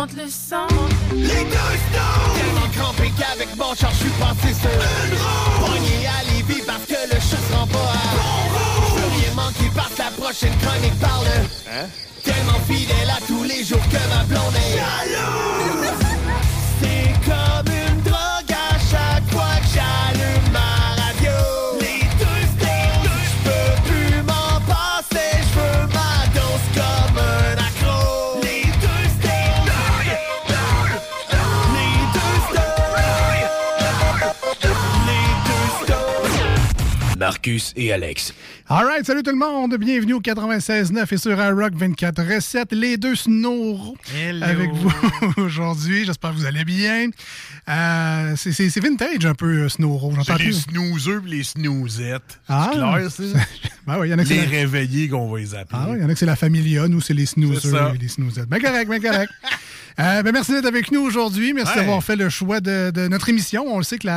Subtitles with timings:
[0.00, 0.66] monte le sang.
[1.14, 5.66] Les deux stones Tellement crampé qu'avec mon char, je suis passé sur une roue.
[5.66, 9.20] Pogné à Lévis parce que le chat se rend pas à bon roue.
[9.20, 11.26] Rien manquer parce que la prochaine chronique parle.
[11.70, 11.86] Hein?
[12.24, 15.99] Tellement fidèle à tous les jours que ma blonde est jaloux.
[37.34, 38.34] Marcus et Alex.
[38.68, 39.76] All right, salut tout le monde.
[39.76, 42.72] Bienvenue au 96.9 et sur iRock 24 recettes.
[42.72, 43.94] Les deux snows
[44.42, 44.92] avec vous
[45.40, 46.04] aujourd'hui.
[46.04, 47.08] J'espère que vous allez bien.
[47.68, 50.10] Euh, c'est- vintage un peu, euh, Snowro.
[50.16, 52.40] J'entends C'est les snoozeux et les snoozettes.
[52.48, 52.70] Ah.
[52.72, 53.22] C'est clair, ça?
[53.86, 55.78] Ben oui, il y en a que c'est les la- réveillés qu'on va les appeler.
[55.80, 57.92] Ah il y en a que c'est la familia, nous c'est les ça.
[57.94, 58.46] et les snoozettes.
[58.48, 59.30] Ben correct, ben correct.
[59.98, 61.52] Euh, ben merci d'être avec nous aujourd'hui.
[61.52, 61.80] Merci Ouais.
[61.80, 63.64] d'avoir fait le choix de, de notre émission.
[63.66, 64.08] On le sait que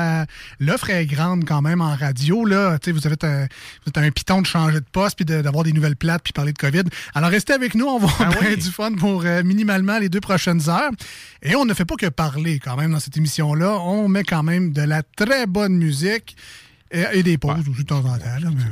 [0.59, 2.45] l'offre est grande quand même en radio.
[2.45, 2.77] Là.
[2.87, 5.73] Vous, avez un, vous êtes un piton de changer de poste puis de- d'avoir des
[5.73, 6.83] nouvelles plates puis parler de COVID.
[7.15, 7.85] Alors restez avec nous.
[7.85, 8.55] On va Ah avoir oui.
[8.57, 10.91] du fun pour euh, minimalement les deux prochaines heures.
[11.41, 13.77] Et on ne fait pas que parler quand même dans cette émission-là.
[13.79, 16.35] On met quand même de la très bonne musique
[16.91, 18.25] et, et des pauses aussi de temps en temps.
[18.41, 18.63] là, mais-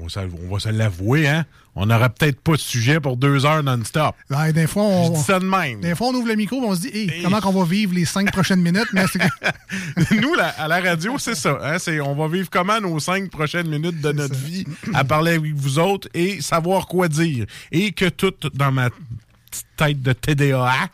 [0.00, 1.44] On va on va se l'avouer, hein?
[1.78, 4.14] On n'aurait peut-être pas de sujet pour deux heures non-stop.
[4.30, 5.80] Ouais, des fois, on, Je dis ça de même.
[5.82, 7.94] Des fois, on ouvre le micro et on se dit, hey, comment qu'on va vivre
[7.94, 8.88] les cinq prochaines minutes?
[8.94, 9.04] Mais
[10.20, 11.58] Nous, la- à la radio, c'est ça.
[11.62, 11.78] Hein?
[11.78, 15.54] C'est, on va vivre comment nos cinq prochaines minutes de notre vie à parler avec
[15.54, 17.44] vous autres et savoir quoi dire.
[17.70, 20.88] Et que tout dans ma petite tête de TDAH,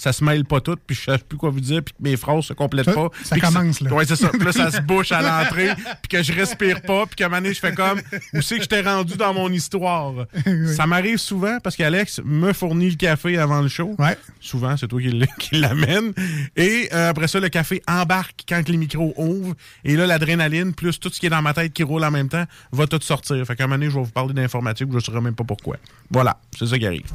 [0.00, 2.16] ça se mêle pas tout, puis je sais plus quoi vous dire, puis que mes
[2.16, 3.08] phrases se complètent pas.
[3.22, 3.92] ça commence, là.
[3.92, 4.28] Ouais, c'est ça.
[4.28, 7.28] Puis là, ça se bouche à l'entrée, puis que je respire pas, puis qu'à un
[7.28, 8.00] moment donné, je fais comme,
[8.32, 10.14] où c'est que je t'ai rendu dans mon histoire?
[10.74, 13.94] Ça m'arrive souvent parce qu'Alex me fournit le café avant le show.
[13.98, 14.16] Ouais.
[14.40, 15.00] Souvent, c'est toi
[15.38, 16.12] qui l'amène.
[16.56, 19.54] Et euh, après ça, le café embarque quand les micros ouvrent.
[19.84, 22.28] Et là, l'adrénaline, plus tout ce qui est dans ma tête qui roule en même
[22.28, 23.44] temps, va tout sortir.
[23.44, 25.44] Fait qu'à un moment donné, je vais vous parler d'informatique, je ne saurais même pas
[25.44, 25.76] pourquoi.
[26.10, 27.10] Voilà, c'est ça qui arrive.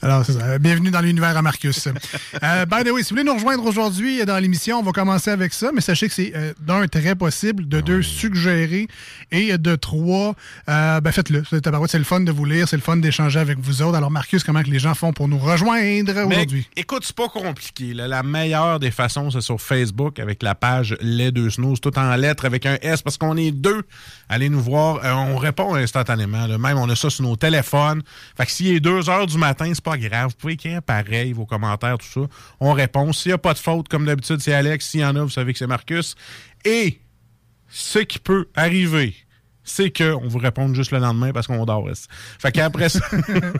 [0.00, 0.58] Alors, c'est ça.
[0.58, 1.88] Bienvenue dans l'univers à Marcus.
[2.42, 5.30] Euh, by the way, si vous voulez nous rejoindre aujourd'hui dans l'émission, on va commencer
[5.30, 8.88] avec ça, mais sachez que c'est euh, d'un très possible, de deux suggéré
[9.30, 10.34] et de trois,
[10.68, 11.42] euh, ben faites-le.
[11.50, 13.96] C'est le fun de vous lire, c'est le fun d'échanger avec vous autres.
[13.96, 16.66] Alors, Marcus, comment que les gens font pour nous rejoindre aujourd'hui?
[16.76, 17.94] écoute, c'est pas compliqué.
[17.94, 18.08] là.
[18.08, 22.14] La meilleure des façons, c'est sur Facebook avec la page Les Deux Snooze, tout en
[22.16, 23.82] lettres avec un S parce qu'on est deux.
[24.28, 25.00] Allez nous voir.
[25.04, 26.46] Euh, on répond instantanément.
[26.46, 26.58] là.
[26.58, 28.02] Même, on a ça sur nos téléphones.
[28.36, 30.30] Fait que s'il est 2 heures du matin, c'est pas grave.
[30.30, 31.96] Vous pouvez écrire pareil, vos commentaires,
[32.60, 33.12] On répond.
[33.12, 34.88] S'il n'y a pas de faute, comme d'habitude, c'est Alex.
[34.90, 36.14] S'il y en a, vous savez que c'est Marcus.
[36.64, 36.98] Et
[37.68, 39.14] ce qui peut arriver,
[39.62, 41.88] c'est qu'on vous réponde juste le lendemain parce qu'on dort.
[42.38, 43.00] Fait qu'après ça,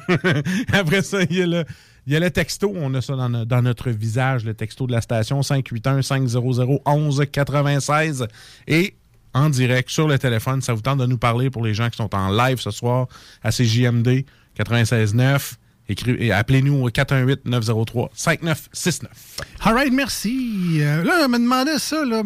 [0.72, 1.64] après ça, il y a le.
[2.06, 4.86] Il y a le texto, on a ça dans, no- dans notre visage, le texto
[4.86, 5.40] de la station
[6.84, 8.26] 581-500-1196.
[8.66, 8.94] Et
[9.32, 11.96] en direct sur le téléphone, ça vous tente de nous parler pour les gens qui
[11.96, 13.06] sont en live ce soir
[13.42, 14.24] à CJMD
[14.58, 15.54] 96.9.
[16.32, 19.04] Appelez-nous au 418-903-5969.
[19.60, 20.78] All right, merci.
[20.80, 22.22] Euh, là, on me demandait ça, là.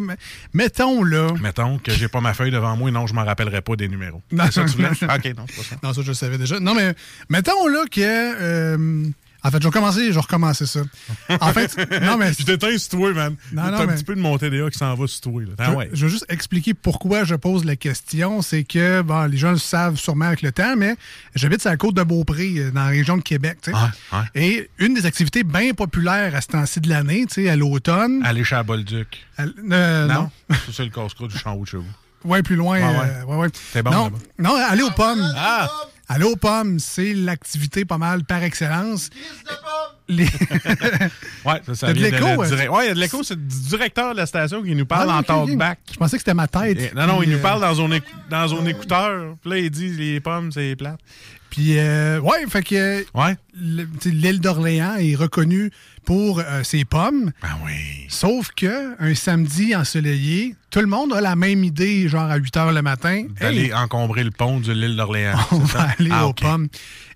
[0.53, 1.33] Mettons, là.
[1.41, 3.87] Mettons que j'ai pas ma feuille devant moi et non, je m'en rappellerai pas des
[3.89, 4.21] numéros.
[4.31, 4.89] Non, ça tu voulais?
[4.89, 5.01] OK,
[5.37, 5.75] non, c'est pas ça.
[5.83, 6.59] Non, ça, je le savais déjà.
[6.59, 6.93] Non, mais
[7.29, 7.99] mettons, là, que.
[8.01, 9.03] euh,
[9.43, 10.81] en fait, je vais commencer, je vais recommencer ça.
[11.39, 12.31] En fait, non, mais.
[12.37, 13.35] Je t'éteins sur toi, man.
[13.53, 15.41] Non, T'as non, un mais- petit peu de mon TDA qui s'en va sur toi.
[15.41, 15.47] Là.
[15.57, 15.89] Ah Je, ouais.
[15.93, 18.41] je veux juste expliquer pourquoi je pose la question.
[18.41, 20.95] C'est que, bon, les gens le savent sûrement avec le temps, mais
[21.35, 23.57] j'habite sur la côte de Beaupré, euh, dans la région de Québec.
[23.61, 23.77] tu sais.
[24.35, 28.21] Et une des activités bien populaires à ce temps-ci de l'année, tu sais, à l'automne.
[28.25, 29.25] Aller chez la Bolduc.
[29.37, 30.29] à- euh, non?
[30.49, 31.85] Ça, c'est le casse-croûte du champ de chez vous.
[32.25, 32.77] Ouais, plus loin.
[32.79, 33.05] Ouais, ouais.
[33.21, 33.47] euh, ouais, ouais.
[33.71, 35.25] C'est bon, non, non, aller aux pommes.
[35.37, 35.69] Ah!
[36.23, 39.09] Aux pommes, c'est l'activité pas mal par excellence.
[40.07, 40.25] Les-
[41.45, 42.37] Ouais, ça, ça de vient l'écho, hein?
[42.37, 43.23] Ouais, il y a de l'écho.
[43.23, 45.79] C'est le directeur de la station qui nous parle Ah, en talkback.
[45.93, 46.79] Je pensais que c'était ma tête.
[46.79, 47.89] Et- Non, non, il nous euh, parle dans son,
[48.29, 49.35] dans son écouteur.
[49.41, 50.99] Puis là, il dit les pommes, c'est plate.
[51.49, 53.35] Puis, euh, ouais, fait que Ouais.
[54.05, 55.71] l'île d'Orléans est reconnue
[56.09, 57.31] pour euh, ses pommes.
[57.43, 58.07] Ben oui.
[58.07, 62.55] Sauf que un samedi ensoleillé, tout le monde a la même idée, genre à 8
[62.55, 63.25] h le matin.
[63.39, 65.37] D'aller Hey, encombrer le pont de l'île d'Orléans.
[65.51, 65.87] on va ça?
[65.99, 66.67] aller Ah, aux pommes.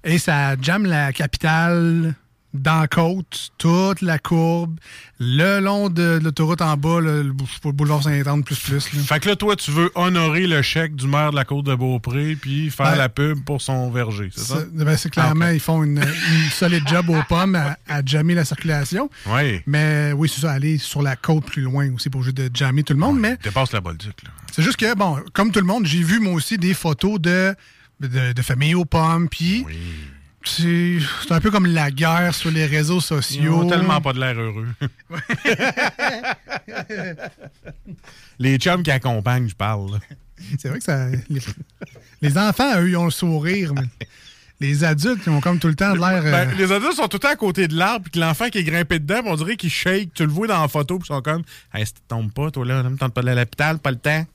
[0.03, 2.13] Et ça jamme la capitale
[2.53, 4.77] dans la côte, toute la courbe,
[5.19, 7.33] le long de l'autoroute en bas, le,
[7.71, 8.93] boulevard Saint-Anne, plus plus.
[8.93, 9.01] là.
[9.01, 11.73] Fait que là, toi, tu veux honorer le chèque du maire de la Côte de
[11.73, 12.97] Beaupré puis faire Ouais.
[12.97, 14.59] la pub pour son verger, c'est ça?
[14.71, 15.55] Ben, c'est clairement, Ah, ok.
[15.55, 19.09] ils font une, une solide job aux pommes à, à jammer la circulation.
[19.27, 19.61] Oui.
[19.65, 22.83] Mais oui, c'est ça, aller sur la côte plus loin aussi pour juste de jammer
[22.83, 23.19] tout le monde.
[23.19, 24.29] Mais Dépasse la Bolduc, là.
[24.51, 27.55] c'est juste que, bon, comme tout le monde, j'ai vu moi aussi des photos de,
[27.99, 29.27] de, de famille aux pommes.
[29.27, 29.75] Puis, Oui.
[30.45, 33.61] C'est un peu comme la guerre sur les réseaux Ils sociaux.
[33.61, 34.67] ont tellement pas de l'air heureux.
[38.39, 39.99] les chums qui accompagnent, je parle.
[40.59, 41.07] C'est vrai que ça.
[41.29, 41.39] Les,
[42.21, 43.87] les enfants, eux, ils ont le sourire, mais
[44.59, 46.23] les adultes, ils ont comme tout le temps de l'air.
[46.23, 48.59] Ben, euh, les adultes sont tout le temps à côté de l'arbre, puis l'enfant qui
[48.59, 50.13] est grimpé dedans, on dirait qu'il shake.
[50.13, 51.43] Tu le vois dans la photo, puis ils sont comme
[51.73, 53.97] Hey, si tu tombes pas, toi là, ne me tente pas à l'hôpital, pas le
[53.97, 54.25] temps.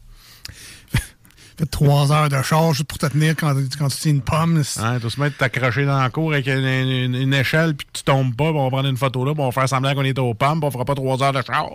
[1.58, 4.62] Fait trois heures de charge juste pour te tenir quand, quand tu tiens une pomme.
[4.64, 7.86] C'est- Hein, tu se mettre t'accrocher dans la cour avec une, une- une échelle, puis
[7.86, 9.68] que tu tombes pas, puis on va prendre une photo là, puis on va faire
[9.68, 11.68] semblant qu'on est aux pommes, puis on fera pas trois heures de char.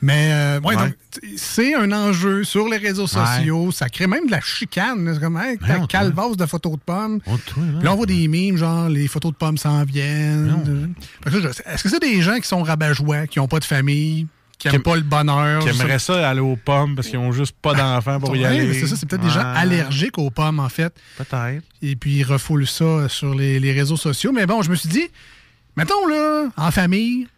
[0.00, 0.82] Mais euh, ouais, Ouais.
[0.86, 0.94] donc,
[1.36, 3.70] c'est un enjeu sur les réseaux sociaux.
[3.72, 5.10] Ça crée même de la chicane.
[5.14, 7.20] C'est comme hey, ta Ouais, calvasse de photos de pommes.
[7.26, 7.38] Oh, là.
[7.78, 10.94] Puis là, on voit des mimes, genre les photos de pommes s'en viennent.
[11.26, 14.26] Est-ce que c'est des gens qui sont rabat-joie, qui n'ont pas de famille,
[14.58, 15.62] qui n'aiment pas le bonheur?
[15.62, 18.46] Qui aimeraient ça aller aux pommes parce qu'ils ont juste pas d'enfants pour y Ouais,
[18.46, 18.74] aller.
[18.74, 20.94] c'est ça, c'est peut-être des gens allergiques aux pommes, en fait.
[21.18, 21.62] Peut-être.
[21.82, 24.32] Et puis, ils refoulent ça sur les, les réseaux sociaux.
[24.32, 25.08] Mais bon, je me suis dit,
[25.76, 27.28] mettons, là, en famille,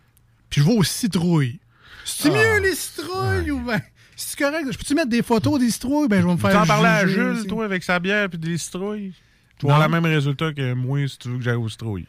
[0.48, 1.58] puis je vais aux citrouilles.
[2.04, 2.38] C'est Ah.
[2.58, 3.80] mieux les citrouilles ou ben.
[4.20, 4.66] C'est correct?
[4.72, 6.08] Je peux-tu mettre des photos des citrouilles?
[6.08, 6.62] Ben, je vais me Tu faire.
[6.62, 7.46] en parlais à Jules, aussi.
[7.46, 9.12] toi, avec sa bière puis des citrouilles?
[9.58, 12.06] Tu vas avoir le même résultat que moi si tu veux que j'aille aux citrouilles.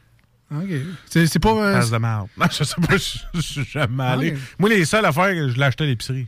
[0.51, 0.69] OK.
[1.07, 1.49] C'est pas.
[1.51, 2.27] euh, Passe de merde.
[2.37, 4.37] Non, je sais pas, je je suis jamais allé.
[4.57, 6.27] Moi, les seules affaires, je l'achetais à l'épicerie.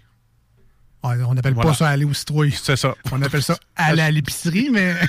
[1.03, 1.71] on n'appelle Voilà.
[1.71, 2.51] pas ça aller aux citrouilles.
[2.51, 2.93] C'est ça.
[3.11, 4.95] On appelle ça aller à l'épicerie, mais.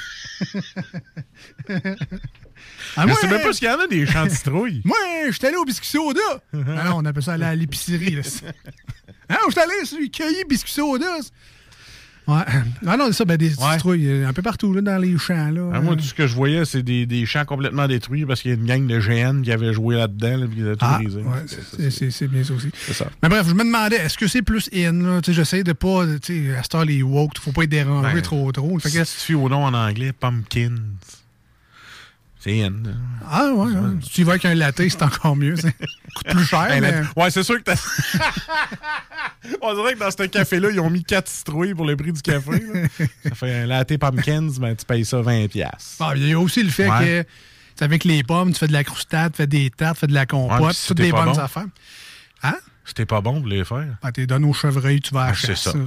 [2.96, 4.82] Ah, Je moi, sais même pas s'il y en a des champs de citrouilles.
[4.84, 6.20] Moi, je suis allé au biscuit soda.
[6.52, 8.16] ah non, on appelle ça aller à l'épicerie.
[8.16, 8.22] là.
[9.28, 11.06] Ah, je suis allé sur le cueillir biscuit soda.
[12.28, 12.42] Ouais.
[12.86, 13.72] Ah non, c'est ça, ben, des Ouais.
[13.72, 15.50] citrouilles euh, un peu partout, là, dans les champs.
[15.50, 15.70] Là.
[15.74, 18.50] Ah, moi, tout ce que je voyais, c'est des, des champs complètement détruits parce qu'il
[18.52, 20.84] y a une gang de GN qui avait joué là-dedans là, puis qui avait tout
[20.88, 21.20] Ah, brisé.
[21.20, 22.68] ouais, c'est- bien ça aussi.
[22.86, 23.06] C'est ça.
[23.22, 24.92] Mais bref, je me demandais, est-ce que c'est plus in?
[24.92, 25.20] là?
[25.20, 28.14] Tu sais, J'essaie de pas, tu sais, à heure, les woke, faut pas être dérangé
[28.14, 28.78] Ben, trop trop.
[28.78, 30.76] Fait Si que, tu te fies au nom en anglais, pumpkins.
[32.42, 32.72] C'est in.
[33.30, 33.90] ah ouais, ouais.
[34.02, 35.54] si tu y vas avec un latte, c'est encore mieux.
[35.54, 37.02] Ça coûte plus cher, mais...
[37.14, 37.76] Ouais, c'est sûr que t'as.
[39.60, 42.20] On dirait que dans ce café-là, ils ont mis 4 citrouilles pour le prix du
[42.20, 42.50] café.
[42.72, 42.88] là.
[43.28, 45.48] ça fait un latte pumpkins, ben, tu payes ça 20$.
[45.48, 45.96] piastres.
[46.00, 47.24] Ah, il y a aussi le fait Ouais.
[47.78, 50.06] que, avec les pommes, tu fais de la croustade, tu fais des tartes, tu fais
[50.08, 51.38] de la Ouais, compote, si toutes t'es des bonnes bon.
[51.38, 51.66] affaires.
[52.42, 52.56] Hein?
[52.84, 53.86] C'était pas bon pour les faire.
[54.02, 55.60] Ben, t'es donné au chevreuil, tu vas à Ah, c'est chasse.
[55.62, 55.72] ça.
[55.72, 55.78] Ça-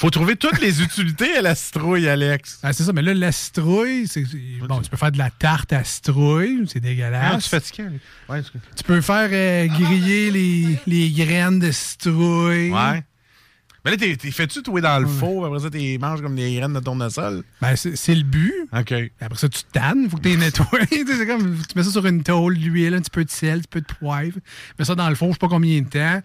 [0.00, 2.58] Faut trouver toutes les utilités à la citrouille, Alex.
[2.62, 4.24] Ah, c'est ça, mais là, la citrouille, c'est,
[4.66, 7.44] bon, tu peux faire de la tarte à citrouille, c'est Ah, dégueulasse.
[7.44, 8.02] tu fatigué, Alex?
[8.28, 12.70] Ouais, tu- Tu peux faire euh, griller les, les graines de citrouille.
[12.70, 13.04] ouais.
[13.82, 16.54] Mais là, t'es, t'es fais-tu touer dans le four, après ça, t'es manges comme des
[16.54, 17.42] graines de tournesol?
[17.62, 18.52] Ben, c'est, c'est le but.
[18.78, 18.92] OK.
[19.20, 20.66] Après ça, tu tannes, faut que tu les nettoies.
[20.90, 23.56] C'est comme, tu mets ça sur une tôle, de l'huile, un petit peu de sel,
[23.56, 24.36] un petit peu de poivre.
[24.78, 26.22] Mets ça dans le four, je sais pas combien de temps.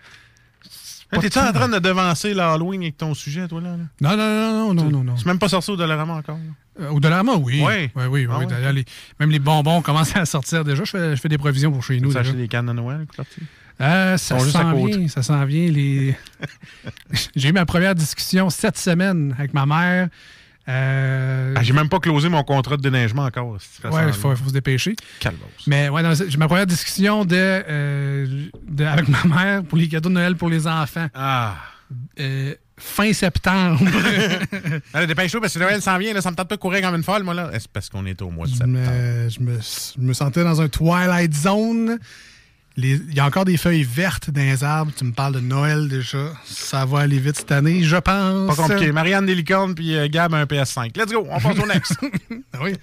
[1.11, 3.77] T'es-tu en train de devancer l'Halloween avec ton sujet, toi, là?
[4.01, 5.17] Non, non, non, non, non, non.
[5.17, 6.39] C'est même pas sorti au Dollarama encore.
[6.79, 7.61] Euh, Au Dollarama, oui.
[7.61, 7.91] Ouais.
[7.95, 8.35] Oui, oui, oui.
[8.41, 8.45] Ah.
[8.45, 8.73] D'ailleurs,
[9.19, 10.83] même les bonbons commencent à sortir déjà.
[10.83, 12.11] Je fais, des provisions pour chez nous.
[12.11, 13.05] Tu acheté des cannes de Noël?
[13.81, 15.69] Euh, ça s'en vient, ça s'en vient.
[15.69, 16.15] Les...
[17.35, 20.09] J'ai eu ma première discussion cette semaine avec ma mère.
[20.67, 23.51] Euh, Ah, j'ai même pas closé mon contrat de déneigement encore.
[23.51, 23.57] ouais,
[24.07, 24.95] il faut, faut se dépêcher.
[25.19, 25.45] Calvos.
[25.67, 30.09] Mais ouais, j'ai ma première discussion de, euh, de- avec ma mère pour les cadeaux
[30.09, 31.07] de Noël pour les enfants.
[31.13, 31.55] Ah.
[32.19, 33.79] Euh, fin septembre.
[34.93, 36.95] Allez, dépêche-toi parce que Noël s'en vient, là, ça me tente pas de courir comme
[36.95, 37.49] une folle, moi, là.
[37.53, 38.79] C'est parce qu'on est au mois de je, septembre?
[38.79, 41.99] me, je, me, je me sentais dans un Twilight Zone.
[42.77, 44.91] Il y a encore des feuilles vertes dans les arbres.
[44.97, 46.33] Tu me parles de Noël déjà.
[46.45, 48.53] Ça va aller vite cette année, je pense.
[48.53, 48.91] Pas compliqué.
[48.91, 50.97] Marianne des licornes puis euh, Gab un PS5.
[50.97, 51.97] Let's go, on passe au next.
[52.53, 52.73] Ah oui.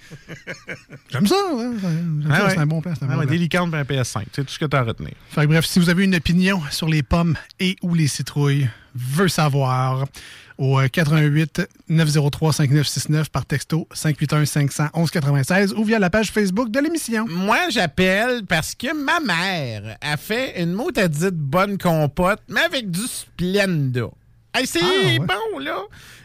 [1.09, 1.35] J'aime ça.
[1.51, 1.73] hein.
[2.29, 2.49] Ah ça, ouais.
[2.53, 2.93] C'est un bon plan.
[3.01, 3.31] Ah bon ouais, plan.
[3.31, 4.23] des licornes puis un PS5.
[4.33, 5.11] C'est tout ce que t'as à retenir.
[5.29, 8.67] Fait que bref, si vous avez une opinion sur les pommes et ou les citrouilles,
[8.95, 10.05] veux savoir
[10.57, 16.69] au euh, 88 903 5969 par texto 581 511 96 ou via la page Facebook
[16.71, 17.25] de l'émission.
[17.27, 23.01] Moi, j'appelle parce que ma mère a fait une motadite bonne compote, mais avec du
[23.01, 24.07] Splenda.
[24.53, 25.19] Hey, c'est Ah, ouais.
[25.19, 25.79] bon, là.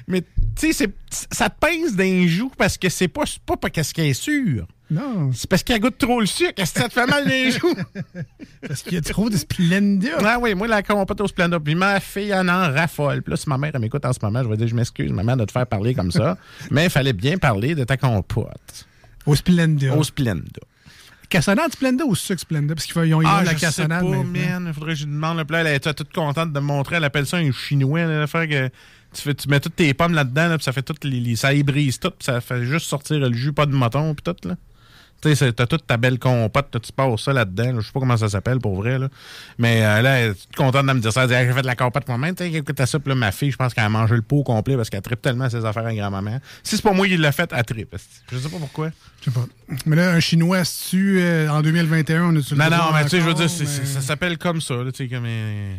[0.06, 0.22] Mais,
[0.58, 0.88] tu sais,
[1.30, 4.66] ça pince d'un joue parce que c'est pas, c'est pas parce qu'elle est sûre.
[4.90, 6.54] Non, C'est parce qu'elle goûte trop le sucre.
[6.56, 7.74] Est-ce que ça te fait mal d'un joue?
[8.66, 10.08] parce qu'il y a trop de Splenda.
[10.24, 11.60] Ah oui, moi, la compote au Splenda.
[11.60, 13.22] Puis ma fille en en raffole.
[13.22, 15.12] Puis là, si ma mère elle m'écoute en ce moment, je vais dire, je m'excuse,
[15.12, 16.38] maman, de te faire parler comme ça.
[16.70, 18.86] mais il fallait bien parler de ta compote
[19.26, 19.94] Au Splenda.
[19.94, 20.60] au Splenda.
[21.28, 22.74] Cassonade Splenda ou sucre Splenda?
[22.74, 24.64] Parce qu'ils ont ils Ah, de la je sais pas, man.
[24.68, 25.36] Il faudrait que je lui demande.
[25.50, 26.96] Là, elle est toute contente de me montrer.
[26.96, 28.06] Elle appelle ça un chinois.
[28.06, 28.68] Là, faire que
[29.12, 31.36] tu, fais, tu mets toutes tes pommes là-dedans, là, puis ça fait toutes les, les-
[31.36, 34.48] ça ébrise tout, puis ça fait juste sortir le jus, pas de moton, puis tout.
[34.48, 34.56] Là.
[35.20, 37.80] Tu sais, t'as toute ta belle compote, tu passes ça là-dedans.
[37.80, 39.00] Je sais pas comment ça s'appelle pour vrai.
[39.00, 39.08] Là.
[39.58, 41.24] Mais euh, là, elle est contente de me dire ça.
[41.24, 42.36] Elle dit, j'ai fait de la compote moi-même.
[42.36, 42.98] Tu sais, écoute ça.
[43.00, 45.20] Puis là, ma fille, je pense qu'elle a mangé le pot complet parce qu'elle tripe
[45.20, 46.38] tellement ses affaires à grand-maman.
[46.62, 47.96] Si c'est pas moi qui l'ai fait, elle tripe.
[48.30, 48.90] Je sais pas pourquoi.
[49.20, 49.46] Je sais pas.
[49.86, 53.20] Mais là, un Chinois, tu euh, en 2021, on est Non, non, mais tu sais,
[53.20, 54.74] je veux dire, ça s'appelle comme ça.
[54.86, 55.24] Tu sais, comme.
[55.26, 55.74] Euh,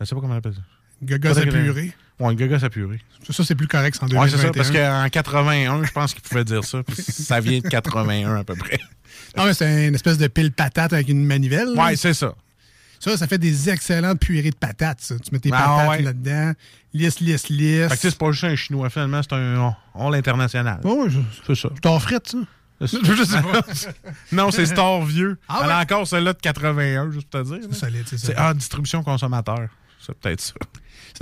[0.00, 0.62] je sais pas comment on appelle ça.
[1.02, 1.92] Gaga purée.
[2.30, 3.00] Gaga purée.
[3.30, 4.22] Ça, c'est plus correct en 2021.
[4.22, 6.82] Ouais, c'est ça, parce qu'en 81, je pense qu'il pouvait dire ça.
[6.98, 8.78] ça vient de 81 à peu près.
[9.36, 11.70] Non, mais c'est une espèce de pile patate avec une manivelle.
[11.76, 12.34] Ouais, c'est ça.
[13.00, 15.18] Ça, ça fait des excellentes purées de patates, ça.
[15.18, 16.52] Tu mets tes ah, patates là-dedans,
[16.94, 17.88] lisse, lisse, lisse.
[17.88, 20.80] Fait que c'est pas juste un chinois, finalement, c'est un all international.
[20.84, 21.12] Oui,
[21.44, 21.68] c'est ça.
[21.82, 22.38] C'est frite, ça.
[22.82, 23.60] Je sais pas.
[24.32, 25.38] non, c'est Star vieux.
[25.48, 27.58] Ah, Elle a encore celle-là de 81, juste pour te dire.
[27.70, 28.32] C'est solide, c'est ça.
[28.36, 29.68] Ah, distribution consommateur.
[30.04, 30.54] C'est peut-être ça.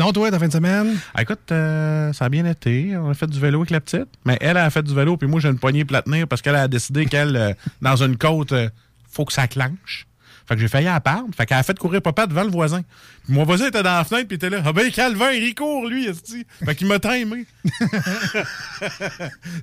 [0.01, 0.99] Sinon, toi, ta fin de semaine?
[1.13, 2.97] Ah, écoute, euh, ça a bien été.
[2.97, 4.09] On a fait du vélo avec la petite.
[4.25, 6.41] Mais elle, a fait du vélo, puis moi, j'ai une poignée pour la tenir parce
[6.41, 7.53] qu'elle a décidé qu'elle, euh,
[7.83, 8.71] dans une côte, euh,
[9.11, 10.07] faut que ça clenche.
[10.49, 11.29] Fait que j'ai failli à perdre.
[11.37, 12.81] Fait qu'elle a fait courir papa devant le voisin.
[13.29, 14.63] mon voisin était dans la fenêtre, puis il était là.
[14.65, 16.47] Ah ben, Calvin, il court, lui, esti.
[16.65, 17.45] Fait qu'il m'a timé.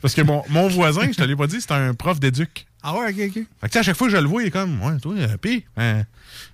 [0.03, 2.67] Parce que mon, mon voisin, je te l'ai pas dit, c'était un prof d'éduc.
[2.84, 3.44] Ah ouais, ok, ok.
[3.62, 5.65] Fait que à chaque fois que je le vois, il est comme, ouais, toi, pis,
[5.77, 6.03] hein,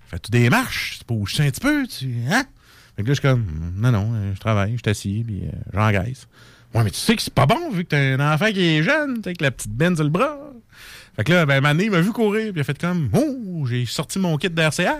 [0.09, 0.99] fais-tu des marches?
[0.99, 2.45] Tu bouges un petit peu, tu, hein?
[2.95, 3.45] Fait que là, je suis comme,
[3.75, 6.27] non, non, euh, je travaille, je suis assis, puis euh, j'engraisse.
[6.73, 8.83] Ouais, mais tu sais que c'est pas bon, vu que t'as un enfant qui est
[8.83, 10.37] jeune, avec la petite benne sur le bras.
[11.15, 13.65] Fait que là, ben, Mané, il m'a vu courir, puis il a fait comme, oh,
[13.67, 14.97] j'ai sorti mon kit d'RCR.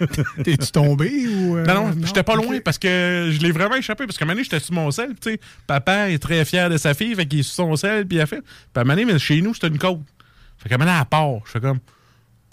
[0.44, 1.58] T'es-tu tombé ou.
[1.58, 4.06] Euh, non, non, j'étais pas loin parce que je l'ai vraiment échappé.
[4.06, 6.94] Parce que Mané, j'étais sur mon sel, tu sais, papa est très fier de sa
[6.94, 8.42] fille, fait qu'il est sur son sel, puis il a fait.
[8.72, 10.00] Puis Mané, mais chez nous, c'était une côte.
[10.56, 11.80] Fait que Mané, à part, je fais comme,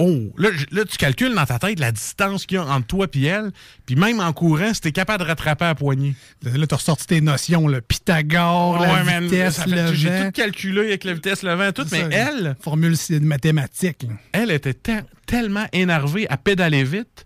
[0.02, 3.06] Oh, là, là, tu calcules dans ta tête la distance qu'il y a entre toi
[3.14, 3.52] et elle,
[3.86, 6.16] puis même en courant, si t'es capable de rattraper à poignée.
[6.42, 11.14] Là, t'as ressorti tes notions, le Pythagore, la vitesse, le J'ai tout calculé avec la
[11.16, 12.56] vitesse, le vent, tout, mais elle...
[12.62, 14.08] Formule mathématique.
[14.32, 14.78] Elle était
[15.26, 17.26] tellement énervée à pédaler vite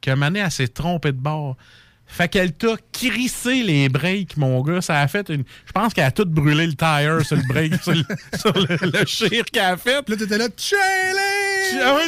[0.00, 1.56] que Mané, elle s'est trompée de bord.
[2.08, 4.80] Fait qu'elle t'a crissé les breaks, mon gars.
[4.80, 5.44] Ça a fait une.
[5.66, 8.04] Je pense qu'elle a tout brûlé le tire sur le break, sur, le,
[8.36, 10.08] sur le, chire qu'elle a fait.
[10.08, 10.78] Là, t'étais là, Chili!
[11.82, 11.98] Ah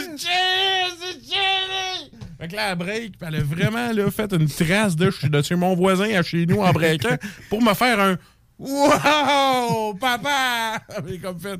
[2.40, 5.54] fait que là, elle break, elle a vraiment là, fait une trace de, de chez
[5.56, 7.18] mon voisin à chez nous en breakant
[7.50, 8.16] pour me faire un
[8.58, 9.94] Wow!
[9.94, 10.82] Papa!
[10.96, 11.58] Elle comme fait.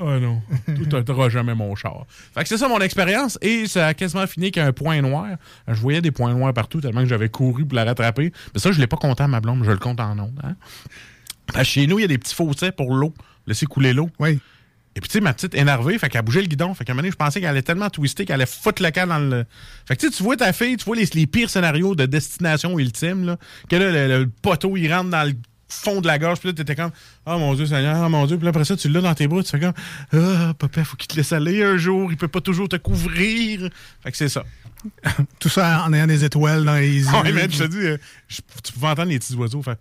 [0.00, 2.06] Oh non, tu n'auras jamais mon char.
[2.08, 5.26] Fait que c'est ça mon expérience et ça a quasiment fini qu'un point noir.
[5.66, 8.32] Je voyais des points noirs partout tellement que j'avais couru pour la rattraper.
[8.54, 10.40] Mais ça, je ne l'ai pas compté à ma blonde, je le compte en ondes.
[10.44, 10.54] Hein?
[11.64, 13.12] chez nous, il y a des petits fossés pour l'eau,
[13.46, 14.10] laisser couler l'eau.
[14.18, 14.38] Oui.
[14.94, 16.74] Et puis, tu sais, ma petite énervée, fait qu'elle bougeait le guidon.
[16.74, 18.90] Fait qu'à un moment donné, je pensais qu'elle allait tellement twister qu'elle allait foutre le
[18.90, 19.44] cas dans le.
[19.86, 23.36] Fait que tu vois ta fille, tu vois les, pires scénarios de destination ultime, là.
[23.68, 25.34] Que là, le, le poteau, il rentre dans le
[25.68, 26.38] fond de la gorge.
[26.40, 26.90] Puis là, t'étais comme,
[27.26, 28.38] oh mon Dieu, Seigneur, oh mon Dieu.
[28.38, 29.74] Puis après ça, tu l'as dans tes bras, tu fais comme,
[30.12, 32.10] ah, oh, papa, faut qu'il te laisse aller un jour.
[32.10, 33.68] Il peut pas toujours te couvrir.
[34.02, 34.44] Fait que c'est ça.
[35.38, 37.06] Tout ça en ayant des étoiles dans les yeux.
[37.12, 37.98] Ah oui, mais je te dis, euh,
[38.62, 39.76] tu pouvais entendre les petits oiseaux faire.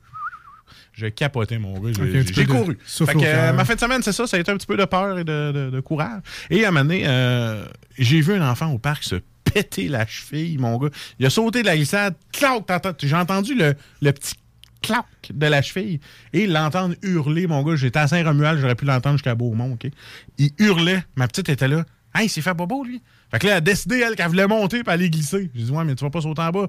[0.94, 1.91] J'ai capoté, mon gars.
[1.94, 2.77] J'ai couru.
[2.84, 4.25] Fait que, euh, ma fin de semaine, c'est ça.
[4.25, 6.22] Ça a été un petit peu de peur et de, de, courage.
[6.50, 7.65] Et à un moment donné, euh,
[8.00, 10.89] j'ai vu un enfant au parc se péter la cheville, mon gars.
[11.20, 12.15] Il a sauté de la glissade.
[13.00, 14.34] J'ai entendu le, le petit
[14.81, 16.00] clac de la cheville
[16.34, 17.75] et l'entendre hurler, mon gars.
[17.75, 19.89] J'étais à Saint-Romuald, j'aurais pu l'entendre jusqu'à Beaumont, OK?
[20.38, 21.03] Il hurlait.
[21.15, 21.86] Ma petite était là.
[22.15, 23.01] Hey, il s'est fait bobo, lui.
[23.31, 25.51] Fait que là, elle a décidé, elle, qu'elle voulait monter et aller glisser.
[25.53, 26.67] J'ai dit, ouais, mais tu vas pas sauter en bas.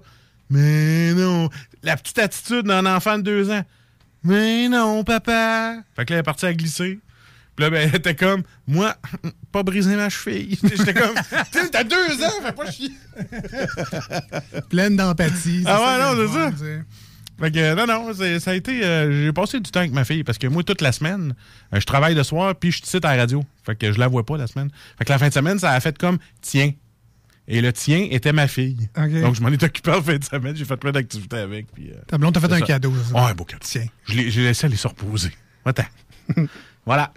[0.50, 1.48] Mais non.
[1.82, 3.62] La petite attitude d'un enfant de deux ans.
[4.24, 5.76] Mais non, papa.
[5.96, 6.98] Fait que là, elle est partie à glisser.
[7.56, 8.96] Puis là, ben, elle était comme, moi,
[9.52, 10.56] pas briser ma cheville.
[10.62, 11.14] J'étais comme,
[11.72, 12.92] t'as deux ans, fais pas chier.
[14.70, 15.64] Pleine d'empathie.
[15.66, 16.82] Ah ouais, non, c'est ça.
[17.38, 18.84] Fait que, non, non, ça a été.
[18.84, 21.34] Euh, j'ai passé du temps avec ma fille parce que moi, toute la semaine,
[21.72, 23.44] euh, je travaille le soir puis je cite à la radio.
[23.64, 24.70] Fait que je la vois pas la semaine.
[24.98, 26.72] Fait que la fin de semaine, ça a fait comme tiens.
[27.50, 28.90] Et le tien était ma fille.
[28.94, 30.54] Donc, je m'en ai occupé en fin de semaine.
[30.54, 31.72] J'ai fait plein d'activités avec.
[31.72, 32.92] Puis, euh, Ta blonde t'a fait un cadeau.
[33.10, 33.28] Ça.
[33.28, 33.62] un beau cadeau.
[33.64, 33.86] Tiens.
[34.06, 35.32] J'ai laissé aller se reposer.
[35.64, 35.86] Attends.
[36.84, 37.12] voilà.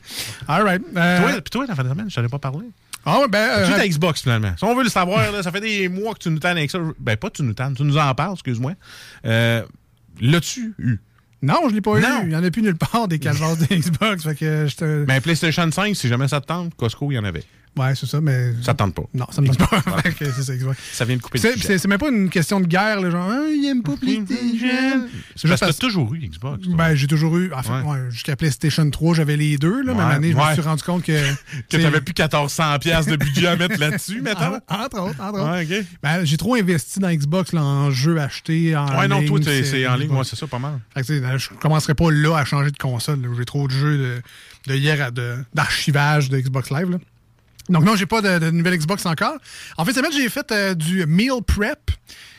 [0.48, 0.82] All right.
[0.94, 2.68] Toi, puis toi, la fin de semaine, je t'en ai pas parlé.
[3.06, 3.66] Ah ouais, ben.
[3.68, 4.54] Tu ta Xbox, finalement?
[4.58, 6.70] Si on veut le savoir, là, ça fait des mois que tu nous tannes avec
[6.70, 6.80] ça.
[7.00, 8.74] Ben, pas tu nous tannes, tu nous en parles, excuse-moi.
[9.26, 9.64] Euh,
[10.22, 11.00] L'as-tu eu?
[11.42, 12.04] Non, je l'ai pas eu.
[12.24, 14.24] Il n'y en a plus nulle part des calvaires de Xbox.
[14.24, 17.44] Fait que Mais PlayStation 5, si jamais ça te tente, Costco, il y en avait.
[17.78, 18.52] Ouais, c'est ça, mais.
[18.62, 19.04] Ça tente pas.
[19.14, 20.02] Non, ça me tente pas.
[20.12, 20.42] Que ça.
[20.92, 23.48] Ça vient de couper le C'est- même pas une question de guerre, là, genre, ah,
[23.50, 24.38] il aime pas PlayStation.
[24.60, 26.64] C'est Parce juste que parce t'as toujours eu Xbox.
[26.64, 26.74] toi.
[26.76, 27.50] Ben, j'ai toujours eu.
[27.54, 27.92] Enfin, Ouais.
[27.92, 30.54] ouais, jusqu'à PlayStation 3, j'avais les deux, là, un moment donné, je Ouais, me ouais.
[30.54, 31.12] suis rendu compte que.
[31.70, 34.56] que t'avais plus 1400$ piastres de budget à mettre là-dessus, mettons.
[34.68, 35.52] En- Entre autres, entre autres.
[35.70, 35.86] Ouais.
[36.04, 38.76] Ben, j'ai trop investi dans Xbox là, en jeux achetés.
[38.76, 40.80] En Ouais, non, toi, t'es- c'est en ligne, moi, c'est ça, pas mal.
[40.94, 43.20] Fait que, je commencerai pas là à changer de console.
[43.38, 44.22] J'ai trop de jeux de,
[44.68, 45.10] de hier
[45.54, 46.90] d'archivage de, Xbox Live.
[46.92, 46.98] là.
[47.70, 49.36] Donc non, j'ai pas de, nouvelle Xbox encore.
[49.78, 51.92] En fait, cette semaine, j'ai fait euh, du meal prep.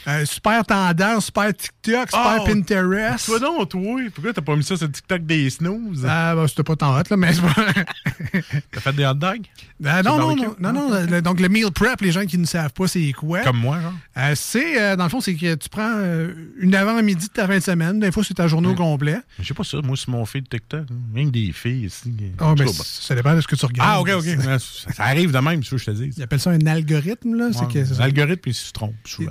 [0.08, 3.26] Euh, super tendance, super TikTok, super Oh, Pinterest.
[3.26, 3.82] Toi donc, toi,
[4.14, 6.04] pourquoi t'as pas mis ça sur le TikTok des snooze?
[6.08, 7.54] Ah, ben, c'était pas tant hot, là, mais c'est pas...
[8.72, 9.42] T'as fait des hot dogs?
[9.84, 12.46] Ah, non, non, non, non, non, le- Donc, le meal prep, les gens qui ne
[12.46, 13.40] savent pas c'est quoi.
[13.40, 13.92] Comme moi, genre?
[14.16, 17.46] Euh, c'est, euh, dans le fond, c'est que tu prends euh, une avant-midi de ta
[17.46, 18.00] fin de semaine.
[18.00, 19.18] Des fois, c'est ta journée au complet.
[19.38, 20.80] Je sais pas ça, moi, c'est mon feed TikTok.
[20.90, 20.94] hein.
[21.14, 22.12] Même des filles ici.
[22.38, 23.90] Ah, ben, ça dépend de ce que tu regardes.
[23.92, 24.58] Ah, ok, ok.
[24.94, 26.10] Ça arrive de même, c'est ce que je te dis.
[26.16, 27.48] Ils appellent ça un algorithme, là.
[27.52, 28.00] C'est que c'est ça.
[28.00, 29.30] L'algorithme, il se trompe Il, souvent.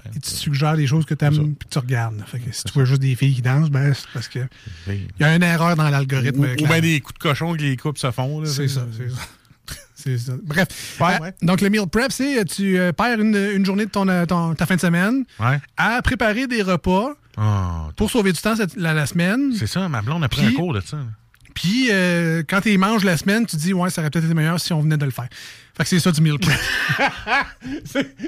[0.77, 2.21] Des choses que tu aimes que tu regardes.
[2.27, 4.39] Fait que si tu vois juste des filles qui dansent, ben, c'est parce que
[4.87, 6.45] il y a une erreur dans Ou, l'algorithme.
[6.61, 8.43] ou bien des coups de cochon que les coupes se font.
[8.45, 9.21] C'est ça, c'est ça.
[10.17, 10.33] Ça.
[10.43, 10.97] Bref.
[10.99, 11.33] Ouais, Euh, ouais.
[11.43, 14.55] Donc, le meal prep, c'est euh, tu euh, perds une, une journée de ton, ton-
[14.55, 15.59] ta fin de semaine Ouais.
[15.77, 19.53] à préparer des repas Ah, pour sauver du temps cette- la, la semaine.
[19.55, 20.97] c'est ça, ma blonde a pris Puis- un cours de ça.
[21.53, 24.33] Puis, euh, quand tu les manges la semaine, tu dis, ouais, ça aurait peut-être été
[24.33, 25.27] meilleur si on venait de le faire.
[25.77, 26.57] Fait que c'est ça du meal prep.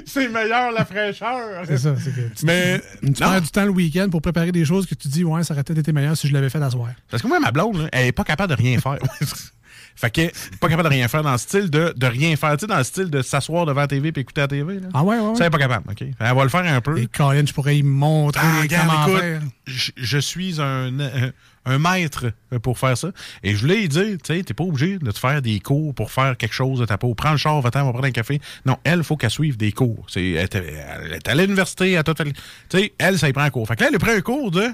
[0.06, 1.64] C'est- meilleur la fraîcheur.
[1.66, 1.94] c'est ça.
[1.98, 4.94] C'est que tu, Mais tu perds du temps le week-end pour préparer des choses que
[4.94, 6.90] tu dis, ouais, ça aurait peut-être été meilleur si je l'avais fait à soir.
[7.10, 8.98] parce que moi, ma blonde, là, elle est pas capable de rien faire.
[9.96, 12.52] fait est pas capable de rien faire dans le style de, de rien faire.
[12.56, 14.80] Tu sais, dans le style de s'asseoir devant la TV et écouter la TV.
[14.80, 14.88] Là.
[14.94, 15.34] Ah ouais, ouais, ouais.
[15.36, 16.00] Ça, elle est pas capable, OK?
[16.02, 16.98] Elle va le faire un peu.
[16.98, 19.40] Et Colin, je pourrais y montrer Ah, regarde, comment écoute, faire.
[19.66, 21.30] je, je suis un, un,
[21.66, 22.26] un maître
[22.62, 23.08] pour faire ça.
[23.42, 25.94] Et je voulais lui dire, tu sais, t'es pas obligé de te faire des cours
[25.94, 27.14] pour faire quelque chose de ta peau.
[27.14, 28.40] Prends le char, va-t'en, on va prendre un café.
[28.66, 30.04] Non, elle, faut qu'elle suive des cours.
[30.08, 32.32] C'est, elle, est- à l'université, a fait- Tu
[32.70, 33.66] sais, elle, ça y prend un cours.
[33.66, 34.66] Fait que là, elle a pris un cours de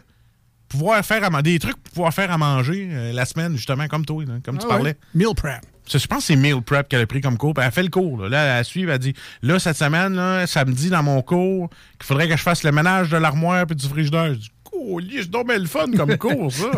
[0.68, 4.04] pouvoir faire à, des trucs pour pouvoir faire à manger euh, la semaine, justement, comme
[4.04, 4.90] toi, comme tu Ah parlais.
[4.90, 4.96] ouais.
[5.14, 5.60] Meal prep.
[5.92, 7.52] Je pense que c'est Meal Prep qu'elle a pris comme cours.
[7.52, 8.18] puis Elle fait le cours.
[8.22, 11.68] Là, Là, elle suit, elle dit Là, cette semaine, là, samedi, dans mon cours,
[11.98, 14.34] qu'il faudrait que je fasse le ménage de l'armoire et du frigidaire.
[14.34, 16.70] Je dis Colis, donc bien le fun comme cours, ça.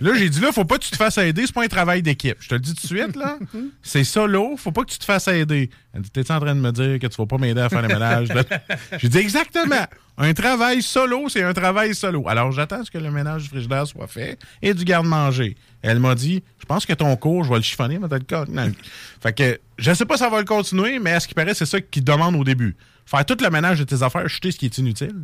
[0.00, 2.02] là, j'ai dit Là, faut pas que tu te fasses aider, c'est pas un travail
[2.02, 2.36] d'équipe.
[2.40, 3.38] Je te le dis tout de suite, là.
[3.82, 5.70] C'est solo, faut pas que tu te fasses aider.
[5.94, 7.82] Elle dit T'es en train de me dire que tu vas pas m'aider à faire
[7.82, 8.28] le ménage?
[8.98, 9.86] J'ai dit Exactement.
[10.18, 12.28] Un travail solo, c'est un travail solo.
[12.28, 15.56] Alors, j'attends à ce que le ménage du frigidaire soit fait et du garde-manger.
[15.80, 18.24] Elle m'a dit, je pense que ton cours, je vais le chiffonner, mais t'as le
[18.24, 18.44] cas.
[19.22, 21.54] Fait que, je sais pas si ça va le continuer, mais à ce qui paraît,
[21.54, 22.76] c'est ça qu'ils demandent au début.
[23.06, 25.14] Faire tout le ménage de tes affaires, jeter ce qui est inutile.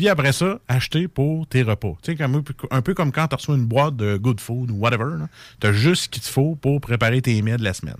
[0.00, 1.92] Puis après ça, acheter pour tes repas.
[2.02, 5.16] Tu sais, un, peu, comme quand tu reçois une boîte de good food ou whatever.
[5.60, 7.98] Tu as juste ce qu'il te faut pour préparer tes mets de la semaine.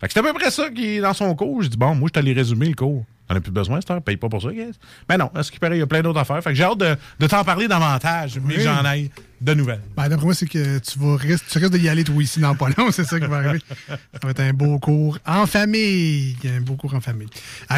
[0.00, 1.60] Fait que c'est à peu près ça qui est dans son cours.
[1.64, 3.04] Je dis, bon, moi, je t'allais résumer le cours.
[3.26, 4.00] T'en as plus besoin, heure.
[4.00, 4.70] Paye pas pour ça, guys.
[5.08, 6.40] Mais non, à ce qui paraît, il y a plein d'autres affaires.
[6.40, 8.62] Fait que j'ai hâte de, de t'en parler davantage, mais Oui.
[8.62, 9.80] j'en ai de nouvelles.
[9.96, 12.68] Ben, d'après moi, c'est que tu vas tu risques d'y aller toi ici dans pas
[12.76, 13.60] long, c'est ça qui va arriver.
[13.88, 16.36] Ça va être un beau cours en famille.
[16.44, 17.28] Un beau cours en famille.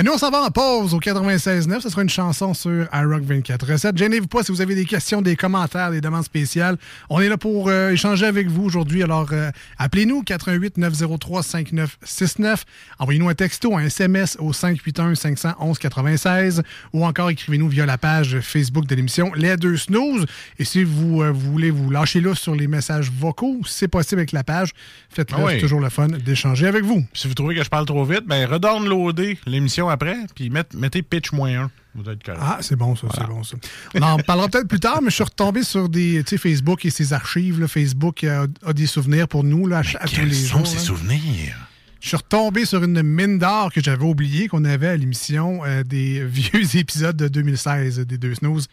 [0.04, 1.80] Nous, on s'en va en pause au 96.9.
[1.80, 3.96] Ce sera une chanson sur iRock 24 recettes.
[3.96, 6.76] Gênez-vous pas si vous avez des questions, des commentaires, des demandes spéciales.
[7.08, 9.02] On est là pour euh, échanger avec vous aujourd'hui.
[9.02, 12.64] Alors, euh, appelez-nous 88 903 5969.
[12.98, 18.40] Envoyez-nous un texto, un SMS au 581 511 96 ou encore écrivez-nous via la page
[18.40, 20.26] Facebook de l'émission Les Deux Snooze.
[20.58, 24.20] Et si vous, euh, vous voulez vous lâcher là sur les messages vocaux, c'est possible
[24.20, 24.70] avec la page.
[25.10, 25.52] Faites-le, Ah oui.
[25.54, 27.04] c'est toujours le fun d'échanger avec vous.
[27.12, 31.02] Si vous trouvez que je parle trop vite, ben redownloadez l'émission après, puis met- mettez
[31.02, 31.70] pitch moins 1.
[31.96, 32.20] Vous êtes.
[32.40, 33.56] Ah, c'est bon ça, c'est bon ça.
[33.96, 36.84] On en parlera peut-être plus tard, mais je suis retombé sur des, tu sais, Facebook
[36.84, 37.58] et ses archives.
[37.60, 37.66] là.
[37.66, 40.66] Facebook a, a des souvenirs pour nous là, à, tous Quels les sont jours.
[40.68, 41.56] ces souvenirs?
[42.00, 45.82] Je suis retombé sur une mine d'or que j'avais oublié qu'on avait à l'émission euh,
[45.82, 48.68] des vieux épisodes de 2016 des Deux Snooze.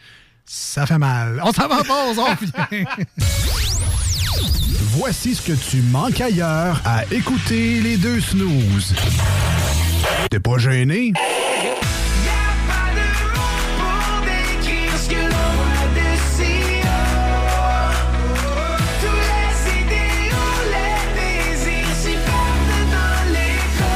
[0.50, 1.42] Ça fait mal.
[1.44, 2.86] On s'en va en pause, on revient.
[4.92, 8.96] Voici ce que tu manques ailleurs à écouter les deux snooze.
[10.30, 11.12] T'es pas gêné?
[11.14, 11.22] Pas
[12.96, 16.56] de mots pour décrire ce que l'on voit d'ici.
[19.02, 23.96] Tous les idéaux, les désirs s'y perdent dans l'écho.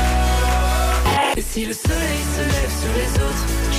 [1.38, 3.46] Et si le soleil se lève sur les autres,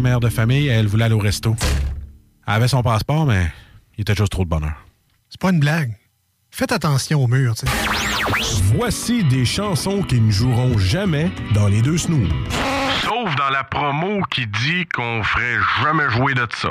[0.00, 1.56] mère de famille, elle voulait aller au resto.
[2.46, 3.52] Elle avait son passeport, mais
[3.96, 4.74] il était juste trop de bonheur.
[5.28, 5.96] C'est pas une blague.
[6.50, 7.72] Faites attention au mur, tu sais.
[8.74, 12.28] Voici des chansons qui ne joueront jamais dans les deux snooze.
[13.02, 16.70] Sauf dans la promo qui dit qu'on ferait jamais jouer de ça.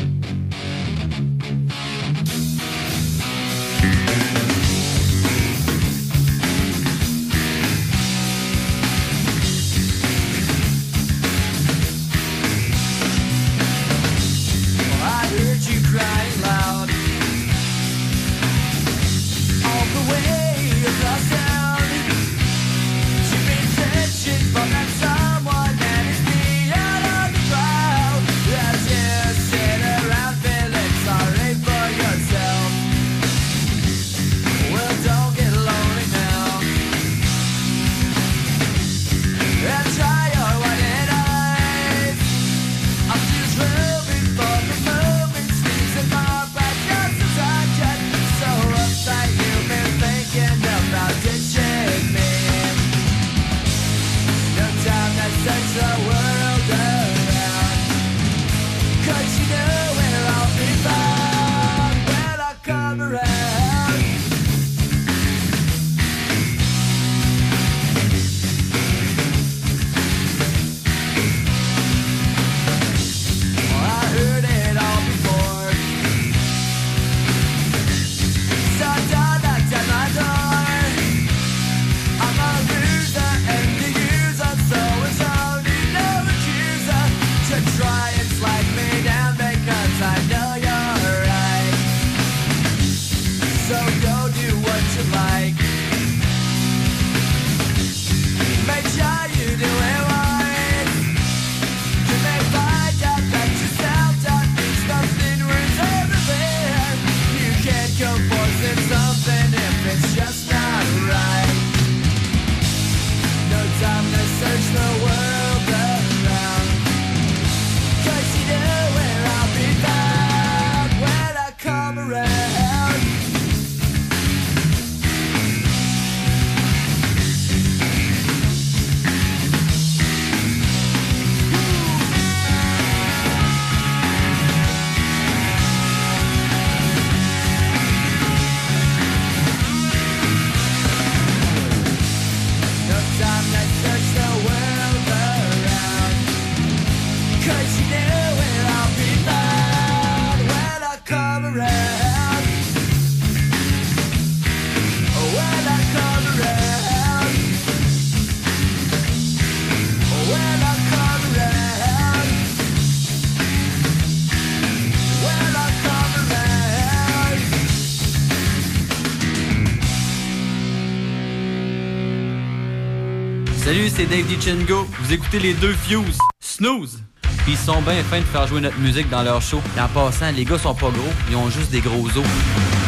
[174.11, 174.85] Dave DiCengo.
[174.99, 176.17] Vous écoutez les deux Fuse.
[176.41, 177.01] Snooze.
[177.47, 179.61] Ils sont bien fins de faire jouer notre musique dans leur show.
[179.79, 182.80] En passant, les gars sont pas gros, ils ont juste des gros os.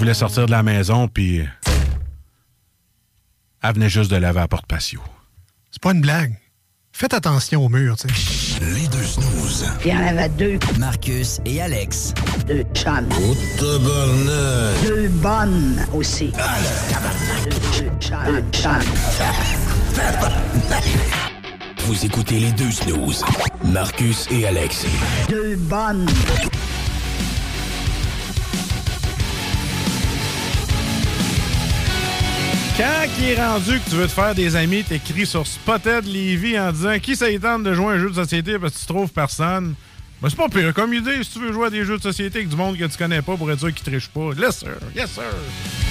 [0.00, 1.46] Voulait sortir de la maison, puis
[3.62, 4.98] elle venait juste de laver à la porte patio.
[5.70, 6.38] C'est pas une blague.
[6.90, 8.64] Faites attention au mur, tu sais.
[8.64, 9.66] Les deux snooze.
[9.84, 10.58] Il y en avait deux.
[10.78, 12.14] Marcus et Alex.
[12.46, 13.10] Deux chums.
[13.10, 14.86] Oh, tabarnak.
[14.86, 16.32] Deux bonnes aussi.
[16.32, 18.24] Deux, deux chums.
[18.24, 18.80] Deux chums.
[21.80, 23.22] Vous écoutez les deux snooze.
[23.66, 24.86] Marcus et Alex.
[25.28, 26.06] Deux bonnes.
[32.80, 36.58] Quand il est rendu que tu veux te faire des amis, t'écris sur Spotted Levy
[36.58, 38.78] en disant qui ça y tente de jouer à un jeu de société parce que
[38.78, 39.74] tu trouves personne?
[40.22, 42.38] Ben, c'est pas pire comme idée si tu veux jouer à des jeux de société
[42.38, 44.30] avec du monde que tu connais pas pour être sûr qu'ils trichent pas.
[44.34, 44.78] Yes, sir.
[44.96, 45.89] Yes, sir.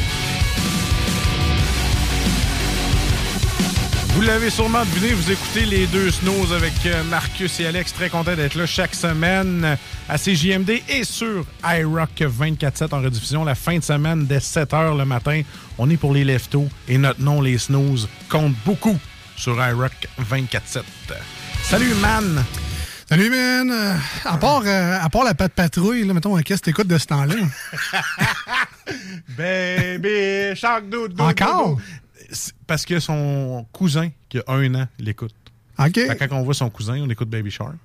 [4.20, 7.94] Vous l'avez sûrement deviné, vous écoutez les deux snows avec euh, Marcus et Alex.
[7.94, 9.78] Très content d'être là chaque semaine
[10.10, 15.06] à CJMD et sur iRock 24-7 en rediffusion la fin de semaine dès 7h le
[15.06, 15.44] matin.
[15.78, 19.00] On est pour les leftos et notre nom, les snooze, compte beaucoup
[19.38, 20.82] sur iRock 24-7.
[21.64, 22.44] Salut, man!
[23.08, 23.72] Salut, man!
[23.72, 26.98] Euh, à, part, euh, à part la patte patrouille, là, mettons, qu'est-ce que t'écoutes de
[26.98, 27.36] ce temps-là?
[29.38, 31.80] Baby Shark dude, Encore?
[31.80, 32.09] C'est
[32.68, 35.34] Parce que son cousin, qui a un an, l'écoute.
[35.80, 36.00] OK.
[36.20, 37.76] Quand on voit son cousin, on écoute Baby Shark.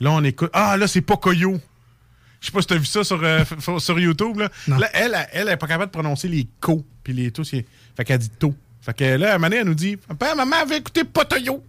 [0.00, 0.50] Là, on écoute.
[0.52, 1.60] Ah, là, c'est Pocoyo.
[2.40, 3.44] Je sais pas si t'as vu ça sur, euh,
[3.78, 4.38] sur YouTube.
[4.38, 7.50] Là, Là, elle, elle, elle est pas capable de prononcer les co puis les tous.
[7.50, 8.54] Fait qu'elle dit to.
[8.80, 11.64] Fait que là, à un moment donné, elle nous dit Papa, maman avait écouté Potoyo.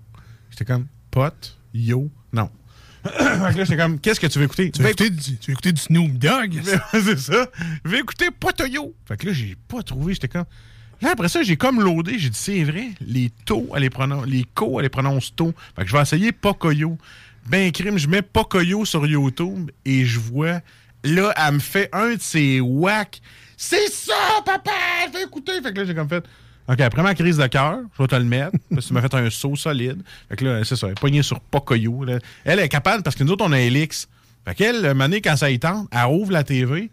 [0.51, 2.49] J'étais comme Pot, yo, non.
[3.03, 4.71] fait que là, j'étais comme Qu'est-ce que tu veux écouter?
[4.71, 6.61] Tu veux écouter du, tu veux écouter du Snoop Dogg?
[6.91, 7.47] c'est ça.
[7.85, 8.93] Je vais écouter Potoyo?
[9.07, 10.13] Fait que là, j'ai pas trouvé.
[10.13, 10.45] J'étais comme.
[11.01, 12.17] Là, après ça, j'ai comme loadé.
[12.17, 15.53] J'ai dit, c'est vrai, les taux, elle les prononce, les co, elle les prononce taux.
[15.75, 16.97] Fait que je vais essayer Pocoyo.
[17.47, 20.61] Ben, crime, je mets Pocoyo sur YouTube et je vois.
[21.03, 23.21] Là, elle me fait un de ses whacks.
[23.55, 24.13] C'est ça,
[24.45, 24.71] papa!
[25.07, 25.53] Je vais écouter.
[25.61, 26.23] Fait que là, j'ai comme fait.
[26.69, 28.51] OK, après ma crise de cœur, je vais te le mettre.
[28.69, 30.01] parce que tu m'as fait un saut solide.
[30.27, 32.03] Fait que là, c'est ça, elle est pognée sur Pocoyo.
[32.03, 32.19] là.
[32.43, 34.07] Elle est capable parce que nous autres, on a Elix.
[34.45, 36.89] Fait qu'elle, le mané, quand ça y tente, elle ouvre la TV,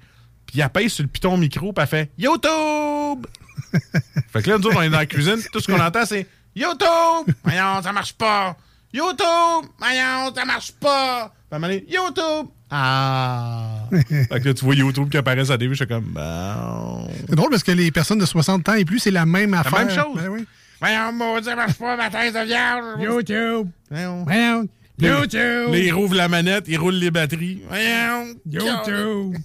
[0.47, 3.27] puis elle pèse sur le piton micro, puis elle fait YouTube!
[4.33, 6.27] fait que là, nous autres, on est dans la cuisine, tout ce qu'on entend, c'est
[6.55, 7.35] YouTube!
[7.43, 8.57] Voyons, ça marche pas!
[8.93, 9.71] YouTube!
[9.79, 11.33] Voyons, ça marche pas!
[11.51, 12.49] Moment donné, YouTube!
[12.71, 13.85] Ah!
[13.91, 17.09] fait que là, tu vois YouTube qui apparaît à la je suis comme, bon.
[17.29, 19.61] C'est drôle parce que les personnes de 60 ans et plus, c'est la même La
[19.61, 19.87] affaire.
[19.87, 20.17] même chose.
[20.17, 20.47] Ben oui.
[20.81, 22.85] Voyons, maudit, ça marche pas, ma thèse de vierge!
[23.01, 23.69] YouTube!
[23.91, 24.25] Voyons.
[24.25, 24.69] Voyons.
[24.99, 25.73] YouTube!
[25.73, 27.63] Là, il rouvre la manette, il roule les batteries.
[27.69, 28.35] Voyons!
[28.51, 29.37] YouTube!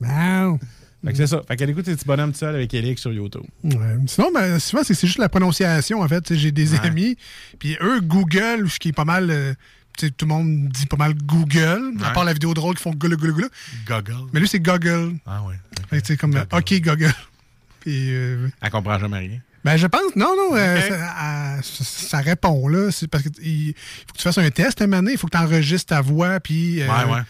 [0.00, 0.58] Wow.
[1.04, 1.42] Fait que c'est ça.
[1.46, 3.42] Fait qu'elle écoute les petits bonhommes tout seul avec Elix sur YouTube.
[3.62, 3.96] Ouais.
[4.06, 6.34] Sinon, ben, souvent, c'est c'est juste la prononciation, en fait.
[6.34, 6.80] J'ai des Ouais.
[6.86, 7.16] amis,
[7.58, 9.30] puis eux, Google, ce qui est pas mal...
[9.30, 9.54] euh,
[9.96, 13.16] tout le monde dit pas mal Google, à part la vidéo drôle qui font Google,
[13.16, 13.48] Google, Google.
[13.86, 14.28] Goggle.
[14.32, 15.16] Mais lui, c'est Google.
[15.26, 15.56] Ah ouais.
[15.90, 17.12] Fait que c'est comme OK, Google.
[17.80, 19.38] Puis, euh, Elle comprend jamais rien.
[19.64, 22.90] ben, je pense, non, non, euh, ça, répond, là.
[22.92, 23.74] C'est parce qu'il
[24.06, 26.00] faut que tu fasses un test, un moment donné, il faut que tu enregistres ta
[26.00, 26.78] voix, puis...
[26.80, 27.20] Ouais, ouais.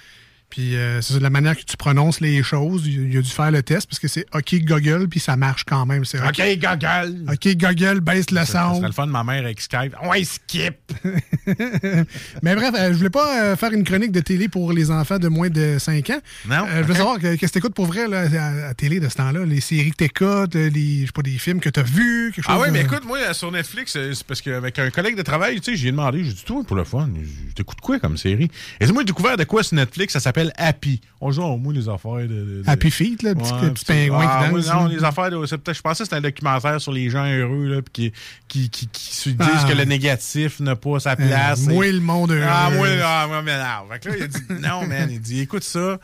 [0.50, 2.86] Puis euh, c'est la manière que tu prononces les choses.
[2.86, 5.64] Il, il a dû faire le test parce que c'est OK Google, puis ça marche
[5.64, 6.04] quand même.
[6.06, 7.30] C'est OK, Goggle.
[7.30, 8.76] OK Google, baisse le son.
[8.76, 9.94] serait le fun de ma mère avec Skype.
[10.04, 10.74] Ouais, skip.
[12.42, 15.18] Mais bref, euh, je voulais pas euh, faire une chronique de télé pour les enfants
[15.18, 16.20] de moins de 5 ans.
[16.48, 16.66] Non?
[16.68, 16.96] Euh, je veux Ok.
[16.96, 19.44] savoir que- qu'est-ce que t'écoutes pour vrai là, à, à télé de ce temps-là?
[19.44, 22.44] Les séries que t'écoutes, euh, les, je sais pas, des films que t'as vus, quelque
[22.44, 22.54] chose.
[22.56, 25.72] Ah ouais, mais écoute, moi, sur Netflix, c'est parce qu'avec un collègue de travail, tu
[25.72, 27.08] sais, j'ai demandé, j'ai dit, toi, pour le fun,
[27.48, 28.50] je t'écoute quoi comme série?
[28.80, 31.00] Et moi, j'ai découvert de quoi sur Netflix, ça s'appelle Happy.
[31.20, 32.26] On joue au moins les affaires de.
[32.28, 34.72] de- de- Happy Feet, là, petit, Ouais, pingouin ah, qui moi, danse.
[34.72, 35.44] Non, les affaires de.
[35.46, 38.12] Je pensais que c'était un documentaire sur les gens heureux, là, puis qui,
[38.46, 39.66] qui, qui, qui se disent Ah.
[39.68, 41.60] que le négatif n'a pas sa Euh, place.
[41.66, 42.44] moi, le monde heureux.
[42.48, 43.90] Ah, moi, ah, moi, mais non.
[43.90, 45.08] Fait que là, il dit, non, man.
[45.10, 45.98] Il dit, écoute ça.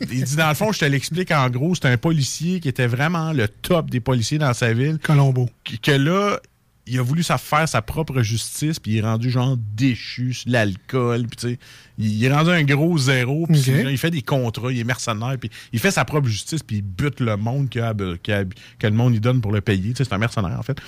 [0.00, 2.86] Il dit, dans le fond, je te l'explique en gros, c'est un policier qui était
[2.86, 4.98] vraiment le top des policiers dans sa ville.
[5.02, 5.48] Colombo.
[5.64, 6.38] Que, que là,
[6.86, 11.26] il a voulu faire sa propre justice, puis il est rendu genre déchu sur l'alcool,
[11.26, 11.58] puis tu sais,
[11.98, 15.50] il, est rendu un gros zéro, puis il fait des contrats, il est mercenaire, puis
[15.72, 18.46] il fait sa propre justice, puis il bute le monde que, que,
[18.78, 20.78] que le monde lui donne pour le payer, tu sais, c'est un mercenaire en fait.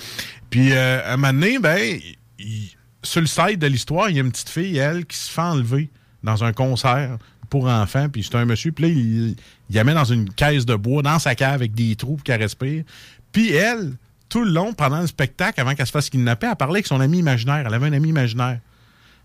[0.49, 1.99] Puis euh, un moment donné, ben,
[2.39, 2.69] il-
[3.03, 5.41] sur le site de l'histoire, il y a une petite fille, elle, qui se fait
[5.41, 5.89] enlever
[6.23, 7.17] dans un concert
[7.49, 9.35] pour enfants, puis c'est un monsieur, puis là, il,
[9.69, 12.23] il la met dans une caisse de bois, dans sa cave, avec des trous pour
[12.23, 12.83] qu'elle respire.
[13.31, 13.93] Puis elle,
[14.33, 16.99] tout le long, pendant le spectacle, avant qu'elle se fasse kidnapper, elle parlait avec son
[16.99, 17.65] ami imaginaire.
[17.67, 18.59] Elle avait un ami imaginaire.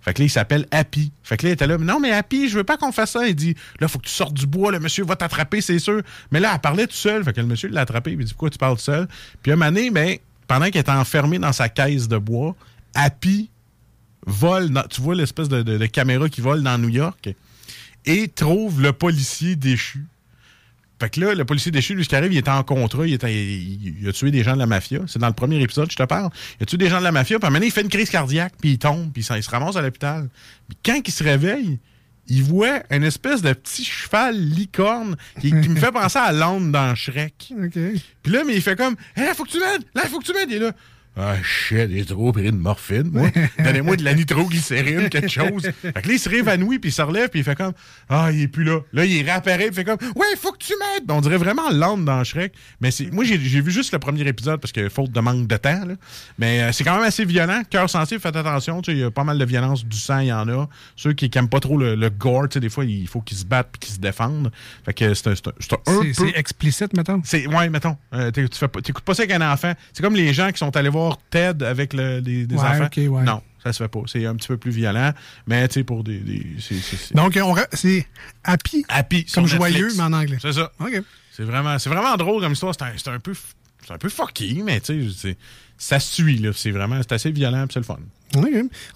[0.02, 1.12] Fait que là, il s'appelle Happy.
[1.22, 3.26] Fait que là, il était là, non, mais Happy, je veux pas qu'on fasse ça.
[3.26, 6.02] Il dit, là, faut que tu sortes du bois, le monsieur va t'attraper, c'est sûr.
[6.30, 7.24] Mais là, elle parlait tout seul.
[7.24, 9.08] Fait que le monsieur l'a attrapé, il dit, pourquoi tu parles tout seul?
[9.42, 12.54] Puis un moment donné, ben, pendant qu'elle était enfermée dans sa caisse de bois,
[12.94, 13.48] Happy
[14.26, 17.30] vole, dans- tu vois l'espèce de, caméra qui vole dans New York,
[18.04, 20.04] et trouve le policier déchu
[21.00, 23.14] Fait que là, le policier déchu, lui, ce qui arrive, il était en contrat, il,
[23.14, 25.00] était- il- il a tué des gens de la mafia.
[25.06, 26.30] C'est dans le premier épisode, je te parle.
[26.58, 27.82] Il a tué des gens de la mafia, puis à un moment donné, il fait
[27.82, 30.28] une crise cardiaque, puis il tombe, puis il, il se ramasse à l'hôpital.
[30.68, 31.78] Puis quand il se réveille,
[32.26, 36.72] il voit une espèce de petit cheval licorne qui, qui me fait penser à l'onde
[36.72, 37.52] dans Shrek.
[38.22, 39.84] Puis là, mais il fait comme Hé, là, faut que tu m'aides!
[39.94, 40.50] Là, faut que tu m'aides!
[40.50, 40.72] Il est là.
[41.20, 43.28] Ah, shit, j'ai trop pris de morphine, moi.
[43.58, 45.62] Donnez-moi de la nitroglycérine, quelque chose.
[45.82, 47.72] Fait que là, il se réévanouit, puis il se relève, puis il fait comme
[48.08, 48.78] Ah, il est plus là.
[48.92, 51.10] Là, il réapparaît, puis il fait comme Ouais, faut que tu m'aides!
[51.10, 52.52] On dirait vraiment l'âme dans Shrek.
[52.80, 55.56] Mais c'est, moi, j'ai, vu juste le premier épisode parce que faute de manque de
[55.56, 55.94] temps, là.
[56.38, 57.62] Mais euh, c'est quand même assez violent.
[57.68, 58.80] Cœur sensible, faites attention.
[58.86, 60.68] Il y a pas mal de violence, du sang, il y en a.
[60.94, 63.38] Ceux qui n'aiment pas trop le, le gore, tu sais, des fois, il faut qu'ils
[63.38, 64.52] se battent puis qu'ils se défendent.
[64.84, 66.12] Fait que c'est un, un- peu.
[66.12, 67.20] c'est explicite, mettons?
[67.24, 67.96] C'est, ouais, mettons.
[68.14, 69.72] Euh, tu t'écoutes pas ça avec un enfant.
[69.92, 72.88] C'est comme les gens qui sont allés voir Ted avec le- les, des Ouais, enfants?
[72.96, 73.22] ouais.
[73.24, 74.00] Non, ça se fait pas.
[74.06, 75.12] C'est un petit peu plus violent.
[75.46, 76.18] Mais, tu sais, pour des.
[76.18, 77.38] des- c'est- Donc,
[77.72, 78.06] c'est
[78.44, 79.24] happy, Happy.
[79.24, 80.38] comme joyeux, mais en anglais.
[80.42, 80.70] C'est ça.
[80.80, 81.02] OK.
[81.32, 82.74] C'est vraiment, vraiment drôle comme histoire.
[82.74, 83.32] C'est un, peu.
[83.86, 85.36] C'est un peu fucky, mais tu sais,
[85.78, 86.50] ça suit, là.
[86.54, 86.98] C'est vraiment.
[87.00, 87.98] C'est assez violent, c'est le fun.
[88.36, 88.44] OK.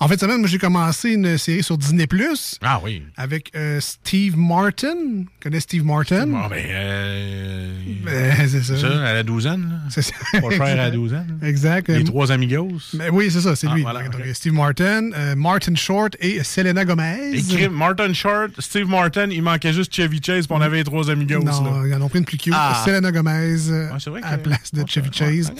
[0.01, 3.03] En fait, semaine, moi, j'ai commencé une série sur Disney Plus Ah oui.
[3.17, 4.95] avec euh, Steve Martin.
[5.43, 6.27] Connais Steve Martin?
[6.27, 6.65] Bon, ben.
[6.69, 7.73] Euh,
[8.05, 8.77] Ben, c'est ça.
[8.77, 9.81] ça, à la douzaine.
[9.91, 10.13] C'est ça.
[10.33, 11.39] Pas cher à la douzaine.
[11.43, 11.89] Exact.
[11.89, 12.69] Les Euh, trois amigos.
[12.95, 13.83] ben oui, c'est ça, c'est Ah, lui.
[13.83, 14.35] voilà, Donc, ok.
[14.35, 17.31] Steve Martin, euh, Martin Short et Selena Gomez.
[17.35, 21.11] Écrit Martin Short, Steve Martin, il manquait juste Chevy Chase, puis on avait les trois
[21.11, 21.43] amigos.
[21.43, 21.87] Non, là.
[21.87, 22.53] ils en ont pris une plus cute.
[22.57, 22.83] Ah.
[22.85, 25.53] Selena Gomez euh, c'est vrai à la place de Chevy Chase.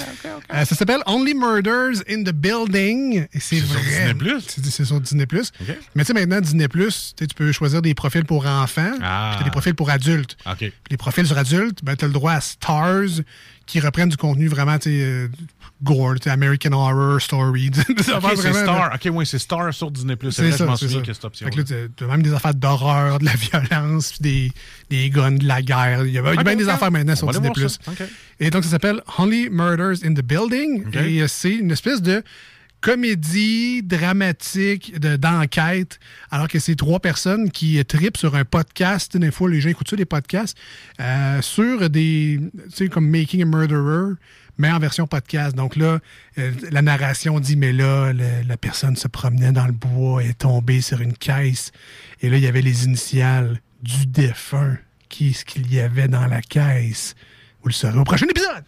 [0.53, 3.27] Euh, ça s'appelle Only Murders in the Building.
[3.33, 3.81] Et C'est sur.
[3.81, 4.15] Disney+.
[4.47, 5.27] C'est c'est sur Disney+.
[5.95, 9.31] Mais tu sais, maintenant, Disney+, tu sais, tu peux choisir des profils pour enfants, Ah.
[9.33, 10.37] puis t'as des profils pour adultes.
[10.59, 13.23] Puis les profils sur adultes, ben, tu as le droit à Stars
[13.65, 15.29] qui reprennent du contenu vraiment, tu euh,
[15.85, 17.71] gore, tu sais, American Horror Story.
[17.71, 18.93] des affaires Ok, c'est Star.
[18.95, 20.17] OK, oui, c'est Star sur Disney+.
[20.21, 21.11] C'est C'est vrai, je ça, m'en souviens ça.
[21.11, 21.47] a cette option.
[21.47, 23.33] Fait que là, t'as- t'as même des affaires d'horreur, de la
[23.71, 24.53] violence, puis des,
[24.91, 26.05] des guns, de la guerre.
[26.05, 27.51] Il y a, il y a Ok, bien des affaires maintenant sur Disney+.
[27.69, 27.79] ça.
[28.41, 30.85] Et donc, ça s'appelle Only Murders in the Building.
[30.97, 32.23] Et euh, c'est une espèce de
[32.83, 35.99] comédie dramatique de- d'enquête,
[36.31, 39.17] alors que c'est trois personnes qui tripent sur un podcast.
[39.17, 40.57] Des fois, les gens écoutent ça, des podcasts,
[41.01, 44.15] euh, sur des, tu sais, comme Making a Murderer,
[44.59, 45.57] mais en version podcast.
[45.57, 46.01] Donc là,
[46.39, 50.39] euh, la narration dit, mais là, la personne se promenait dans le bois et est
[50.39, 51.73] tombée sur une caisse.
[52.21, 54.77] Et là, il y avait les initiales du défunt.
[55.09, 57.15] Qu'est-ce qu'il y avait dans la caisse?
[57.63, 58.65] Vous le saurez au prochain épisode.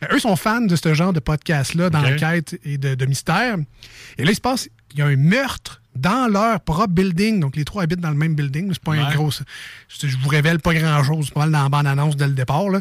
[0.00, 3.56] Ben, eux sont fans de ce genre de podcast-là, d'enquête et de, de mystère.
[4.18, 7.40] Et là, il se passe, il y a un meurtre dans leur propre building.
[7.40, 8.70] Donc, les trois habitent dans le même building.
[8.72, 9.30] C'est pas un gros.
[9.30, 11.26] Je, je vous révèle pas grand-chose.
[11.26, 12.68] C'est pas mal dans la bande-annonce dès le départ.
[12.70, 12.80] là.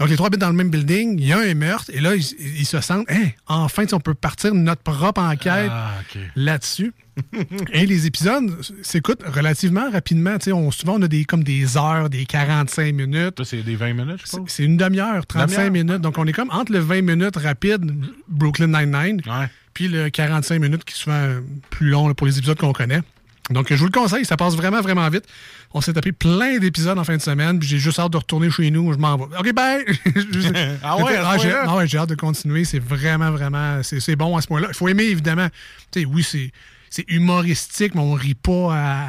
[0.00, 1.16] Donc, les trois habitent dans le même building.
[1.20, 1.90] Il y a un meurtre.
[1.92, 2.24] Et là, ils,
[2.58, 5.92] ils se sentent, Hein, enfin, on peut partir notre propre enquête Ah,
[6.34, 6.92] là-dessus.
[7.72, 8.50] Et les épisodes
[8.82, 10.38] s'écoutent relativement rapidement.
[10.38, 13.44] Tu sais, on, souvent, on a des, comme des heures, des 45 minutes.
[13.44, 14.50] C'est des 20 minutes, je pense.
[14.50, 15.70] C'est une demi-heure, 35 Demi-heure?
[15.72, 16.00] minutes.
[16.02, 17.82] Donc, on est comme entre le 20 minutes rapide,
[18.28, 19.48] Brooklyn Nine-Nine, Ouais.
[19.74, 21.28] puis le 45 minutes qui est souvent
[21.68, 23.02] plus long là, pour les épisodes qu'on connaît.
[23.50, 25.24] Donc, je vous le conseille, ça passe vraiment, vraiment vite.
[25.72, 28.50] On s'est tapé plein d'épisodes en fin de semaine, puis j'ai juste hâte de retourner
[28.50, 28.92] chez nous.
[28.92, 29.24] Je m'en vais.
[29.38, 29.84] OK, bye!
[30.32, 30.52] Juste-
[30.82, 31.18] Ah ouais, j'ai
[31.50, 31.64] point-là?
[31.68, 32.64] ah ouais, j'ai hâte de continuer.
[32.64, 33.80] C'est vraiment, vraiment...
[33.82, 34.68] C'est bon à ce point-là.
[34.70, 35.48] Il faut aimer, évidemment.
[35.92, 36.50] Tu sais, oui, c'est
[36.92, 39.08] c'est humoristique, mais on rit pas à...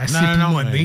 [0.00, 0.06] À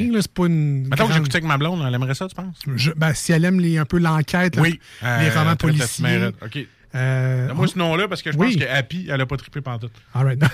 [0.10, 0.20] mais- là.
[0.22, 0.86] C'est pas une...
[0.90, 2.58] Mettons que j'écoutais avec ma blonde, elle aimerait ça, tu penses?
[2.76, 4.82] je- ben, si elle aime les, un peu l'enquête, Oui.
[5.02, 6.06] les Euh, romans très policiers.
[6.44, 6.60] OK.
[6.96, 8.58] euh, Moi, ce nom-là, parce que je Oui.
[8.58, 9.94] pense que Happy, elle a pas trippé pantoute.
[10.14, 10.40] all right.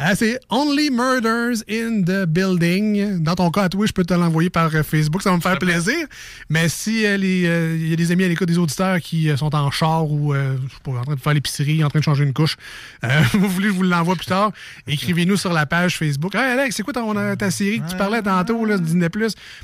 [0.00, 3.20] Ah, c'est Only Murders in the Building.
[3.20, 5.22] Dans ton cas, à toi, je peux te l'envoyer par euh, Facebook.
[5.22, 6.06] Ça va me faire plaisir.
[6.48, 9.28] Mais si euh, les, euh, il y a des amis à l'écoute des auditeurs qui
[9.28, 12.04] euh, sont en char ou euh, pas, en train de faire l'épicerie, en train de
[12.04, 12.56] changer une couche,
[13.02, 14.52] euh, vous voulez que je vous l'envoie plus tard,
[14.86, 16.34] écrivez-nous sur la page Facebook.
[16.36, 19.08] Hey Alex, c'est quoi ton, euh, ta série que tu parlais tantôt, là, Disney+.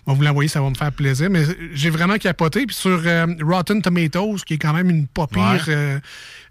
[0.07, 1.31] On va vous l'envoyer, ça va me faire plaisir.
[1.31, 2.67] Mais j'ai vraiment capoté.
[2.67, 5.99] Puis sur euh, Rotten Tomatoes, qui est quand même une pas pire euh,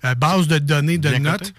[0.05, 1.53] euh, base de données, de Bien notes.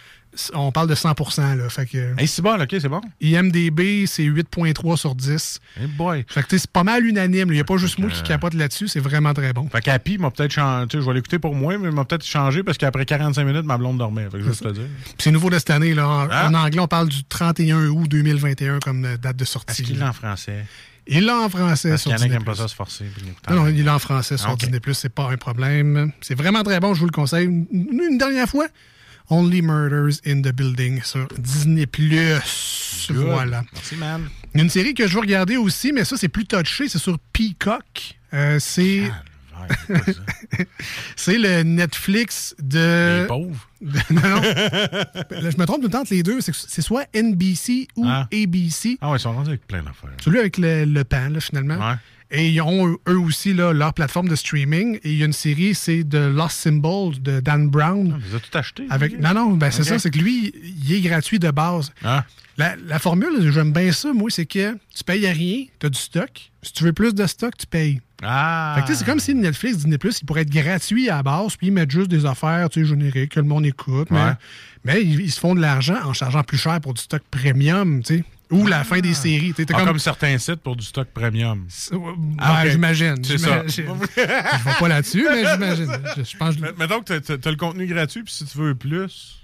[0.54, 1.68] On parle de 100% là.
[1.68, 2.18] Fait que...
[2.20, 3.00] Hey, c'est bon, OK, c'est bon.
[3.20, 5.60] IMDB, c'est 8.3 sur 10.
[5.80, 6.24] Hey boy.
[6.28, 7.48] Fait que c'est pas mal unanime.
[7.50, 8.88] Il n'y a pas juste moi qui capote là-dessus.
[8.88, 9.68] C'est vraiment très bon.
[9.68, 10.86] Fait qu'Happy m'a peut-être changé.
[10.92, 13.78] Je vais l'écouter pour moi, mais il m'a peut-être changé parce qu'après 45 minutes, ma
[13.78, 14.28] blonde dormait.
[14.30, 14.84] Fait que te dire.
[15.18, 15.94] C'est nouveau de cette année.
[15.94, 16.08] Là.
[16.08, 16.48] En, Ah.
[16.48, 19.82] en anglais, on parle du 31 août 2021 comme euh, date de Est-ce sortie.
[19.82, 20.64] qu'il l'a en français?
[21.06, 22.42] Il l'a en français Parce sur y en a Disney+.
[22.44, 23.04] pas ça se forcer.
[23.50, 24.60] Non, il est en français sur Ah, ok.
[24.60, 26.12] Disney+, c'est pas un problème.
[26.22, 27.44] C'est vraiment très bon, je vous le conseille.
[27.44, 28.66] Une dernière fois,
[29.30, 31.86] Only Murders in the Building sur Disney+.
[31.86, 33.16] Good.
[33.16, 33.64] Voilà.
[33.72, 34.28] Merci, man.
[34.54, 38.16] Une série que je veux regarder aussi, mais ça, c'est plus touché, c'est sur Peacock.
[38.32, 39.10] Euh, c'est
[41.16, 43.20] c'est le Netflix de.
[43.22, 43.68] Les pauvres.
[43.80, 46.40] de- non, je me trompe tout le temps entre les deux.
[46.40, 48.28] C'est soit NBC ou Ah.
[48.32, 48.98] ABC.
[49.00, 50.10] Ah ouais, ils sont rendus avec plein d'affaires.
[50.22, 51.76] Celui avec le, le pan, là, finalement.
[51.76, 51.94] Ouais.
[52.30, 54.96] Et ils ont eux aussi là, leur plateforme de streaming.
[55.04, 58.20] Et il y a une série, c'est The Lost Symbol de Dan Brown.
[58.28, 58.86] Ils ont tout acheté.
[58.90, 59.20] Avec...
[59.20, 60.52] Non, non, ben, c'est ça, c'est que lui,
[60.84, 61.92] il est gratuit de base.
[62.02, 62.24] Ah.
[62.56, 65.90] La, la formule, j'aime bien ça, moi, c'est que tu payes à rien, tu as
[65.90, 66.52] du stock.
[66.62, 68.00] Si tu veux plus de stock, tu payes.
[68.22, 68.74] Ah.
[68.76, 71.16] Fait que, tu sais, c'est comme si Netflix, Disney Plus, il pourrait être gratuit à
[71.16, 74.08] la base, puis ils mettent juste des affaires tu sais, génériques que le monde écoute.
[74.84, 78.02] Mais ils, ils se font de l'argent en chargeant plus cher pour du stock premium,
[78.02, 78.24] tu sais.
[78.50, 79.48] Ou la fin des séries.
[79.50, 79.98] tu sais, t'as Ah, comme- comme...
[79.98, 81.66] certains sites pour du stock premium.
[82.38, 82.70] Ah, ok.
[82.70, 83.16] j'imagine.
[83.24, 83.62] C'est ça.
[83.66, 85.90] Je vais pas là-dessus, mais j'imagine.
[86.16, 88.74] Je, pense que- Mais- Mettons que t'as- t'as le contenu gratuit, puis si tu veux
[88.74, 89.36] plus,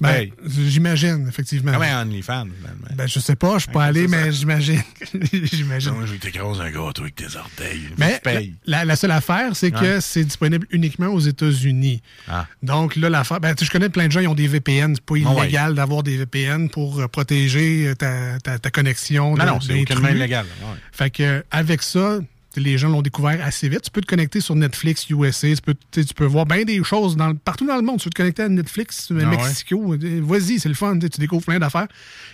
[0.00, 1.72] ben, j'imagine, effectivement.
[1.72, 2.86] Comme un OnlyFans, finalement.
[2.96, 4.82] Ben, je sais pas, je suis pas allé, mais j'imagine.
[5.32, 5.92] j'imagine.
[5.92, 7.82] Non, je vais t'écraser un gâteau avec tes orteils.
[7.98, 8.20] Mais
[8.66, 12.02] la, la seule affaire, c'est que c'est disponible uniquement aux États-Unis.
[12.28, 12.46] Ah.
[12.62, 13.40] Donc là, l'affaire.
[13.40, 14.94] Ben, je connais plein de gens qui ont des VPN.
[14.94, 15.20] C'est pas ouais.
[15.20, 19.36] illégal d'avoir des VPN pour euh, protéger euh, ta, ta- ta connexion.
[19.36, 20.46] Non, de- non, c'est aucunement illégal.
[20.62, 20.76] Ouais.
[20.92, 22.18] Fait que avec ça,
[22.56, 23.82] les gens l'ont découvert assez vite.
[23.82, 25.48] Tu peux te connecter sur Netflix USA.
[25.54, 27.98] Tu peux, tu peux voir bien des choses dans, partout dans le monde.
[27.98, 29.26] Tu veux te connecter à Netflix, Ah?
[29.26, 29.94] Mexico.
[29.94, 30.98] euh, Vas-y, c'est le fun.
[30.98, 31.88] tu découvres plein d'affaires.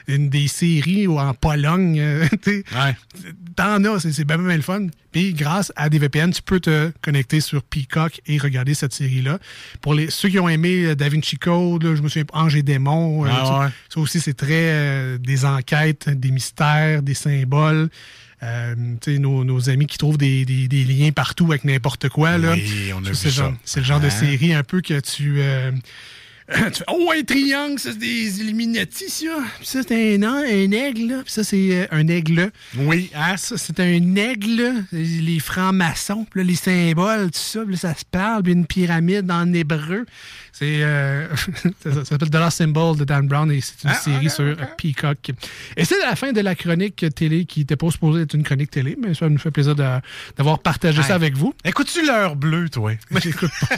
[0.09, 1.99] Des séries ou en Pologne.
[2.01, 2.65] euh, tu sais.
[2.75, 2.97] Ouais.
[3.57, 4.87] T'en as, c'est bien, bien le fun.
[5.13, 9.39] Puis grâce à des VPN, tu peux te connecter sur Peacock et regarder cette série-là.
[9.81, 12.55] Pour les, ceux qui ont aimé euh, Da Vinci Code, là, je me souviens, Ange
[12.55, 17.89] et Démon, euh, Ah ça, aussi c'est très euh, des enquêtes, des mystères, des symboles.
[18.43, 18.75] Euh,
[19.19, 22.39] nos, nos amis qui trouvent des, des- des liens partout avec n'importe quoi.
[22.39, 22.53] Là.
[22.55, 23.43] Oui, on a Ça, vu c'est le ça.
[23.43, 24.11] genre- C'est le genre de Hein?
[24.11, 25.35] série un peu que tu...
[25.41, 25.71] euh,
[26.89, 29.27] oh, un triangle, ça, c'est des Illuminati, ça.
[29.59, 31.23] Puis ça, c'est un, un aigle, là.
[31.23, 32.51] Puis ça, c'est euh, un aigle.
[32.77, 33.37] Oui, hein?
[33.37, 37.95] Ça, c'est un aigle, les francs-maçons, puis là, les symboles, tout ça, puis là, ça
[37.95, 40.07] se parle, puis une pyramide en hébreu.
[40.53, 41.27] C'est, euh,
[41.83, 44.57] ça, s'appelle The Lost Symbol de Dan Brown et c'est une Ah, série sur euh,
[44.77, 45.31] Peacock.
[45.77, 48.71] Et c'est la fin de la chronique télé qui n'était pas supposée être une chronique
[48.71, 51.55] télé, mais ça nous fait plaisir d'avoir partagé ça avec vous.
[51.65, 52.93] Écoutes-tu l'heure bleue, toi?
[53.23, 53.77] J'écoute pas.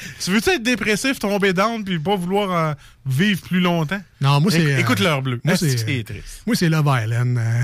[0.20, 2.74] tu veux-tu être dépressif, tomber down, puis pas vouloir euh,
[3.06, 4.00] vivre plus longtemps?
[4.20, 4.60] Non, moi, c'est.
[4.62, 5.40] Éc- euh, Écoute l'heure bleue.
[5.44, 5.76] Moi, c'est.
[5.78, 6.42] c'est triste?
[6.46, 7.38] Moi, c'est Love Island.
[7.38, 7.62] euh.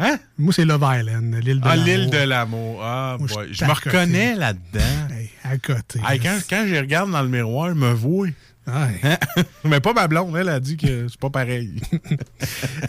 [0.00, 0.18] Hein?
[0.38, 1.84] Moi, c'est Love Island, l'île de Ah, l'amour.
[1.86, 2.80] l'île de l'amour.
[2.82, 3.46] Ah, Moi, je boy.
[3.46, 5.14] suis je me reconnais là-dedans.
[5.16, 6.00] Hey, à côté.
[6.06, 8.26] Hey, quand, quand je regarde dans le miroir, je me vois.
[8.66, 9.00] Ouais.
[9.02, 9.16] Hein?
[9.64, 11.80] Mais pas ma blonde, elle a dit que c'est pas pareil.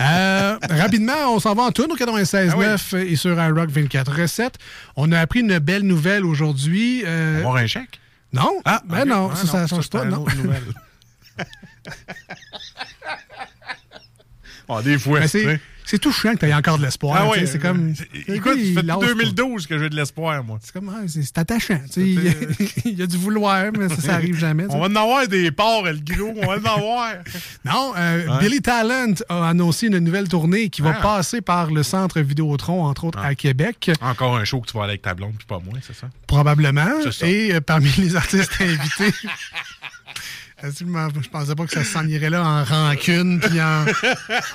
[0.02, 4.52] Euh, rapidement, on s'en va en tourne au 96.9 Ah et sur iRock 24.7.
[4.98, 7.04] On a appris une belle nouvelle aujourd'hui.
[7.06, 8.00] euh, Avoir un chèque?
[8.34, 8.52] Non?
[8.66, 10.06] Ah, ben non, Ah, ça, ça non, ça, pas.
[10.06, 10.24] Non.
[10.24, 10.64] autre nouvelle.
[14.68, 15.60] Ah, des fois, sais.
[15.86, 17.18] C'est, c'est touchant que tu aies encore de l'espoir.
[17.22, 17.94] Ah ouais, c'est comme.
[18.28, 19.32] Écoute, ça fait lâche depuis pas.
[19.32, 20.58] 2012 que j'ai de l'espoir, moi.
[20.62, 21.80] C'est comme, ah, c'est, attachant.
[21.98, 22.32] Il y, a,
[22.86, 24.66] il y a du vouloir, mais ça, ça arrive jamais.
[24.70, 26.34] On va en avoir des porcs, le gros.
[26.42, 27.14] On va en avoir.
[27.66, 28.40] Non, euh, Ouais.
[28.40, 31.02] Billy Talent a annoncé une nouvelle tournée qui va Ah.
[31.02, 33.92] passer par le centre Vidéotron, entre autres, à Québec.
[34.02, 36.08] Encore un show que tu vas aller avec ta blonde, puis pas moi, c'est ça?
[36.28, 36.88] Probablement.
[37.12, 37.28] Ça.
[37.28, 39.14] Et euh, parmi les artistes invités.
[40.64, 43.86] Je pensais pas que ça s'en irait là en rancune, puis en,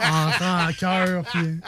[0.02, 1.24] en rancœur.
[1.32, 1.60] puis-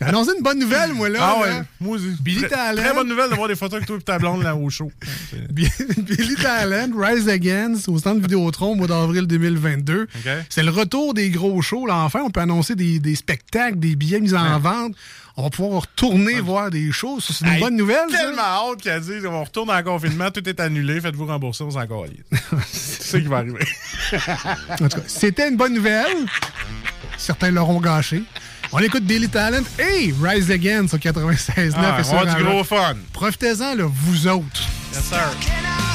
[0.00, 1.18] J'ai annoncé une bonne nouvelle, moi, là.
[1.22, 1.40] ah là.
[1.58, 2.14] ouais, moi aussi.
[2.20, 2.82] Billy très, Talent.
[2.82, 4.92] très bonne nouvelle de voir des photos avec toi et ta blonde là au show.
[5.50, 5.68] Bi-
[5.98, 10.02] Billy Talent, Rise Against, au stand Vidéotron au mois d'avril 2022.
[10.02, 10.30] OK.
[10.48, 11.86] C'est le retour des gros shows.
[11.86, 14.94] Là, enfin, on peut annoncer des, des spectacles, des billets mis en vente.
[15.36, 16.90] On va pouvoir retourner voir des.
[16.92, 18.10] Ça, C'est une Hey, bonne nouvelle.
[18.10, 18.18] ça.
[18.18, 21.80] Tellement hâte qu'elle dit on retourne en confinement, tout est annulé, faites-vous rembourser, on s'en.
[22.70, 23.66] C'est ça qui va arriver.
[24.70, 26.26] En tout cas, c'était une bonne nouvelle.
[27.16, 28.22] Certains l'auront gâché.
[28.72, 31.72] On écoute Billy Talent et Rise Against au 96.9.
[31.76, 32.96] Ah, on va avoir sur du gros fun.
[33.12, 34.62] Profitez-en, là, vous autres.
[34.94, 35.91] Yes, sir.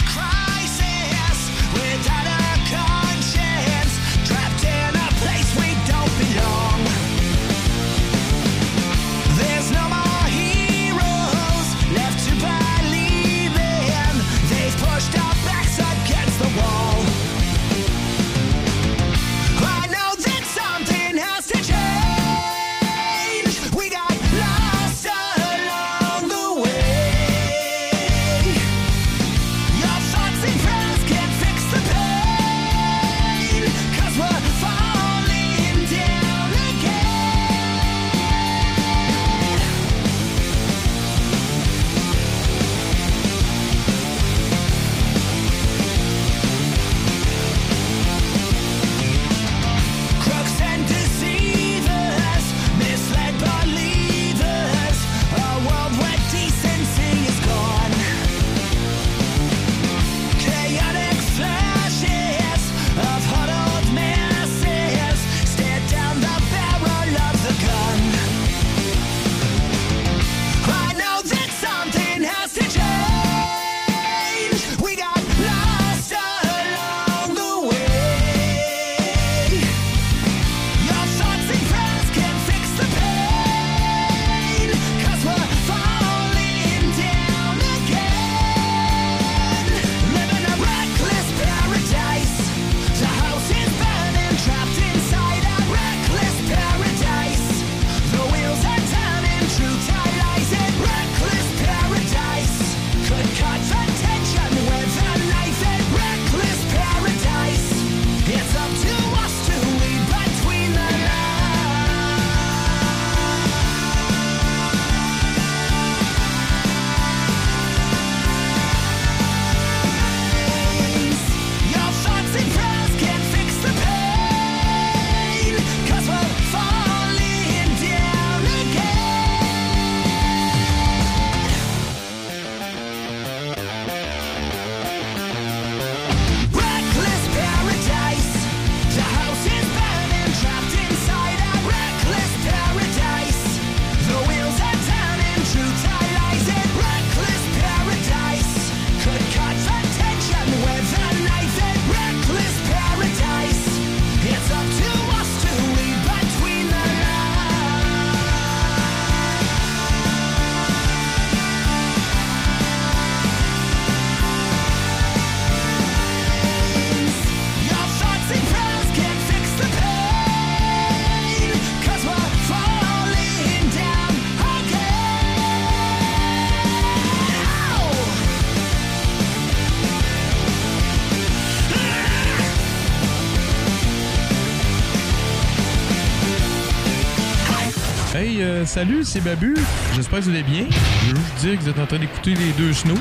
[188.78, 189.56] Salut, c'est Babu.
[189.96, 190.68] J'espère que vous allez bien.
[190.70, 192.94] Je veux juste dire que vous êtes en train d'écouter les deux snows.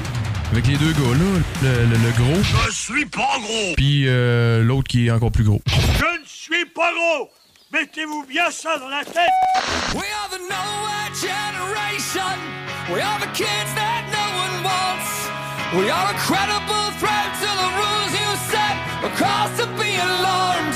[0.51, 2.43] Avec les deux gars là, le, le, le gros.
[2.65, 3.75] Je suis pas gros!
[3.77, 5.61] Puis euh, l'autre qui est encore plus gros.
[5.67, 7.29] Je ne suis pas gros!
[7.75, 9.29] Mettez-vous bien ça dans la tête!
[9.93, 12.41] We are the nowhere generation.
[12.89, 15.29] We are the kids that no one wants.
[15.77, 18.81] We are a credible threat to the rules you set.
[19.05, 20.75] A cause to be alarmed.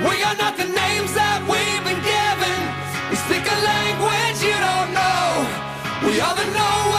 [0.00, 2.56] We are not the names that we've been given.
[3.10, 4.19] We speak a language.
[6.20, 6.89] the other knows.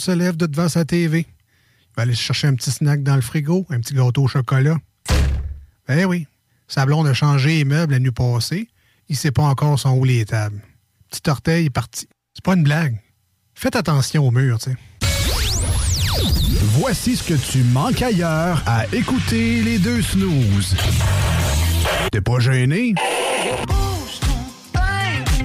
[0.00, 1.26] se lèvent de devant sa TV.
[1.28, 4.28] Il va aller se chercher un petit snack dans le frigo, un petit gâteau au
[4.28, 4.78] chocolat.
[5.86, 6.26] Ben oui,
[6.68, 8.68] sa blonde a changé les meubles la nuit passée.
[9.08, 10.62] Il sait pas encore son où les tables.
[11.10, 12.08] Petit orteil est parti.
[12.32, 12.98] C'est pas une blague.
[13.54, 14.76] Faites attention au mur, tu sais.
[16.78, 20.76] Voici ce que tu manques ailleurs à écouter les deux snooze.
[22.10, 22.94] T'es pas gêné?
[23.66, 25.44] Bouge ton pain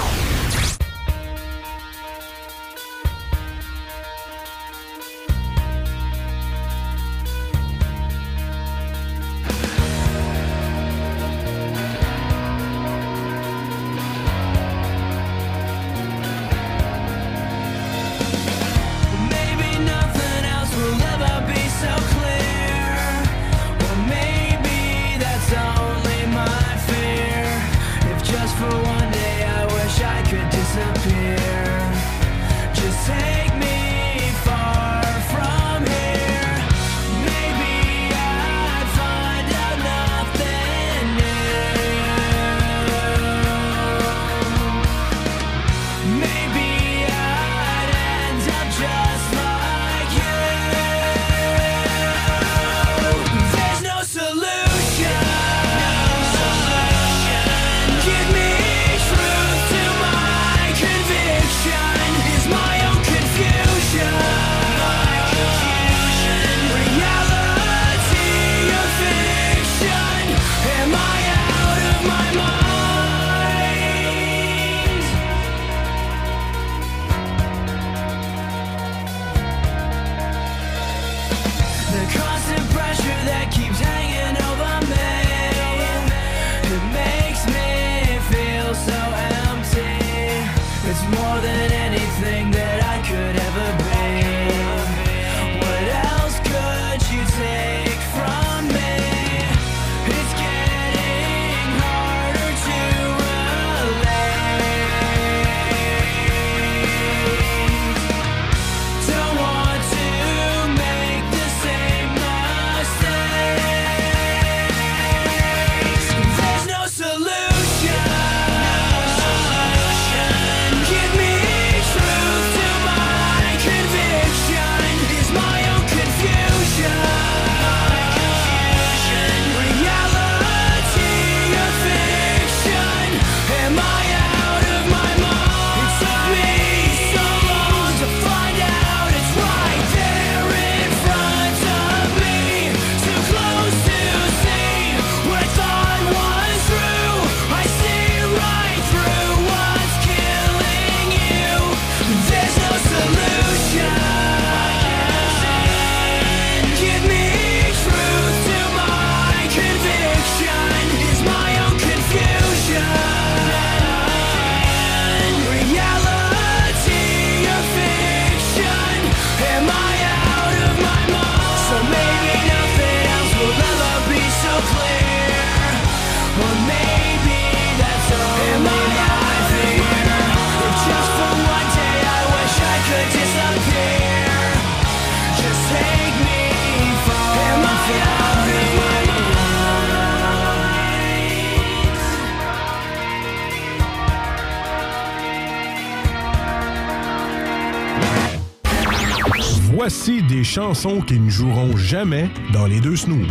[200.51, 203.25] Chansons qui ne joueront jamais dans les deux snooze.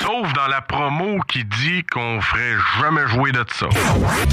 [0.00, 3.68] Sauf dans la promo qui dit qu'on ferait jamais jouer de ça.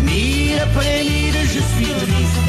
[0.03, 2.39] Mille après mille, je suis triste.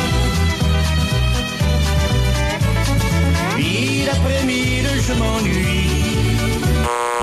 [3.59, 5.91] Mille après mille, je m'ennuie.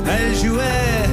[0.07, 1.09] Elle jouait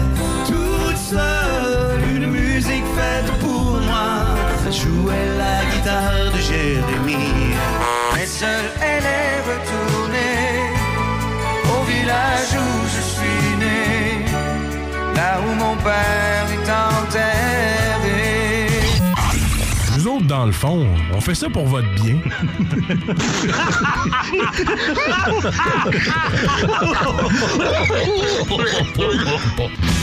[0.46, 4.36] toute seule une musique faite pour moi.
[4.66, 7.54] Elle jouait la guitare de Jérémie.
[8.14, 10.01] Mais seule, elle est retournée au
[12.02, 14.24] village où je suis né.
[15.14, 18.68] Là où mon père est enterré.
[19.96, 22.18] Nous autres, dans le fond, on fait ça pour votre bien.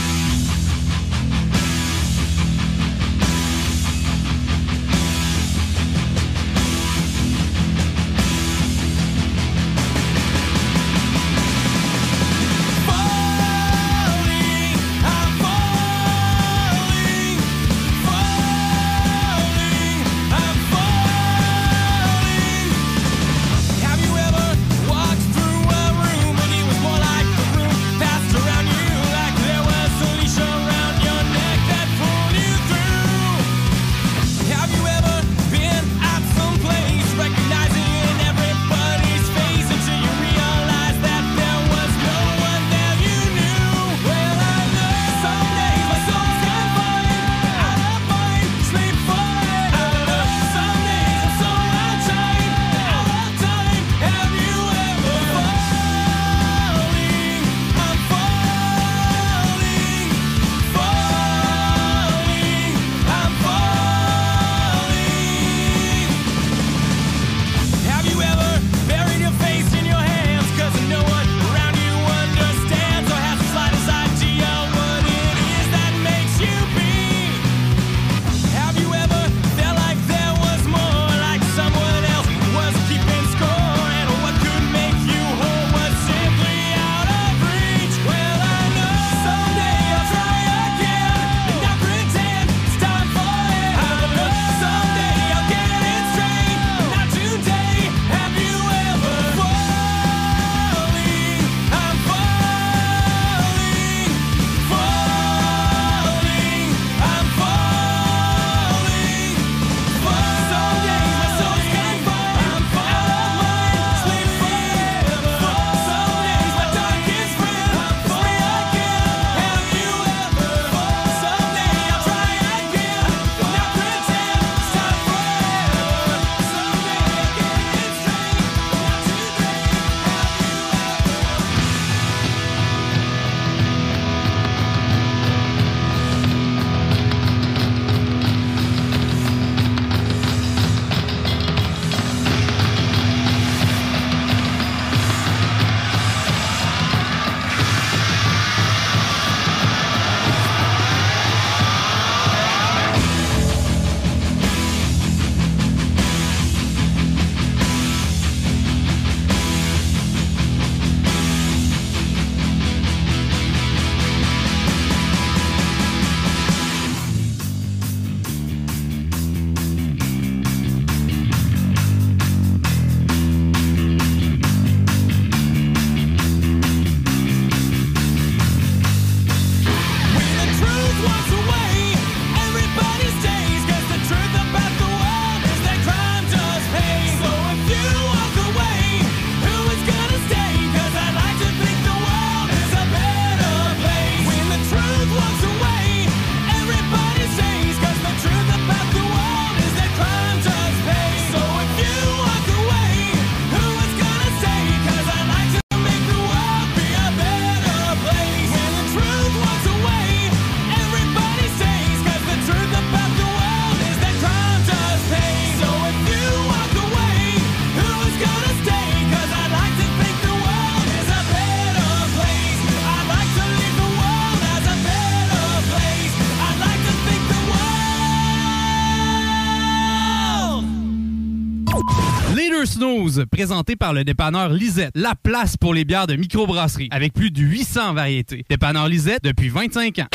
[233.30, 237.40] Présenté par le dépanneur Lisette, la place pour les bières de microbrasserie, avec plus de
[237.40, 238.44] 800 variétés.
[238.50, 240.06] Dépanneur Lisette depuis 25 ans.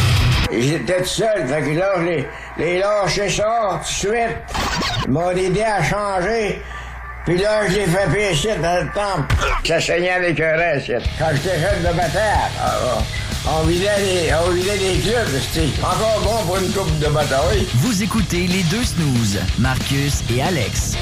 [0.52, 2.26] J'étais tout seul, fait que là, je les,
[2.60, 4.38] les lâché ça tout de suite.
[5.06, 6.62] Ils m'ont aidé à changer.
[7.26, 9.36] Puis là, je l'ai fait pécher dans le temple.
[9.64, 10.92] Ça saignait avec un reste.
[11.18, 13.02] Quand j'étais jeune de bataille, ah,
[13.48, 15.42] on vidait les, on vidait les clubs.
[15.42, 17.66] C'était encore bon pour une coupe de bataille.
[17.78, 20.96] Vous écoutez les deux snooze, Marcus et Alex.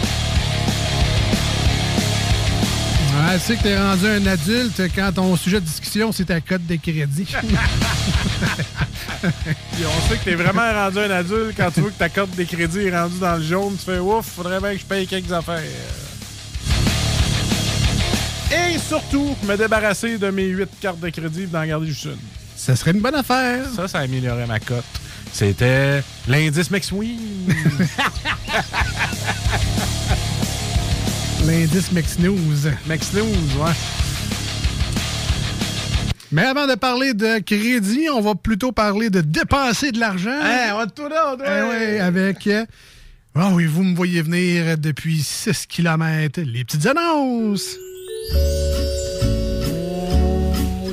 [3.13, 6.41] Ouais, tu sais que t'es rendu un adulte quand ton sujet de discussion, c'est ta
[6.41, 7.25] cote de crédit.
[9.21, 12.35] Puis on sait que t'es vraiment rendu un adulte quand tu vois que ta carte
[12.35, 13.75] de crédit est rendue dans le jaune.
[13.77, 15.61] Tu fais ouf, faudrait bien que je paye quelques affaires.
[18.51, 22.17] Et surtout, me débarrasser de mes 8 cartes de crédit et d'en garder juste une.
[22.55, 23.63] Ça serait une bonne affaire.
[23.75, 24.83] Ça, ça améliorerait ma cote.
[25.31, 27.17] C'était l'indice McSween.
[31.45, 32.71] L'indice McSnooze.
[32.87, 33.71] McSnooze, ouais.
[36.31, 40.31] Mais avant de parler de crédit, on va plutôt parler de dépenser de l'argent.
[40.43, 42.47] Hey, on va tout là, Eh ouais, avec.
[42.47, 42.65] euh,
[43.35, 46.41] Ah oui, vous me voyez venir depuis 6 km.
[46.41, 47.75] Les petites annonces.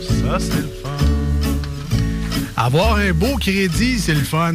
[0.03, 0.91] Ça, c'est le fun.
[2.57, 4.55] Avoir un beau crédit, c'est le fun.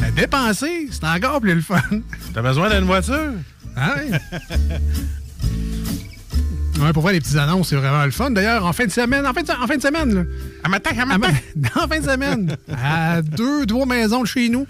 [0.00, 1.80] Mais dépenser, c'est encore plus le fun.
[2.34, 3.32] T'as besoin d'une voiture?
[3.76, 4.16] Ah oui?
[6.80, 8.30] Ouais, pour voir les petites annonces, c'est vraiment le fun.
[8.30, 10.22] D'ailleurs, en fin de semaine, en fin de, en fin de semaine, là.
[10.64, 11.32] À matin, à matin.
[11.76, 14.66] En fin de semaine, à deux, trois maisons de chez nous,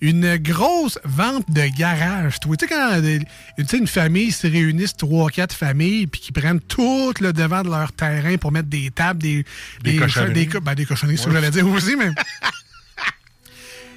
[0.00, 2.38] une grosse vente de garage.
[2.40, 3.20] Tu sais, quand des-
[3.66, 7.70] sais, une famille se réunissent, trois, quatre familles, puis qui prennent tout le devant de
[7.70, 9.44] leur terrain pour mettre des tables, des,
[9.82, 10.46] Des cochonneries.
[10.46, 12.10] Des, ben, des cochonneries, ça j'allais dire aussi, mais.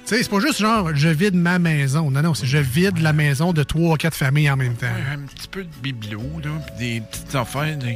[0.06, 2.10] Tu sais, c'est pas juste genre je vide ma maison.
[2.10, 4.86] Non, non, c'est je vide la maison de trois, quatre familles en même temps.
[5.12, 7.86] Un petit peu de bibelot, là, puis des petites affaires de-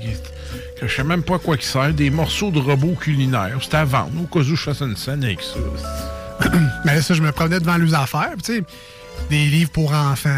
[0.81, 3.59] que je sais même pas à quoi qui sert, des morceaux de robots culinaires.
[3.61, 6.49] C'était à vendre, au cas où je fasse une scène avec ça.
[6.85, 8.65] Mais ça, je me promenais devant les affaires, tu sais,
[9.29, 10.31] des livres pour enfants.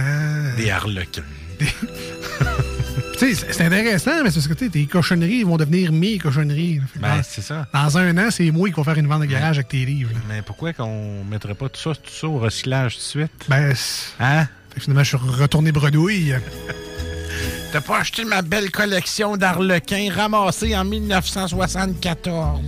[0.57, 1.23] Des harlequins.
[3.19, 6.81] Tu sais, c'est intéressant, mais c'est parce que tes cochonneries vont devenir mes cochonneries.
[6.97, 7.67] Ben, dans- c'est ça.
[7.75, 10.11] Dans un an, c'est moi qui vais faire une vente de garage avec tes livres.
[10.15, 10.21] là.
[10.29, 13.33] Mais pourquoi qu'on mettrait pas tout ça, tout ça au recyclage tout de suite?
[13.49, 14.47] Ben, c'est- Hein?
[14.71, 16.35] fait que finalement, je suis retourné bredouille.
[17.73, 22.61] T'as pas acheté ma belle collection d'harlequins ramassée en 1974?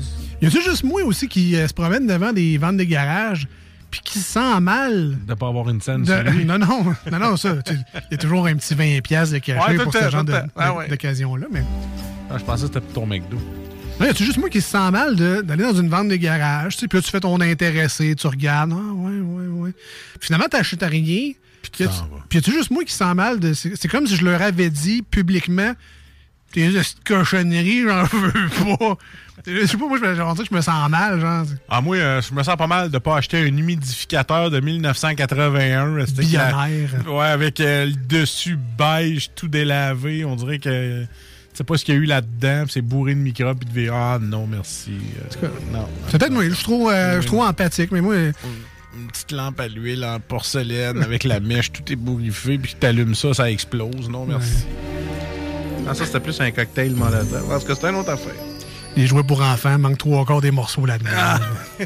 [0.42, 3.46] Y a-tu juste moi aussi qui euh, se promène devant des ventes de garage?
[3.91, 5.18] Puis qui se sent mal?
[5.26, 6.45] De pas avoir une scène de- sur lui.
[6.51, 7.57] Non, non, non, non, ça.
[7.68, 10.24] Il y a toujours un petit 20$ piastres de cachet Ouais, pour ce genre.
[10.57, 10.88] Ah ouais.
[10.88, 11.62] d'occasion-là, mais.
[12.30, 13.36] Ah, je pensais que c'était pour ton McDo.
[13.99, 16.16] Non, y a-tu juste moi qui se sent mal de- d'aller dans une vente de
[16.16, 19.72] garage, tu sais, puis là, tu fais ton intéressé, tu regardes, ah, ouais, ouais, ouais.
[20.18, 21.32] Puis finalement, t'achètes rien.
[21.62, 21.93] Puis y a-tu-
[22.30, 23.53] puis y a-tu juste moi qui se sent mal de.
[23.53, 25.72] C'est comme si je leur avais dit publiquement,
[26.53, 28.96] t'es de cette cochonnerie, j'en veux pas.
[29.46, 31.44] Je sais pas, moi, je je me sens mal, genre.
[31.70, 36.05] Ah, moi, euh, je me sens pas mal de pas acheter un humidificateur de 1981.
[36.07, 37.12] C'était que la- Billionnaire.
[37.14, 40.24] Ouais, avec euh, le dessus beige, tout délavé.
[40.24, 41.03] On dirait que.
[41.05, 43.74] Tu sais pas ce qu'il y a eu là-dedans, c'est bourré de microbes, puis de
[43.74, 43.90] V.
[43.92, 44.92] Ah, non, merci.
[45.42, 45.88] Euh, non.
[46.09, 48.14] C'est peut-être moi, je suis trop, euh, empathique, mais moi.
[48.14, 48.32] euh,
[48.96, 53.32] Une petite lampe à l'huile en porcelaine avec la mèche, tout ébouriffé, puis t'allumes ça,
[53.34, 54.09] ça explose.
[54.11, 54.64] Non, merci.
[55.89, 57.49] Ah, ça, c'était plus un cocktail molotov.
[57.49, 58.35] Parce que c'était une autre affaire.
[58.97, 61.11] Les jouets pour enfants manquent trois quarts des morceaux là-dedans.
[61.16, 61.41] Ah.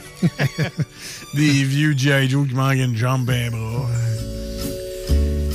[1.34, 2.30] Des vieux G.I.
[2.30, 3.90] Joe qui manquent une jambe, ben bras.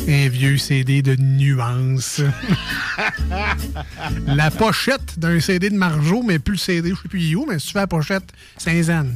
[0.07, 2.21] Un vieux CD de nuances.
[4.27, 7.59] la pochette d'un CD de Marjo, mais plus le CD, je sais plus où, mais
[7.59, 8.25] si tu fais la pochette,
[8.57, 9.15] Saint-Anne.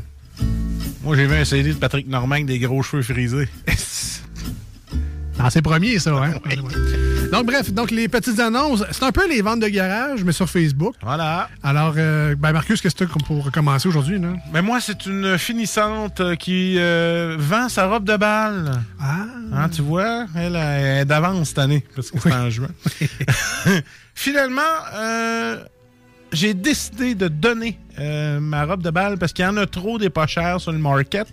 [1.04, 3.50] Moi, j'ai vu un CD de Patrick Normand avec des gros cheveux frisés.
[5.44, 6.36] Dans ses premiers, ça, hein?
[7.34, 10.48] Donc, bref, donc les petites annonces, c'est un peu les ventes de garage, mais sur
[10.48, 10.94] Facebook.
[11.02, 11.50] Voilà.
[11.64, 14.34] Alors, euh, ben Marcus, qu'est-ce que tu as pour commencer aujourd'hui, là?
[14.54, 18.72] Mais moi, c'est une finissante euh, qui euh, vend sa robe de balle.
[19.02, 19.26] Ah.
[19.52, 22.70] Hein, tu vois, elle, est d'avance cette année, parce que c'est en juin.
[24.16, 24.62] Finalement,
[24.94, 25.58] euh,
[26.34, 29.98] j'ai décidé de donner euh, ma robe de balle parce qu'il y en a trop
[29.98, 31.28] des pas chers sur le market.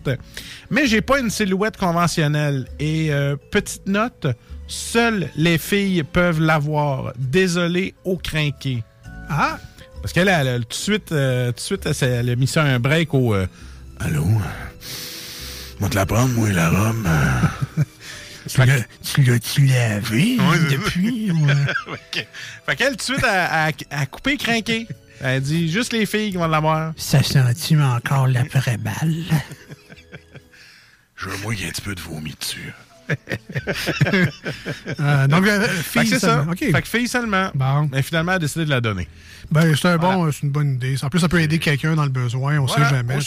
[0.71, 2.67] Mais j'ai pas une silhouette conventionnelle.
[2.79, 4.27] Et euh, petite note,
[4.69, 7.13] seules les filles peuvent l'avoir.
[7.19, 8.85] Désolé au crinqué.
[9.29, 9.59] Ah!
[10.03, 12.63] Parce qu'elle, elle, elle, tout de suite, euh, tout de suite elle a mis ça
[12.63, 13.35] un break au.
[13.35, 13.47] euh,
[13.99, 14.25] Allô?
[15.79, 17.07] Moi te la prendre, moi, la robe.
[18.53, 20.65] Tu l'as- tu l'as-tu lavé Ouais, ça.
[20.71, 21.31] depuis?
[21.31, 21.55] ou, euh?
[21.93, 22.27] Ok.
[22.67, 24.87] Fait qu'elle, tout de suite, a, a, a coupé crinqué.
[25.23, 26.93] Elle dit juste les filles qui vont l'avoir.
[26.97, 29.15] Ça sent-tu encore l'après-balle?
[31.17, 32.73] Je veux moi qu'il y ait un petit peu de vomi dessus.
[35.01, 36.37] Euh, donc, euh, Fait que fille c'est ça.
[36.37, 36.53] seulement.
[36.53, 36.59] OK.
[36.59, 37.51] Fait que fille seulement.
[37.93, 39.09] Mais finalement, elle a décidé de la donner.
[39.51, 40.97] Ben, c'est un bon, c'est une bonne idée.
[41.03, 43.17] En plus, ça peut aider quelqu'un dans le besoin, on Voilà, sait jamais.
[43.17, 43.21] au.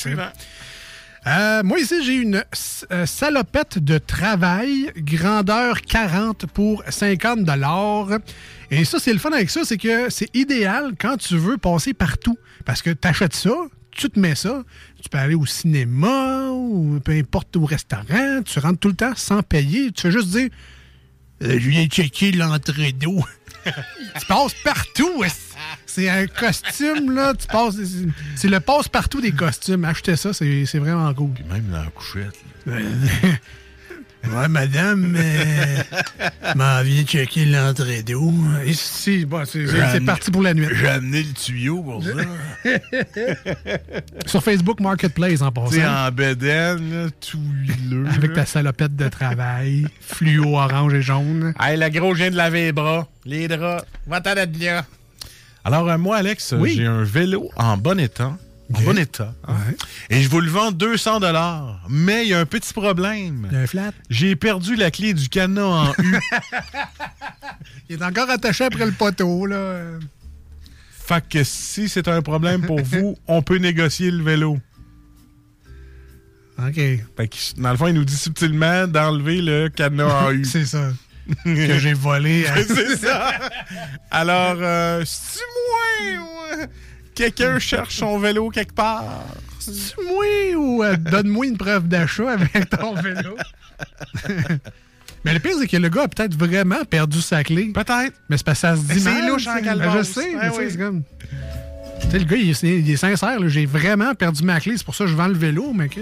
[1.26, 2.44] Euh, moi, ici, j'ai une
[2.92, 7.50] euh, salopette de travail, grandeur 40 pour 50
[8.72, 11.94] Et ça, c'est le fun avec ça, c'est que c'est idéal quand tu veux passer
[11.94, 12.38] partout.
[12.66, 13.52] Parce que tu achètes ça,
[13.92, 14.64] tu te mets ça,
[15.02, 19.14] tu peux aller au cinéma ou peu importe au restaurant, tu rentres tout le temps
[19.16, 19.92] sans payer.
[19.92, 20.50] Tu fais juste dire
[21.42, 23.24] Euh, Je viens checker l'entrée d'eau.
[24.20, 25.24] tu passes partout.
[25.86, 27.34] C'est un costume, là?
[27.34, 27.76] Tu passes.
[28.36, 29.86] c'est- le passe-partout des costumes.
[29.86, 31.32] Achetez ça, c'est c'est vraiment cool.
[31.32, 32.36] Puis même dans la couchette.
[34.32, 35.84] ouais, madame, euh,
[36.56, 38.32] m'en vient checker l'entrée d'eau.
[38.66, 40.68] Et si, bon, c'est parti pour la nuit.
[40.74, 42.12] J'ai amené le tuyau pour ça.
[44.26, 46.08] Sur Facebook Marketplace, en passant.
[46.08, 48.06] en bedaine, là, tout huileux.
[48.16, 51.54] Avec ta salopette de travail, fluo orange et jaune.
[51.60, 53.08] Hey, le gros, je viens de laver les bras.
[53.26, 53.86] Les draps.
[54.08, 54.86] Va-t'en de là.
[55.66, 56.74] Alors, euh, moi, Alex, Oui.
[56.76, 58.38] j'ai un vélo en bon état.
[58.74, 59.34] En bon état.
[59.48, 59.54] hein.
[60.10, 61.20] Et je vous le vends 200
[61.90, 63.48] Mais il y a un petit problème.
[63.52, 63.92] Il y a un flat.
[64.10, 66.20] J'ai perdu la clé du cadenas en U.
[67.90, 69.82] Il est encore attaché après le poteau, là.
[70.92, 74.58] fait que si c'est un problème pour vous, on peut négocier le vélo.
[76.58, 76.76] OK.
[76.76, 80.46] Fait que, dans le fond, il nous dit subtilement d'enlever le cadenas en U.
[80.52, 80.92] C'est ça.
[81.44, 82.46] que j'ai volé.
[82.68, 83.32] c'est ça.
[84.12, 86.66] Alors, euh, c'est moi ou euh,
[87.14, 89.04] quelqu'un cherche son vélo quelque part?
[89.60, 90.26] C'est moi
[90.58, 93.38] ou euh, donne-moi une preuve d'achat avec ton vélo?
[95.26, 97.72] Mais le pire, c'est que le gars a peut-être vraiment perdu sa clé.
[97.74, 98.14] Peut-être.
[98.30, 99.64] Mais c'est parce que ça se dit Mais c'est mal, louche en tu sais.
[99.64, 99.94] calvaire.
[99.94, 100.66] Ben, Je sais, mais tu sais, oui.
[100.72, 101.04] c'est comme...
[102.02, 103.40] Tu sais, le gars, il est, il est sincère.
[103.40, 103.48] là.
[103.48, 104.74] J'ai vraiment perdu ma clé.
[104.76, 106.02] C'est pour ça que je vends le vélo, mais que...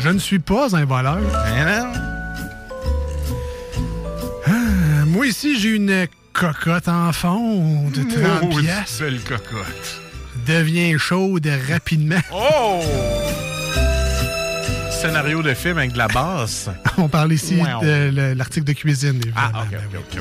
[0.00, 1.18] Je ne suis pas un voleur.
[4.46, 6.06] Ah, moi, ici, j'ai une
[6.38, 9.00] cocotte en fond de 30 Oh, piastres?
[9.00, 10.00] belle cocotte.
[10.46, 12.20] Devient chaude rapidement.
[12.32, 12.80] Oh!
[14.90, 16.68] Scénario de film avec de la basse.
[16.98, 17.80] On parle ici Wow.
[17.82, 19.20] de le- l'article de cuisine.
[19.36, 20.18] Ah, ok, ok, ok.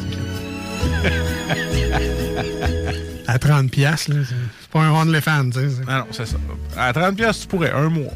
[3.28, 4.92] À 30 piastres, c'est pas un
[5.52, 5.70] tu sais.
[5.70, 6.38] c'est- Ah non, c'est ça.
[6.78, 8.14] À 30 pièces, tu pourrais, un mois.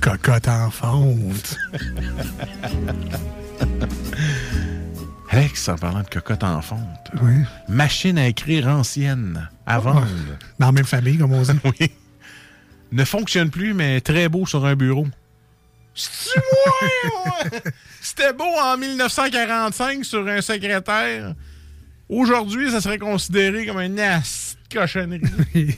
[0.00, 1.56] Cocotte en fonte.
[5.36, 7.10] Alex, en parlant de cocotte en fonte.
[7.20, 7.32] Oui.
[7.66, 10.06] Machine à écrire ancienne, à vendre.
[10.60, 11.50] Dans la même famille, comme on dit.
[11.80, 11.90] oui.
[12.92, 15.08] Ne fonctionne plus, mais très beau sur un bureau.
[18.00, 21.34] C'était beau en 1945 sur un secrétaire.
[22.08, 25.22] Aujourd'hui, ça serait considéré comme un as de cochonnerie.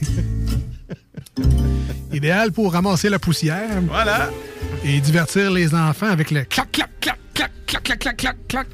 [2.13, 3.81] Idéal pour ramasser la poussière.
[3.89, 4.29] Voilà.
[4.85, 8.67] Et divertir les enfants avec le clac, clac, clac, clac, clac, clac, clac, clac, clac.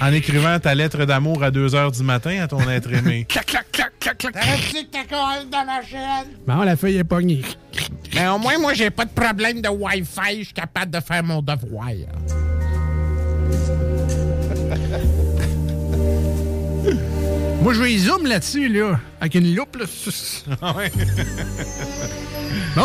[0.00, 3.24] En écrivant ta lettre d'amour à 2 h du matin à ton être aimé.
[3.28, 4.32] Clac, clac, clac, clac, clac.
[4.32, 6.28] T'arrêtes-tu que ta colle dans ma chaîne?
[6.46, 7.42] Bon, la feuille est pognée.
[8.14, 10.38] Mais au moins, moi, j'ai pas de problème de Wi-Fi.
[10.38, 11.88] Je suis capable de faire mon devoir.
[17.60, 19.76] Moi, je vais y zoom là-dessus, là, avec une loupe.
[19.76, 19.86] Là.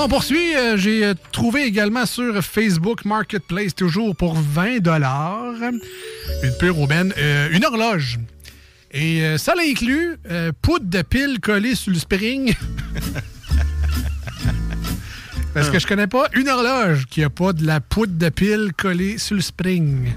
[0.04, 0.56] On poursuit.
[0.56, 4.80] Euh, J'ai euh, trouvé également sur Facebook Marketplace, toujours pour 20
[6.44, 8.20] une pure aubaine, euh, une horloge.
[8.92, 10.18] Et ça l'inclut
[10.62, 12.54] poudre de pile collée sur le spring.
[15.56, 18.70] Parce que je connais pas une horloge qui a pas de la poudre de pile
[18.78, 20.14] collée sur le spring.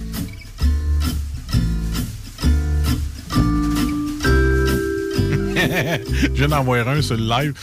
[5.56, 7.54] Je viens d'envoyer un sur le live.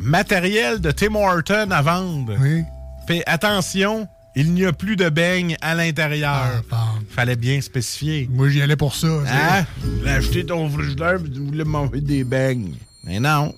[0.00, 2.34] Matériel de Tim Horton à vendre.
[2.40, 2.62] Oui.
[3.06, 6.62] Fais attention, il n'y a plus de beignes à l'intérieur.
[7.10, 8.28] Fallait bien spécifier.
[8.32, 9.08] Moi, j'y allais pour ça.
[9.08, 9.64] Hein?
[9.98, 12.74] Voulais acheter ton frigidaire et tu voulais manger des beignes.
[13.04, 13.54] Mais non.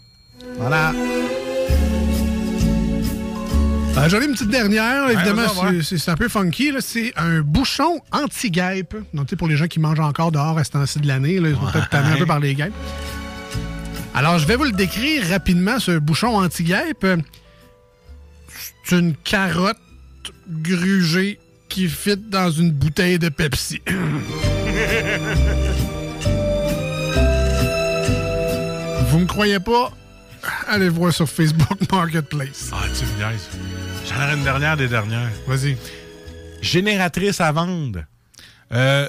[0.59, 0.93] Voilà.
[3.95, 5.81] Euh, J'en ai une petite dernière, évidemment, ouais.
[5.83, 6.73] c'est- un peu funky.
[6.81, 8.97] C'est un bouchon anti-guêpe.
[9.15, 11.35] Donc, tu sais, pour les gens qui mangent encore dehors à ce temps-ci de l'année,
[11.35, 12.73] ils sont peut-être tannés un peu par les guêpes.
[14.15, 17.07] Alors, je vais vous le décrire rapidement, ce bouchon anti-guêpe.
[18.85, 19.79] C'est une carotte
[20.49, 23.81] grugée qui fit dans une bouteille de Pepsi.
[29.09, 29.93] Vous me croyez pas?
[30.69, 32.71] Allez voir sur Facebook Marketplace.
[32.73, 33.49] Ah, tu me niaises.
[34.09, 35.31] J'en aurais une dernière des dernières.
[35.47, 35.77] Vas-y.
[36.61, 38.05] Génératrice à vendre.
[38.73, 39.09] Euh,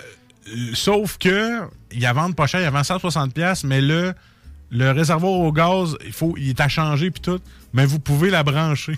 [0.74, 1.62] sauf que,
[1.92, 4.14] il à vendre pas cher, il vend 160$, piastres, mais le,
[4.74, 7.40] le réservoir au gaz, il, faut, il est à changer puis tout,
[7.74, 8.98] mais vous pouvez la brancher.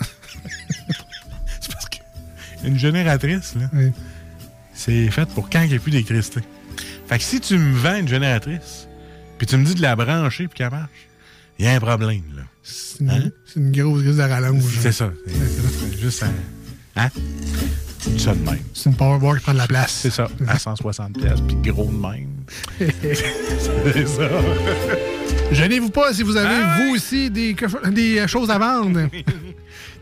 [1.60, 1.96] C'est parce que
[2.64, 3.68] une génératrice, là,
[4.72, 6.40] c'est fait pour quand il n'y a plus d'électricité.
[7.08, 8.88] Fait que si tu me vends une génératrice,
[9.38, 11.08] puis tu me dis de la brancher puis qu'elle marche,
[11.58, 12.42] il y a un problème, là.
[12.62, 14.78] C'est une, une grosse grise de rallonge.
[14.80, 15.10] C'est ça.
[15.26, 16.32] C'est juste un.
[16.96, 17.08] Hein?
[18.16, 18.58] Ça de même.
[18.74, 19.92] C'est une powerboard qui prend de la place.
[20.02, 20.28] C'est ça.
[20.46, 22.28] À 160 pièces, puis gros de même.
[22.78, 24.28] c'est ça.
[25.52, 27.56] Gênez-vous pas si vous avez, Ah vous aussi, des,
[27.90, 29.08] des euh, choses à vendre.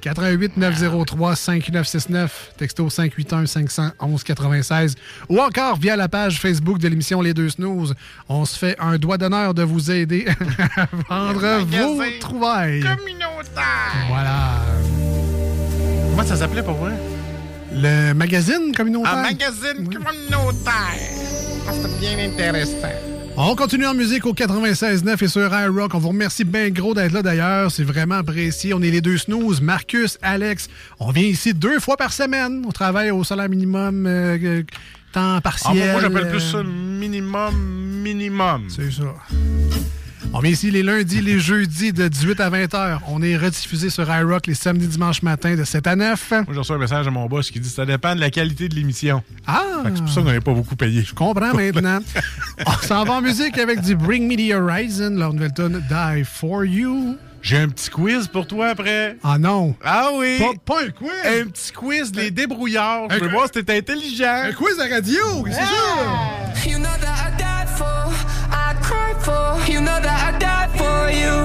[0.01, 4.95] 88 903 5969, texto 581 511 96
[5.29, 7.95] ou encore via la page Facebook de l'émission Les Deux Snooze.
[8.29, 10.27] On se fait un doigt d'honneur de vous aider
[11.09, 12.85] à vendre vos trouvailles.
[14.09, 14.61] Voilà.
[16.11, 16.93] Comment ça s'appelait pour vrai?
[17.79, 19.15] Le magazine communautaire.
[19.15, 20.99] Un magazine communautaire.
[21.69, 22.89] Ah, c'est bien intéressant.
[23.37, 25.95] On continue en musique au 96.9 et sur iRock.
[25.95, 27.71] On vous remercie bien gros d'être là d'ailleurs.
[27.71, 28.73] C'est vraiment apprécié.
[28.73, 30.69] On est les deux snooze, Marcus, Alex.
[31.01, 32.65] On vient ici deux fois par semaine.
[32.67, 34.63] On travaille au salaire minimum, euh, euh,
[35.13, 35.93] temps Ah, partiel.
[35.93, 37.55] moi, j'appelle euh, plus ça minimum,
[38.03, 38.69] minimum.
[38.71, 39.15] C'est ça.
[40.37, 43.01] On vient ici les lundis, les jeudis de 18 à 20 heures.
[43.09, 46.31] On est rediffusé sur iRock les samedis, dimanches matin de 7 à 9.
[46.31, 48.69] Moi, j'ai reçu un message de mon boss qui dit ça dépend de la qualité
[48.69, 49.23] de l'émission.
[49.47, 49.63] Ah!
[49.83, 51.05] Fait que C'est pour ça qu'on n'avait pas beaucoup payé.
[51.07, 52.01] Je comprends maintenant.
[52.67, 56.25] On s'en va en musique avec du Bring Me the Horizon, leur nouvelle tune Die
[56.25, 57.17] For You.
[57.41, 59.17] J'ai un petit quiz pour toi après.
[59.25, 59.75] Ah non.
[59.83, 60.39] Ah oui.
[60.39, 61.11] Pas, pas un quiz.
[61.25, 63.09] Un petit quiz des débrouillards.
[63.09, 64.43] Je veux voir si t'es intelligent.
[64.49, 67.06] Un quiz à radio, c'est ça?
[71.07, 71.39] For you.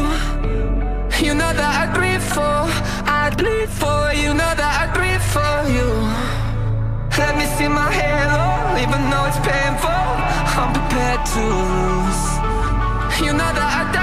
[1.26, 2.58] You know that I grieve for,
[3.20, 4.00] I bleed for.
[4.24, 5.90] You know that I grieve for you.
[7.22, 8.46] Let me see my halo,
[8.84, 10.06] even though it's painful.
[10.60, 12.24] I'm prepared to lose.
[13.24, 14.01] You know that I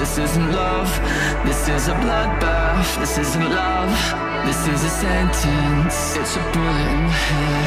[0.00, 0.88] This isn't love.
[1.44, 2.98] This is a bloodbath.
[3.00, 3.92] This isn't love.
[4.46, 6.16] This is a sentence.
[6.16, 7.59] It's a bullet in the head.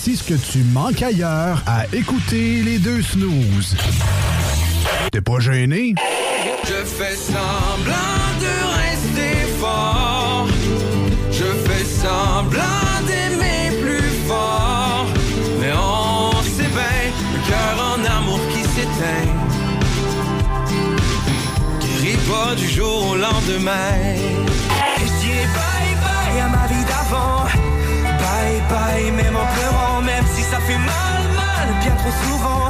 [0.00, 3.74] Voici ce que tu manques ailleurs à écouter les deux snooze.
[5.10, 5.96] T'es pas gêné?
[6.62, 10.46] Je fais semblant de rester fort.
[11.32, 12.62] Je fais semblant
[13.08, 15.08] d'aimer plus fort.
[15.60, 19.32] Mais on sait bien, le cœur en amour qui s'éteint.
[22.30, 24.67] pas du jour au lendemain.
[30.76, 32.68] Bien trop souvent.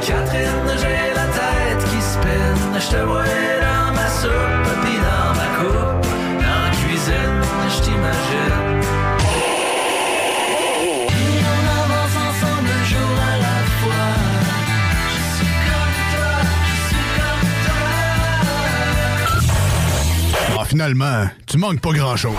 [0.00, 2.80] Catherine, j'ai la tête qui spinne.
[2.80, 6.06] Je te vois dans ma soupe, puis dans ma coupe.
[6.40, 8.80] Dans la cuisine, je t'imagine.
[20.66, 22.34] Finalement, tu manques pas grand-chose.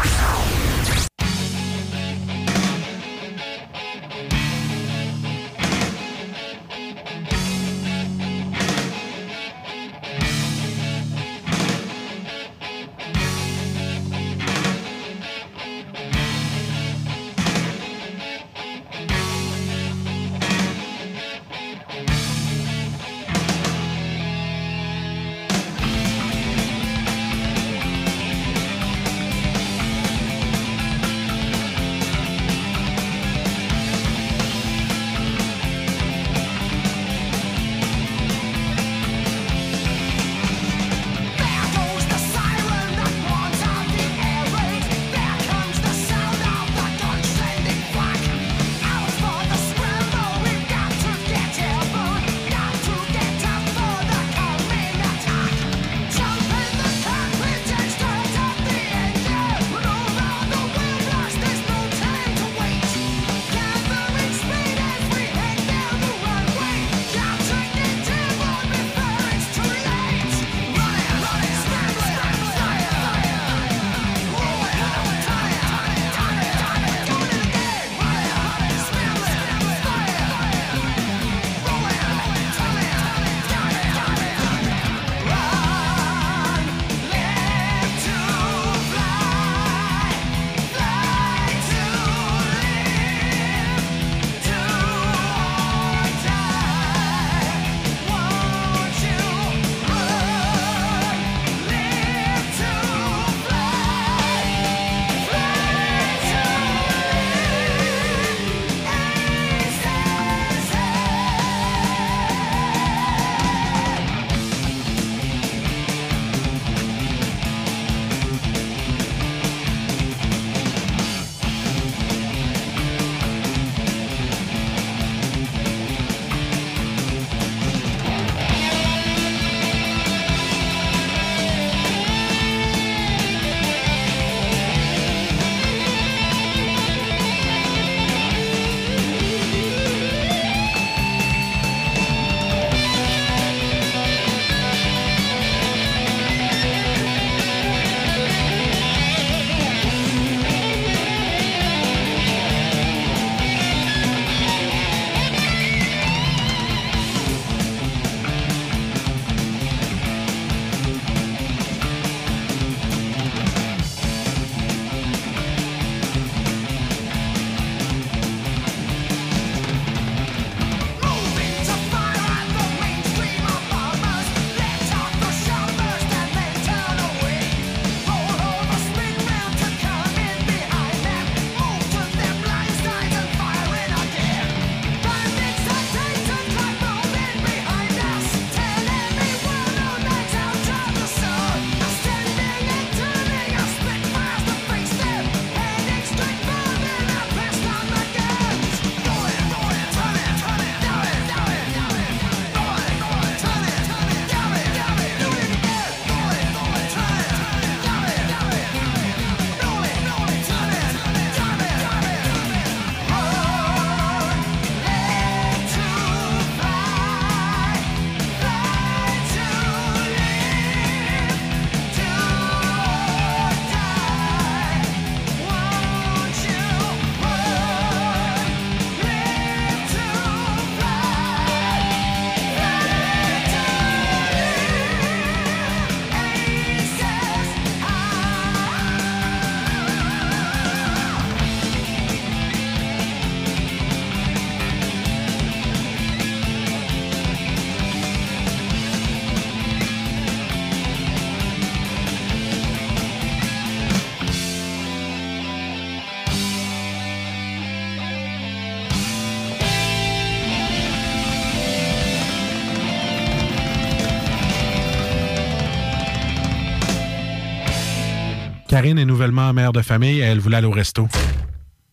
[268.75, 271.07] Karine est nouvellement mère de famille, elle voulait aller au resto.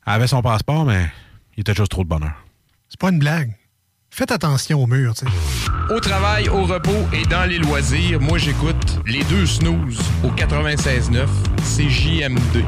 [0.04, 1.06] Elle avait son passeport, mais
[1.56, 2.34] il était juste trop de bonheur.
[2.88, 3.52] C'est pas une blague.
[4.10, 5.94] Faites attention au mur, tu sais.
[5.94, 11.28] Au travail, au repos et dans les loisirs, moi j'écoute les deux snooze au 96.9,
[11.62, 12.64] c'est JMD.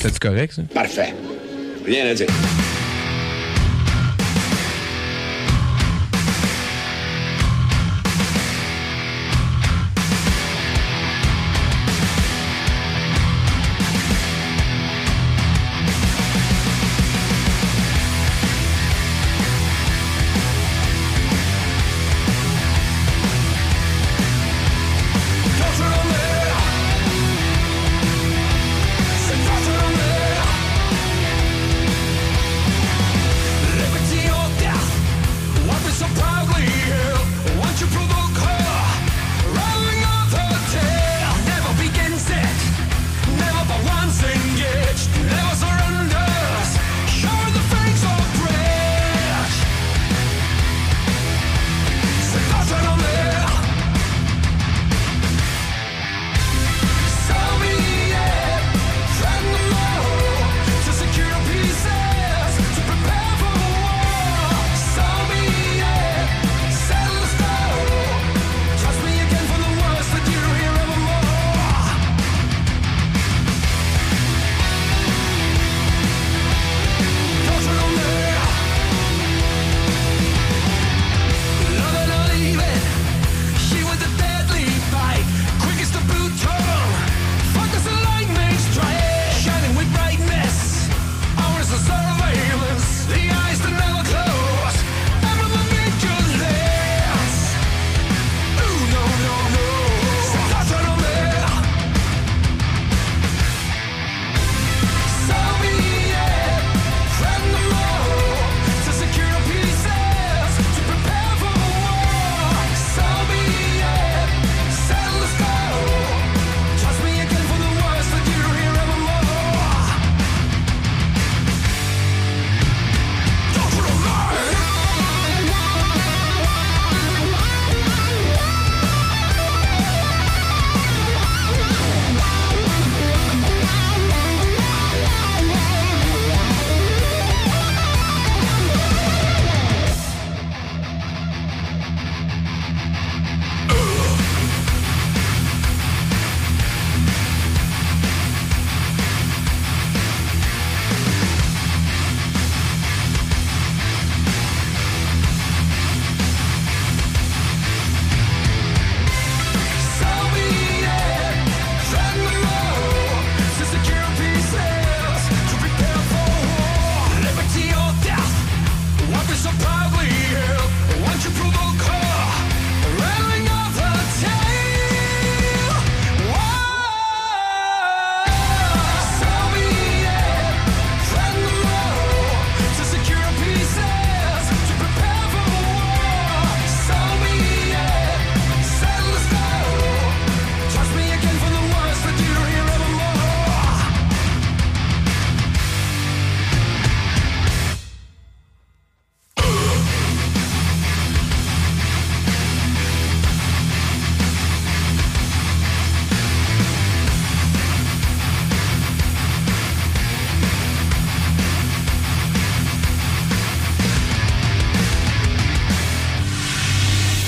[0.00, 0.62] C'est correct, ça?
[0.72, 1.12] Parfait.
[1.84, 2.28] Rien à dire.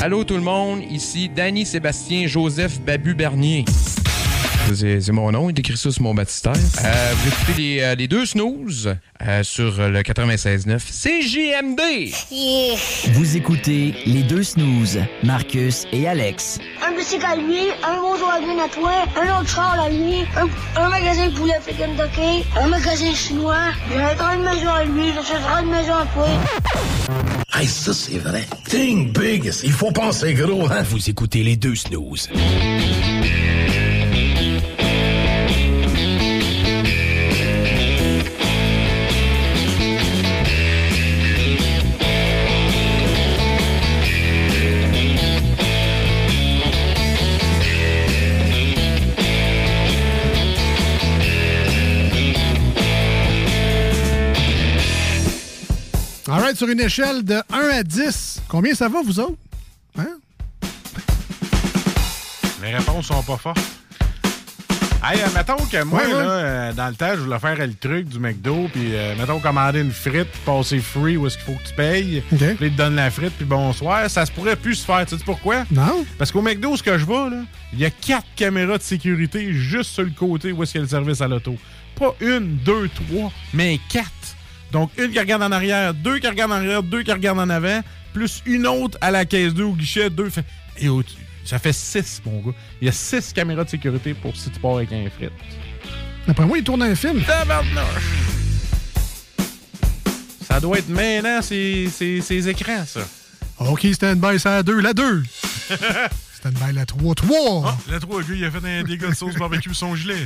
[0.08, 3.66] Allô tout le monde, ici Danny Sébastien Joseph Babu Bernier.
[4.74, 6.52] C'est mon nom, il écrit ça sur mon baptistère.
[6.52, 8.94] Euh, vous écoutez les, euh, les deux snooze
[9.26, 11.80] euh, sur le 96.9 CJMD.
[13.12, 16.58] Vous écoutez les deux snooze, Marcus et Alex.
[16.86, 20.22] Un bicycle à lui, un bonjour à lui à toi, un autre char à lui,
[20.36, 20.48] un,
[20.80, 25.12] un magasin de poulet à Kentucky, un magasin chinois, j'ai un grande maison à lui,
[25.14, 26.28] j'achèterai une maison à toi.
[27.54, 28.46] Hey, ça, c'est vrai.
[28.68, 29.50] Think big.
[29.64, 30.82] Il faut penser gros, hein?
[30.82, 32.28] Vous écoutez les deux snooze.
[56.58, 59.36] Sur une échelle de 1 à 10, combien ça va, vous autres?
[59.96, 60.18] Hein?
[62.60, 63.60] Les réponses sont pas fortes.
[65.04, 66.12] Hey, euh, mettons que moi, Ouais, ouais.
[66.12, 69.38] là, euh, dans le temps, je voulais faire le truc du McDo, puis euh, mettons
[69.38, 72.22] commander une frite, puis passer free où est-ce qu'il faut que tu payes.
[72.32, 72.38] OK.
[72.38, 74.10] Puis ils te donnent la frite, puis bonsoir.
[74.10, 75.06] Ça se pourrait plus se faire.
[75.06, 75.64] Tu sais pourquoi?
[75.70, 76.04] Non.
[76.18, 79.52] Parce qu'au McDo, ce que je vois, là, il y a quatre caméras de sécurité
[79.52, 81.54] juste sur le côté où est-ce qu'il y a le service à l'auto.
[81.94, 84.10] Pas une, deux, trois, mais quatre.
[84.72, 87.48] Donc, une qui regarde en arrière, deux qui regardent en arrière, deux qui regardent en
[87.48, 87.80] avant,
[88.12, 90.28] plus une autre à la caisse 2 au guichet, deux.
[90.30, 90.44] Fait...
[90.78, 91.02] Et au-
[91.44, 92.52] ça fait six, mon gars.
[92.80, 95.32] Il y a six caméras de sécurité pour si tu pars avec un frite.
[96.26, 97.22] D'après moi, il tourne un film.
[100.46, 103.00] Ça doit être maintenant, ces, ces, ces écrans, ça.
[103.60, 104.80] OK, stand-by, c'est la 2.
[104.80, 105.22] La 2.
[106.36, 107.14] stand-by, la 3.
[107.14, 107.64] 3.
[107.66, 110.16] Ah, le 3, gars, il a fait un dégât de sauce barbecue son gilet.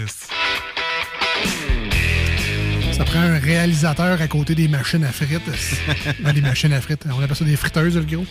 [2.93, 5.40] Ça prend un réalisateur à côté des machines à frites.
[6.35, 7.05] Des machines à frites.
[7.06, 8.27] On appelle ça des friteuses, le gros.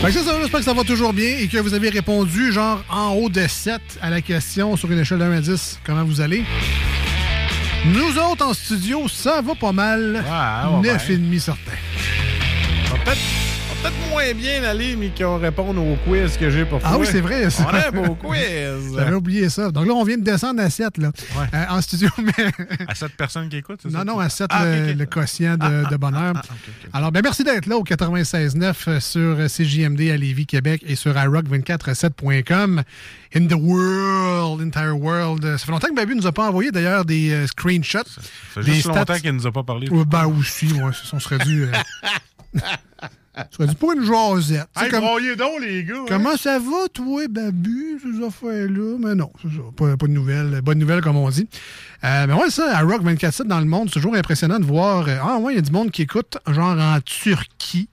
[0.00, 2.52] Fait que c'est ça, j'espère que ça va toujours bien et que vous avez répondu
[2.52, 5.78] genre en haut de 7 à la question sur une échelle de 1 à 10,
[5.84, 6.44] comment vous allez?
[7.86, 10.24] Nous autres en studio, ça va pas mal.
[10.80, 11.72] ouais, 9,5 certain.
[13.82, 16.90] Peut-être moins bien aller, mais qu'on réponde au quiz que j'ai pour toi.
[16.92, 17.50] Ah oui, c'est vrai.
[17.50, 17.66] ça.
[17.68, 18.94] On a un beau quiz.
[18.96, 19.72] J'avais oublié ça.
[19.72, 21.10] Donc là, on vient de descendre à 7 là,
[21.52, 22.08] Euh, en studio.
[22.18, 22.46] Mais...
[22.86, 24.04] À cette personne qui écoute, c'est ça?
[24.04, 26.32] Non, non, à 7, Ah, le, quotient de, de bonheur.
[26.92, 30.94] Alors, ben, merci d'être là au 96.9 euh, sur euh, CJMD à Lévis, Québec et
[30.94, 32.82] sur iRock247.com.
[33.34, 35.42] In the world, entire world.
[35.56, 38.04] Ça fait longtemps que Babu nous a pas envoyé d'ailleurs des euh, screenshots.
[38.06, 38.20] Ça
[38.54, 38.98] fait des juste stats.
[39.00, 39.88] longtemps qu'il nous a pas parlé.
[39.88, 41.64] Ouais, ben aussi, ouais, ça, on serait dû.
[41.64, 42.60] euh,
[43.36, 44.68] on serait dû pour une jasette.
[44.76, 45.00] Hey, comme-
[45.36, 45.94] donc, les gars.
[46.00, 46.04] hein.
[46.08, 48.96] Comment ça va, toi, Babu, ces affaires-là?
[48.98, 49.62] Mais non, c'est ça.
[49.76, 50.60] Pas, pas de nouvelles.
[50.62, 51.48] Bonne nouvelle, comme on dit.
[52.04, 55.08] Euh, mais ouais, ça, à Rock 24 dans le monde, c'est toujours impressionnant de voir.
[55.08, 57.88] euh, ah, ouais, il y a du monde qui écoute, genre en Turquie.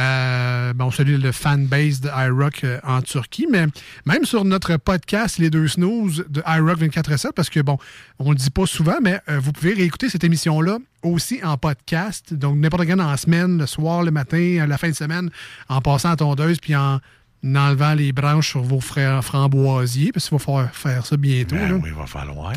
[0.00, 3.66] Euh, bon, celui le fanbase de iRock euh, en Turquie, mais
[4.06, 7.76] même sur notre podcast Les Deux Snooze de iRock 24 parce que bon,
[8.18, 12.32] on le dit pas souvent, mais euh, vous pouvez réécouter cette émission-là aussi en podcast,
[12.32, 15.28] donc n'importe quand en semaine, le soir, le matin, à la fin de semaine,
[15.68, 17.00] en passant à tondeuse, puis en
[17.44, 21.56] enlevant les branches sur vos frères framboisiers, parce qu'il va falloir faire ça bientôt.
[21.56, 21.74] Ben là.
[21.74, 22.52] oui, il va falloir.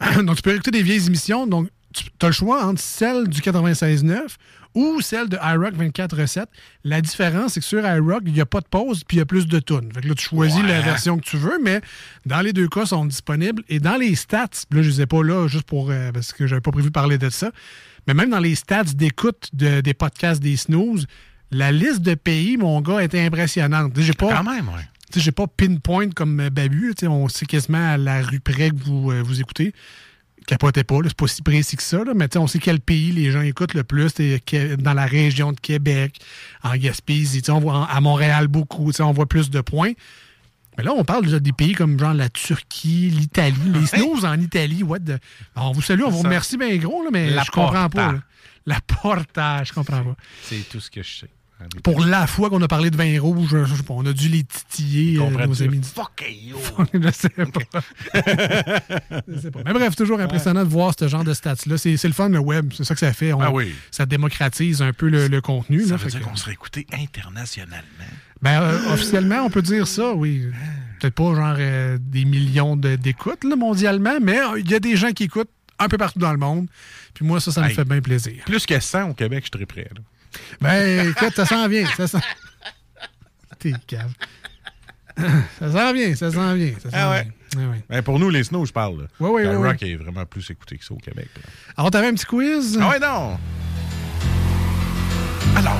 [0.00, 0.22] Hein?
[0.24, 1.46] donc, tu peux écouter des vieilles émissions.
[1.46, 4.20] Donc, tu as le choix entre celle du 96.9
[4.74, 6.44] ou celle de iRock 24.7.
[6.84, 9.22] La différence, c'est que sur iRock, il n'y a pas de pause puis il y
[9.22, 9.90] a plus de tunes.
[9.92, 11.80] Fait que là, tu choisis la version que tu veux, mais
[12.26, 13.62] dans les deux cas, sont disponibles.
[13.68, 16.32] Et dans les stats, là, je ne les ai pas là juste pour euh, parce
[16.32, 17.50] que j'avais pas prévu de parler de ça,
[18.06, 21.06] mais même dans les stats d'écoute de- des podcasts des snooze,
[21.50, 23.92] la liste de pays, mon gars, était impressionnante.
[23.98, 24.84] J'ai pas, Quand même, ouais.
[25.16, 26.92] j'ai pas pinpoint comme Babu.
[27.04, 29.72] On sait quasiment à la rue près que vous, euh, vous écoutez.
[30.48, 33.30] Capotez pas, c'est pas si précis que ça, là, mais on sait quel pays les
[33.30, 34.14] gens écoutent le plus.
[34.78, 36.18] Dans la région de Québec,
[36.64, 39.92] en Gaspésie, on voit en- à Montréal beaucoup, on voit plus de points.
[40.78, 44.40] Mais là, on parle déjà des pays comme genre la Turquie, l'Italie, les snooze en
[44.40, 44.82] Italie.
[44.82, 45.20] What the-
[45.54, 48.06] on vous salue, on vous remercie bien gros, là, mais La je comprends porta.
[48.06, 48.12] pas.
[48.12, 48.18] là.
[48.64, 50.16] La porta, je comprends pas.
[50.42, 51.30] C'est tout ce que je sais.
[51.82, 54.28] Pour la fois qu'on a parlé de vin rouge, je sais pas, on a dû
[54.28, 55.80] les titiller, euh, nos amis.
[55.82, 56.56] Fuck you!
[56.94, 57.80] je sais pas.
[59.28, 59.60] Je sais pas.
[59.64, 61.76] Mais bref, toujours impressionnant de voir ce genre de stats-là.
[61.78, 62.72] C'est le fun, le web.
[62.76, 63.32] C'est ça que ça fait.
[63.32, 63.72] On- Ah oui.
[63.90, 65.82] Ça démocratise un peu le, le contenu.
[65.84, 65.96] Ça là.
[65.96, 67.82] veut dire qu'on serait écouté internationalement.
[68.42, 70.44] ben, euh, officiellement, on peut dire ça, oui.
[71.00, 75.10] Peut-être pas genre euh, des millions d'écoutes mondialement, mais euh, il y a des gens
[75.12, 76.66] qui écoutent un peu partout dans le monde.
[77.14, 78.42] Puis moi, ça, ça me fait bien plaisir.
[78.46, 79.88] Plus que 100 au Québec, je suis très prêt.
[79.94, 80.00] là.
[80.60, 81.86] Ben, écoute, ça s'en vient.
[81.96, 82.20] Ça s'en...
[83.58, 84.12] T'es cave.
[85.58, 86.72] Ça s'en vient, ça s'en vient.
[86.82, 87.22] Ça Ah ouais.
[87.22, 87.32] vient.
[87.56, 87.82] Ah ouais.
[87.88, 89.02] Ben, pour nous, les snows, je parle.
[89.02, 89.06] là.
[89.20, 89.90] Ouais, ouais, Le ouais, rock ouais.
[89.90, 91.28] est vraiment plus écouté que ça au Québec.
[91.36, 91.42] là.
[91.76, 92.78] Alors, t'avais un petit quiz?
[92.80, 93.38] Ah ouais, non!
[95.56, 95.76] Alors,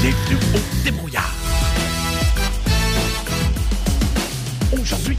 [0.00, 1.34] bienvenue au débrouillard.
[4.80, 5.16] Aujourd'hui,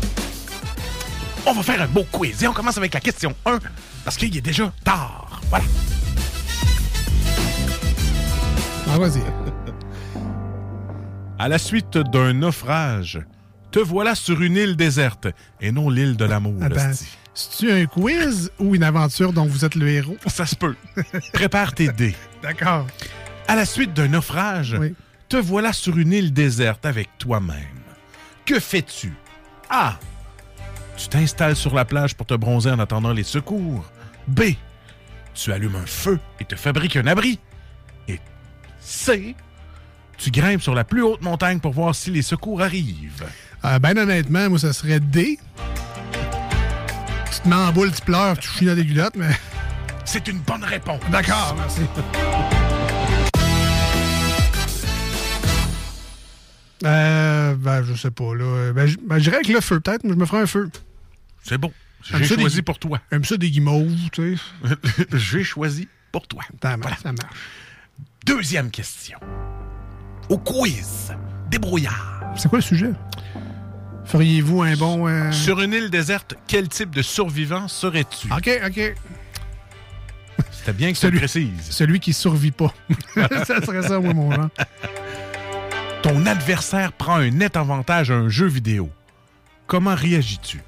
[1.45, 3.59] on va faire un beau quiz et on commence avec la question 1
[4.03, 5.41] parce qu'il est déjà tard.
[5.49, 5.65] Voilà.
[8.87, 9.21] Ah, vas-y.
[11.37, 13.19] À la suite d'un naufrage,
[13.69, 15.27] te voilà sur une île déserte
[15.59, 16.55] et non l'île de l'amour.
[16.63, 17.17] Attends, hostie.
[17.33, 20.15] c'est-tu un quiz ou une aventure dont vous êtes le héros?
[20.27, 20.75] Ça se peut.
[21.33, 22.15] Prépare tes dés.
[22.41, 22.87] D'accord.
[23.49, 24.77] À la suite d'un naufrage,
[25.27, 27.83] te voilà sur une île déserte avec toi-même.
[28.45, 29.11] Que fais-tu?
[29.69, 29.99] A.
[30.95, 33.91] Tu t'installes sur la plage pour te bronzer en attendant les secours.
[34.27, 34.41] B.
[35.33, 37.39] Tu allumes un feu et te fabriques un abri.
[38.85, 39.35] C.
[40.17, 43.25] Tu grimpes sur la plus haute montagne pour voir si les secours arrivent.
[43.65, 45.37] Euh, ben honnêtement, moi, ça serait D.
[47.33, 49.31] Tu te mets en boule, tu pleures, tu chies dans des culottes, mais...
[50.05, 51.01] C'est une bonne réponse.
[51.11, 51.81] D'accord, merci.
[56.85, 58.71] Euh, ben, je sais pas, là.
[58.73, 60.69] Ben, je ben, dirais avec le feu, peut-être, mais je me ferai un feu.
[61.43, 61.73] C'est bon.
[62.03, 63.01] J'ai choisi des- pour toi.
[63.11, 64.77] J'aime ça des guimauves, tu sais.
[65.17, 66.43] J'ai choisi pour toi.
[66.61, 67.35] Ça marche, ça marche.
[68.25, 69.19] Deuxième question.
[70.29, 71.13] Au quiz.
[71.49, 72.21] Débrouillard.
[72.35, 72.91] C'est quoi le sujet?
[74.05, 75.07] Feriez-vous un bon...
[75.07, 78.31] euh, Sur une île déserte, quel type de survivant serais-tu?
[78.31, 78.95] OK, OK.
[80.51, 81.71] C'était bien que tu le Celui- précises.
[81.71, 82.73] Celui qui survit pas.
[83.45, 84.49] ça serait ça, moi, mon genre.
[86.01, 88.89] Ton adversaire prend un net avantage à un jeu vidéo.
[89.67, 90.61] Comment réagis-tu?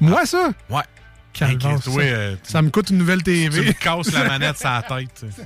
[0.00, 0.50] Moi, ça?
[0.70, 0.82] Ouais.
[1.38, 1.46] Ça,
[1.98, 3.74] euh, ça me coûte une nouvelle tu me TV.
[3.74, 5.24] casses la manette la tête.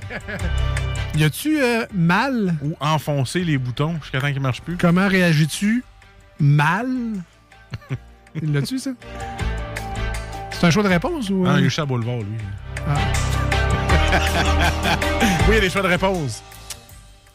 [1.15, 2.55] Y a-tu euh, mal?
[2.63, 4.77] Ou enfoncer les boutons jusqu'à temps qu'ils ne marchent plus.
[4.77, 5.83] Comment réagis-tu?
[6.39, 6.87] Mal?
[8.41, 8.91] L'as-tu, ça?
[10.49, 11.43] C'est un choix de réponse ou...
[11.45, 11.59] Ah, euh?
[11.59, 12.37] il est chat boulevard, lui.
[12.87, 12.97] Ah.
[15.47, 16.41] oui, il y a des choix de réponse.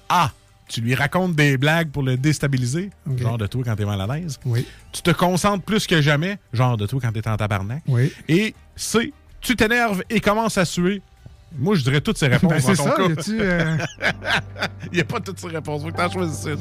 [0.08, 0.32] A.
[0.68, 4.06] Tu lui racontes des blagues pour le déstabiliser, genre de toi quand t'es mal à
[4.06, 4.38] l'aise.
[4.44, 4.66] Oui.
[4.92, 7.82] Tu te concentres plus que jamais, genre de toi quand t'es en tabarnak.
[7.88, 8.12] Oui.
[8.28, 9.12] Et C.
[9.40, 11.00] Tu t'énerves et commences à suer.
[11.56, 13.08] Moi, je dirais toutes ces réponses Ben, c'est ça, cas.
[13.08, 13.76] y a-tu, euh,
[14.92, 15.82] Il n'y a pas toutes ces réponses.
[15.82, 16.58] Faut que t'en choisisses une.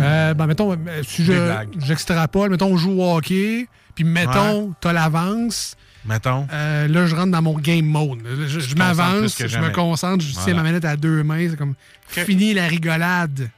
[0.00, 1.32] Euh, ben, mettons, euh, si je,
[1.78, 5.76] j'extrapole, mettons, on joue au hockey, puis mettons, t'as l'avance.
[6.06, 6.46] Mettons.
[6.52, 8.22] Euh, là, je rentre dans mon game mode.
[8.46, 11.48] Je, m'avance, je me concentre, je tiens ma manette à deux mains.
[11.50, 11.74] C'est comme
[12.06, 13.50] fini la rigolade.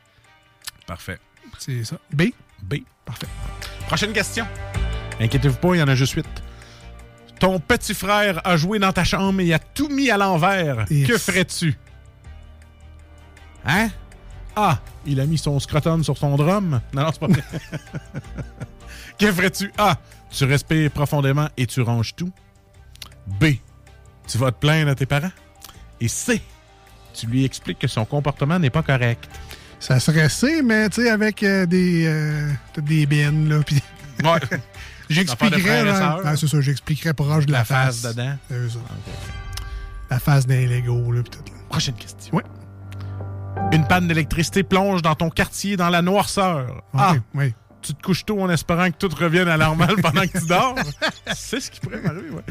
[0.86, 1.18] Parfait.
[1.58, 1.98] C'est ça.
[2.12, 2.24] B?
[2.62, 2.76] B.
[3.04, 3.26] Parfait.
[3.86, 4.46] Prochaine question.
[5.20, 6.26] Inquiétez-vous pas, il y en a juste huit.
[7.38, 10.86] Ton petit frère a joué dans ta chambre et a tout mis à l'envers.
[10.90, 11.08] Yes.
[11.08, 11.78] Que ferais-tu?
[13.64, 13.90] Hein?
[14.56, 14.78] A.
[15.06, 16.80] Il a mis son scrotum sur son drum.
[16.92, 17.42] Non, non, c'est pas vrai.
[19.18, 19.72] que ferais-tu?
[19.78, 19.96] A.
[20.30, 22.30] Tu respires profondément et tu ranges tout.
[23.26, 23.46] B.
[24.26, 25.32] Tu vas te plaindre à tes parents.
[26.00, 26.40] Et C.
[27.14, 29.28] Tu lui expliques que son comportement n'est pas correct.
[29.80, 33.60] Ça serait C, mais tu sais, avec euh, des, euh, peut-être des bennes, là.
[33.64, 33.82] Puis
[34.22, 34.40] Ouais.
[35.08, 35.88] J'expliquerais.
[35.90, 38.36] ah, c'est ça, j'expliquerais proche de la, La face dedans.
[38.50, 38.78] Ça.
[40.10, 41.50] La face d'un Lego, là, peut-être.
[41.70, 42.34] Prochaine question.
[42.34, 42.42] Oui.
[43.72, 46.82] Une panne d'électricité plonge dans ton quartier dans la noirceur.
[46.92, 47.54] Ah, oui.
[47.89, 50.47] Tu te couches tôt en espérant que tout revienne à la normale pendant que tu
[50.47, 50.74] dors.
[51.35, 52.43] C'est ce qui pourrait m'arriver, ouais.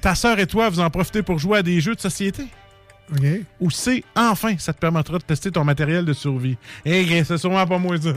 [0.00, 2.44] Ta sœur et toi, vous en profitez pour jouer à des jeux de société.
[3.12, 3.24] OK.
[3.60, 6.56] Ou C, enfin, ça te permettra de tester ton matériel de survie.
[6.84, 8.10] Eh, c'est sûrement pas moi, ça.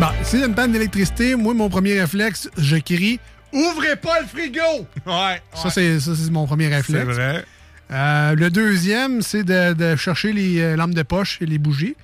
[0.00, 3.20] Bon, s'il y a une panne d'électricité, moi, mon premier réflexe, je crie
[3.52, 4.88] Ouvrez pas le frigo!
[5.06, 5.40] Ouais.
[5.54, 7.06] Ça, c'est ça, c'est mon premier réflexe.
[7.06, 7.44] C'est vrai.
[7.92, 11.94] Euh, le deuxième, c'est de, de chercher les euh, lampes de poche et les bougies.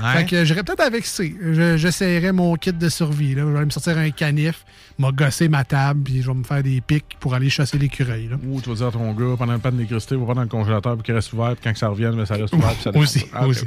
[0.00, 0.12] Ouais.
[0.12, 1.34] Fait que j'irais peut-être avec C.
[1.40, 3.34] Je- J'essayerais mon kit de survie.
[3.34, 3.42] Là.
[3.42, 4.64] Je vais me sortir un canif,
[4.96, 8.30] m'a gossé ma table, puis je vais me faire des pics pour aller chasser l'écureuil.
[8.46, 10.46] Ou tu vas dire à ton gars, pendant le panne d'électricité, va pas dans le
[10.48, 12.90] congélateur puis qu'il reste ouvert, puis quand ça revienne, ben, ça reste ouvert, puis ça
[12.96, 13.26] Aussi.
[13.32, 13.66] Ah, ok, aussi.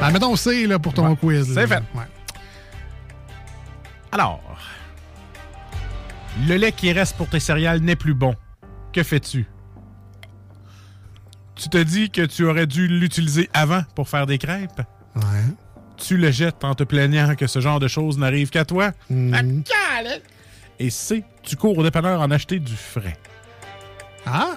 [0.00, 1.54] Ben, mettons C là, pour ton quiz.
[1.54, 1.82] C'est fait.
[1.94, 2.04] Ouais.
[4.12, 4.40] Alors,
[6.46, 8.34] le lait qui reste pour tes céréales n'est plus bon.
[8.92, 9.46] Que fais-tu?
[11.56, 14.82] Tu te dis que tu aurais dû l'utiliser avant pour faire des crêpes?
[15.16, 15.22] Ouais.
[15.96, 18.90] Tu le jettes en te plaignant que ce genre de choses n'arrive qu'à toi?
[19.10, 19.62] Mhm.
[20.80, 23.16] Et C, tu cours au dépanneur en acheter du frais.
[24.26, 24.54] Ah!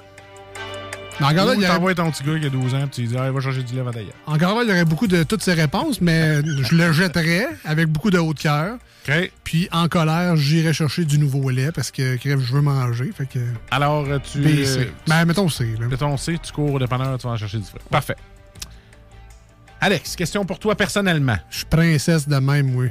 [1.19, 2.89] Mais encore là, il y aurait- t'envoies ton petit gars qui a 12 ans puis
[2.89, 4.13] tu dis ah, va chercher du lait avant d'ailleurs.
[4.27, 7.87] Encore là, il y aurait beaucoup de toutes ces réponses, mais je le jetterais avec
[7.87, 8.77] beaucoup de haut de cœur.
[9.07, 9.31] OK.
[9.43, 13.11] Puis en colère, j'irais chercher du nouveau lait parce que crève, je veux manger.
[13.17, 13.39] Fait que.
[13.71, 14.43] Alors, tu.
[14.65, 14.79] C.
[14.79, 15.65] euh, Ben, mettons C.
[15.79, 15.87] Là.
[15.87, 17.79] Mettons C, tu cours au dépanneur, tu vas en chercher du frais.
[17.89, 18.15] Parfait.
[19.79, 21.37] Alex, question pour toi personnellement.
[21.49, 22.89] Je suis princesse de même, oui.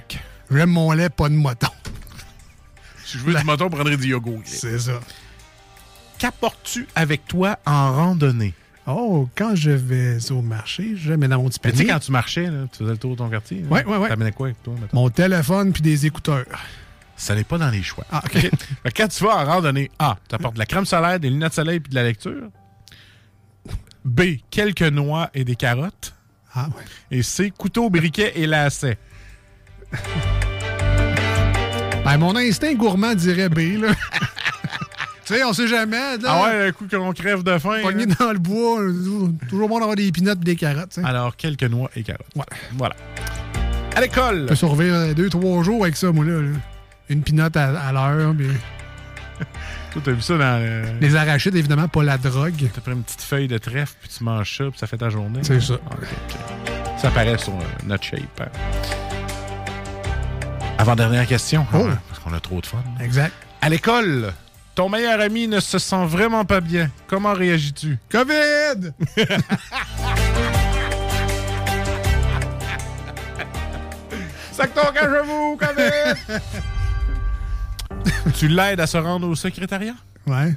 [0.51, 1.69] J'aime mon lait, pas de moton.
[3.05, 4.43] Si je veux du moton, je prendrais du yogourt.
[4.45, 5.01] C'est ça.
[6.19, 8.55] Qu'apportes-tu avec toi en randonnée?
[8.87, 11.93] Oh, quand je vais au marché, je mets dans mon petit Mais tu sais, panier
[11.95, 13.63] quand tu marchais, là, tu faisais le tour de ton quartier.
[13.63, 14.09] là, Ouais, ouais, ouais.
[14.09, 14.97] T'amenais quoi avec toi, mettons?
[14.97, 16.45] mon téléphone puis des écouteurs.
[17.17, 18.05] Ça n'est pas dans les choix.
[18.13, 18.49] Ah, OK.
[18.97, 21.55] Quand tu vas en randonnée, A, tu apportes de la crème solaire, des lunettes de
[21.55, 22.49] soleil puis de la lecture.
[24.05, 26.15] B, quelques noix et des carottes.
[26.57, 27.17] Ah, ouais.
[27.19, 28.99] Et C, couteau, briquet et lacet.
[32.05, 33.89] Ben, mon instinct gourmand dirait B, là.
[35.25, 36.17] tu sais, on sait jamais.
[36.19, 37.81] Là, Ah ouais, un coup qu'on crève de faim.
[37.83, 38.15] Pogné hein.
[38.21, 38.79] dans le bois,
[39.51, 40.91] toujours- bon d'avoir des pinottes et des carottes.
[40.91, 41.05] tu.
[41.05, 42.29] Alors, quelques noix et carottes.
[42.37, 42.45] Ouais.
[42.79, 42.95] Voilà.
[43.97, 44.43] À l'école.
[44.43, 46.41] Je peux survivre deux, trois jours avec ça, moi, là.
[46.43, 46.49] là.
[47.09, 48.47] Une pinotte à, à l'heure, puis
[49.97, 50.63] Toi, t'as vu ça dans.
[50.63, 52.69] le- les arachides, évidemment, pas la drogue.
[52.75, 55.09] T'as pris une petite feuille de trèfle, puis tu manges ça, puis ça fait ta
[55.09, 55.41] journée.
[55.43, 55.75] C'est ça.
[55.91, 55.95] Ah.
[56.99, 58.21] Ça paraît sur euh, notre shape.
[58.41, 58.47] hein.
[60.79, 61.77] Avant-dernière question, Oh.
[61.79, 62.83] hein, parce qu'on a trop de fun.
[63.01, 63.33] Exact.
[63.63, 64.35] À l'école,
[64.75, 66.91] ton meilleur ami ne se sent vraiment pas bien.
[67.07, 67.97] Comment réagis-tu?
[68.11, 68.93] COVID!
[74.53, 76.41] Sac ton cachez-vous, COVID!
[78.35, 79.95] tu l'aides à se rendre au secrétariat?
[80.27, 80.55] Ouais.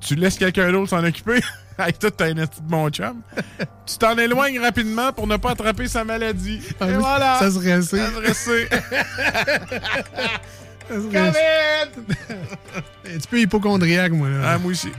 [0.00, 1.40] Tu laisses quelqu'un d'autre s'en occuper?
[1.78, 3.20] Avec tout un petit de mon chum.
[3.86, 6.60] tu t'en éloignes rapidement pour ne pas attraper sa maladie.
[6.80, 7.38] Ah Et voilà!
[7.40, 7.98] ça serait assez.
[7.98, 8.68] Ça assez.
[10.88, 10.96] Ça
[13.06, 14.28] Un petit peu hypochondriaque, moi.
[14.28, 14.52] Là.
[14.52, 14.92] Ah, moi aussi.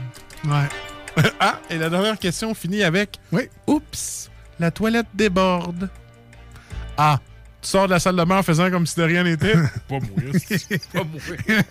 [0.44, 1.22] Ouais.
[1.40, 3.48] ah, et la dernière question finit avec Oui.
[3.66, 4.30] Oups,
[4.60, 5.88] la toilette déborde.
[6.98, 7.20] A.
[7.66, 9.54] Tu sors de la salle de bain en faisant comme si de rien n'était.
[9.88, 10.32] pas mourir.
[10.92, 11.62] Pas mourir.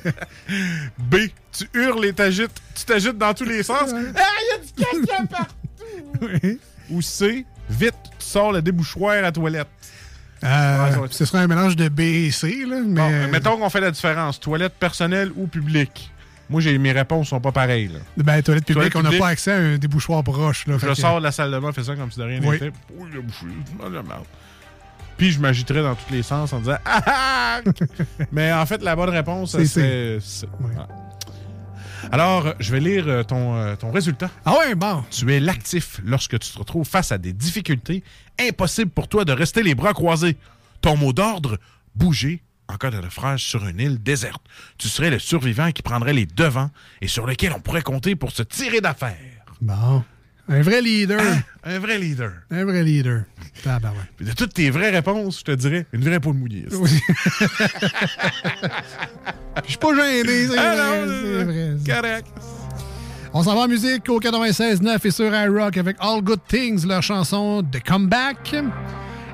[0.98, 1.16] B.
[1.54, 2.52] Tu hurles et t'agites.
[2.76, 3.92] Tu t'agites dans tous les sens.
[3.94, 6.58] Ah, il y a du caca partout.
[6.90, 7.46] Ou C.
[7.70, 9.70] Vite, tu sors le débouchoir à la toilette.
[10.44, 12.94] Euh, Ouais, être- ce serait un mélange de B et C, là, mais...
[12.96, 14.38] Bon, euh, mettons qu'on fait la différence.
[14.42, 16.12] Toilette personnelle ou publique.
[16.50, 17.88] Moi, j'ai mes réponses sont pas pareilles.
[17.88, 18.00] là.
[18.18, 20.68] Ben, toilette publique, Toilette on n'a pas accès à un débouchoir proche.
[20.68, 22.42] Là, Je que- sors de la salle de bain, fais ça comme si de rien
[22.44, 22.50] Oui.
[22.60, 22.72] n'était.
[22.96, 23.10] Oui,
[25.18, 27.62] Puis je m'agiterais dans tous les sens en disant Ah ah!
[28.32, 30.48] Mais en fait, la bonne réponse, C'est c'est.
[32.12, 34.30] Alors, je vais lire euh, ton, euh, ton résultat.
[34.46, 35.04] Ah ouais, bon.
[35.10, 38.04] Tu es l'actif lorsque tu te retrouves face à des difficultés.
[38.40, 40.38] Impossible pour toi de rester les bras croisés.
[40.82, 41.58] Ton mot d'ordre,
[41.96, 44.42] bouger en cas de naufrage sur une île déserte.
[44.78, 46.70] Tu serais le survivant qui prendrait les devants
[47.02, 49.16] et sur lequel on pourrait compter pour se tirer d'affaire.
[49.62, 50.04] Bon.
[50.48, 51.20] Un vrai leader.
[51.64, 52.32] Un vrai leader.
[52.52, 53.24] Un vrai leader.
[53.64, 54.06] Tabarouette.
[54.16, 56.66] Puis de toutes tes vraies réponses, je te dirais, une vraie poule mouillée.
[56.72, 56.90] Oui.
[59.64, 61.76] Je suis pas gêné, c'est Ah vrai.
[61.84, 61.92] c'est.
[61.92, 62.28] Correct.
[63.34, 67.02] On s'en va en musique au 96.9 et sur iRock avec All Good Things, leur
[67.04, 68.56] chanson The Comeback.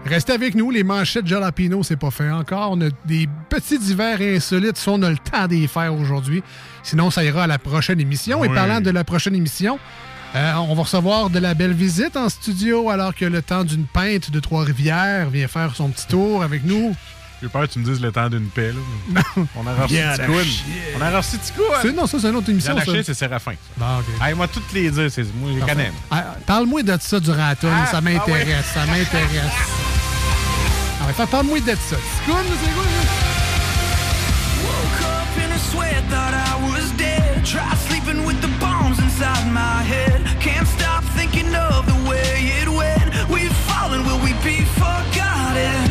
[0.05, 2.71] Restez avec nous, les manchettes Jalapino, c'est pas fait encore.
[2.71, 6.41] On a des petits divers insolites, si on a le temps d'y faire aujourd'hui.
[6.81, 8.43] Sinon, ça ira à la prochaine émission.
[8.43, 9.77] Et parlant de la prochaine émission,
[10.36, 13.86] euh, on va recevoir de la belle visite en studio alors que le temps d'une
[13.86, 16.95] pinte de Trois-Rivières vient faire son petit tour avec nous.
[17.41, 18.72] J'ai peur que tu me dises le temps d'une paix.
[19.16, 19.22] Là.
[19.56, 20.74] On a reçu chier.
[20.98, 21.66] On a reçu Ticoune.
[21.82, 22.78] C'est- Non, ça, c'est une autre émission.
[22.78, 22.91] Yann ça.
[23.03, 23.53] C'est Séraphin.
[23.78, 24.06] Bon, OK.
[24.26, 25.91] Hey, moi, toutes les dire, c'est moi, je les connais.
[26.12, 29.52] Ah, Parle-moi de ça durant la tourne, Ah, ça m'intéresse, ça m'intéresse.
[31.02, 31.95] Ah ouais, fait, parle-moi de ça.
[32.26, 33.02] Ticoune, c'est quoi, là?
[34.64, 37.44] Woke up in a sweat, thought I was dead.
[37.44, 40.20] Try sleeping with the bombs inside my head.
[44.82, 45.90] Forgotten?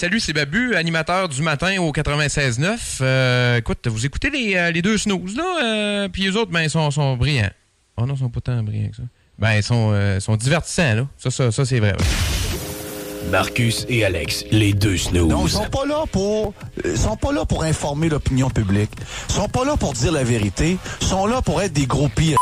[0.00, 2.78] Salut, c'est Babu, animateur du matin au 96.9.
[3.02, 6.62] Euh, écoute, vous écoutez les, euh, les deux snooze, là, euh, puis les autres, ben,
[6.62, 7.50] ils sont, sont brillants.
[7.98, 9.02] Oh non, ils sont pas tant brillants que ça.
[9.38, 11.06] Ben, ils sont, euh, sont divertissants, là.
[11.18, 11.92] Ça, ça, ça c'est vrai.
[11.92, 13.30] ouais.
[13.30, 15.28] Marcus et Alex, les deux snooze.
[15.28, 18.90] Non, ils sont pas là pour ils sont pas là pour informer l'opinion publique.
[19.28, 22.08] Ils sont pas là pour dire la vérité, ils sont là pour être des gros
[22.08, 22.38] pires.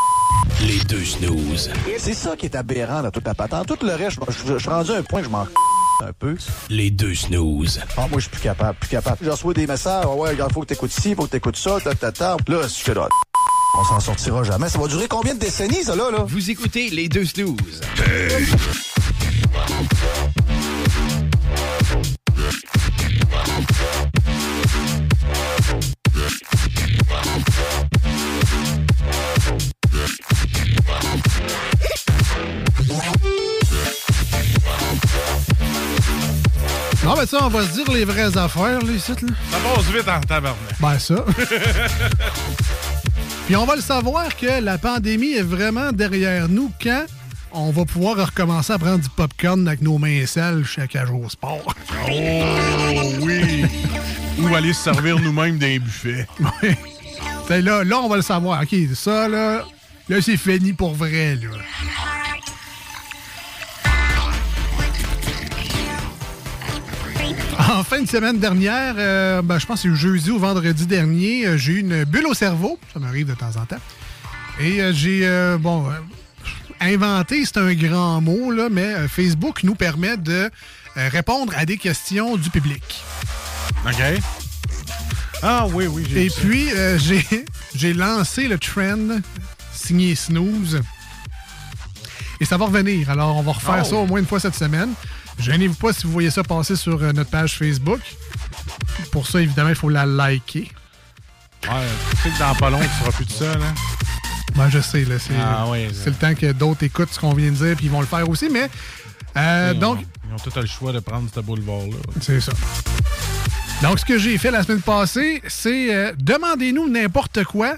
[0.64, 1.70] Les deux snooze.
[1.98, 3.66] C'est ça qui est aberrant dans toute la patente.
[3.66, 5.46] Tout le reste, je, suis rendu à un point que je m'en
[6.00, 6.36] un peu.
[6.68, 7.80] Les deux snooze.
[7.96, 9.18] Ah, moi, je suis plus capable, plus capable.
[9.22, 11.78] Je reçois des messages, Ah ouais, il faut que t'écoutes ci, faut que t'écoutes ça,
[11.82, 12.36] ta, ta, ta.
[12.46, 13.08] Là, je fais là.
[13.78, 14.68] On s'en sortira jamais.
[14.68, 16.24] Ça va durer combien de décennies, ça, là, là?
[16.26, 17.80] Vous écoutez les deux snooze.
[37.18, 38.92] Ben ça, on va se dire les vraies affaires, là.
[38.96, 40.56] Ça passe vite en tabarnak.
[40.78, 41.16] Ben ça.
[43.46, 47.06] Puis on va le savoir que la pandémie est vraiment derrière nous quand
[47.50, 51.74] on va pouvoir recommencer à prendre du popcorn avec nos mains sales Cage au Sport.
[52.08, 52.10] Oh
[53.22, 53.64] oui!
[54.38, 56.28] Ou aller se servir nous-mêmes d'un buffet.
[57.50, 57.62] Oui.
[57.62, 58.62] Là, là, on va le savoir.
[58.62, 59.64] OK, ça, là,
[60.08, 61.48] là, c'est fini pour vrai, là.
[67.72, 71.46] En fin de semaine dernière, euh, ben, je pense que c'est jeudi ou vendredi dernier,
[71.46, 72.78] euh, j'ai eu une bulle au cerveau.
[72.94, 73.80] Ça m'arrive de temps en temps.
[74.58, 75.28] Et euh, j'ai,
[75.58, 75.84] bon,
[76.80, 80.50] inventé, c'est un grand mot, là, mais Facebook nous permet de
[80.96, 82.82] répondre à des questions du public.
[83.86, 84.02] OK.
[85.42, 87.24] Ah oui, oui, j'ai Et puis, j'ai,
[87.74, 89.20] j'ai lancé le trend
[89.74, 90.80] signé Snooze.
[92.40, 93.10] Et ça va revenir.
[93.10, 93.84] Alors, on va refaire Oh.
[93.84, 94.94] ça au moins une fois cette semaine.
[95.38, 98.00] Gênez-vous pas si vous voyez ça passer sur euh, notre page Facebook.
[99.12, 100.70] Pour ça, évidemment, il faut la liker.
[101.64, 101.70] Ouais,
[102.10, 103.66] tu sais que dans pas long, tu seras plus de ça, là.
[104.56, 107.50] Ben, je sais, là, c'est, Ah oui, le temps que d'autres écoutent ce qu'on vient
[107.50, 108.48] de dire, puis ils vont le faire aussi.
[108.48, 108.68] Mais,
[109.36, 109.98] euh, Ils ont- donc,
[110.28, 111.96] Ils ont tout le choix de prendre ce boulevard-là.
[112.20, 112.52] C'est ça.
[113.82, 117.76] Donc, ce que j'ai fait la semaine passée, c'est euh, demandez-nous n'importe quoi,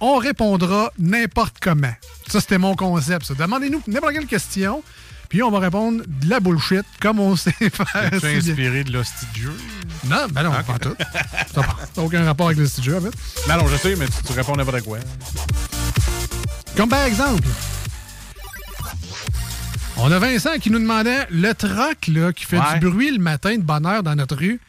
[0.00, 1.92] on répondra n'importe comment.
[2.28, 3.32] Ça, c'était mon concept.
[3.36, 4.82] Demandez-nous n'importe quelle question,
[5.30, 8.10] puis on va répondre de la bullshit comme on sait faire.
[8.20, 8.36] Bien.
[8.36, 9.56] inspiré de l'hostie de jeu?
[10.06, 10.66] Non, ben non, Ok.
[10.66, 10.94] pas tout.
[11.54, 13.48] Ça n'a aucun rapport avec le petit jeu, en fait.
[13.48, 14.98] Non, non, je sais, mais tu, tu réponds n'importe quoi.
[16.76, 17.42] Comme par exemple,
[19.96, 22.78] on a Vincent qui nous demandait le troc là, qui fait Ouais.
[22.78, 24.60] du bruit le matin de bonne heure dans notre rue.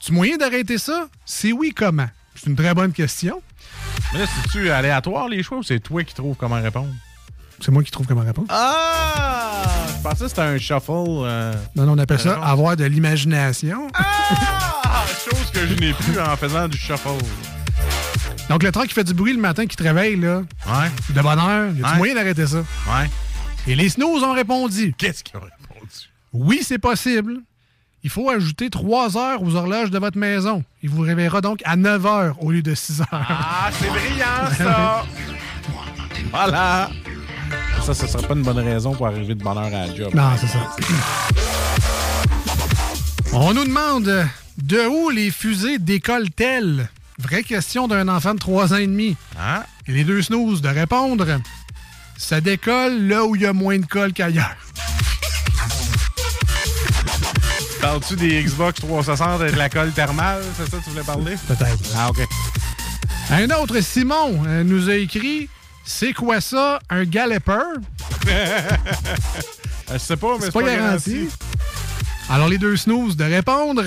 [0.00, 1.08] Tu moyen d'arrêter ça?
[1.24, 2.08] C'est oui, comment?
[2.36, 3.42] C'est une très bonne question.
[4.12, 6.92] Mais là, c'est-tu aléatoire les choix ou c'est toi qui trouves comment répondre?
[7.60, 8.46] C'est moi qui trouve comment répondre.
[8.50, 9.64] Ah!
[9.96, 10.90] Je pensais que c'était un shuffle.
[10.90, 13.88] euh, Non, non, on appelle ça avoir de l'imagination.
[13.94, 15.04] Ah!
[15.24, 17.08] Chose que je n'ai plus en faisant du shuffle.
[18.48, 20.90] Donc, le troc qui fait du bruit le matin, qui te réveille, là, Ouais.
[21.10, 21.96] de bonne heure, y a-tu Ouais.
[21.98, 22.58] moyen d'arrêter ça?
[22.58, 23.10] Ouais.
[23.66, 24.94] Et les snooze ont répondu.
[24.96, 25.90] Qu'est-ce qu'ils ont répondu?
[26.32, 27.38] Oui, c'est possible.
[28.04, 30.62] Il faut ajouter 3 heures aux horloges de votre maison.
[30.82, 33.06] Il vous réveillera donc à 9 heures au lieu de 6 heures.
[33.12, 35.04] Ah, c'est brillant, ça!
[36.30, 36.90] voilà!
[37.88, 40.14] Ça, ce serait pas une bonne raison pour arriver de bonne heure à la job.
[40.14, 40.76] Non, c'est ça.
[43.32, 44.26] On nous demande
[44.58, 46.90] de où les fusées décollent-elles?
[47.18, 49.16] Vraie question d'un enfant de 3 ans et demi.
[49.40, 49.62] Hein?
[49.86, 51.40] Et les deux snooze de répondre.
[52.18, 54.58] Ça décolle là où il y a moins de colle qu'ailleurs.
[57.80, 60.42] Parles-tu des Xbox 360 avec la colle thermale?
[60.58, 61.36] C'est ça que tu voulais parler?
[61.46, 61.78] Peut-être.
[61.96, 62.20] Ah, OK.
[63.30, 65.48] Un autre, Simon, euh, nous a écrit
[65.90, 67.80] C'est quoi ça, un galloper?
[69.90, 71.30] Je sais pas, mais C'est pas garanti.
[72.28, 73.82] Alors, les deux snooze de répondre.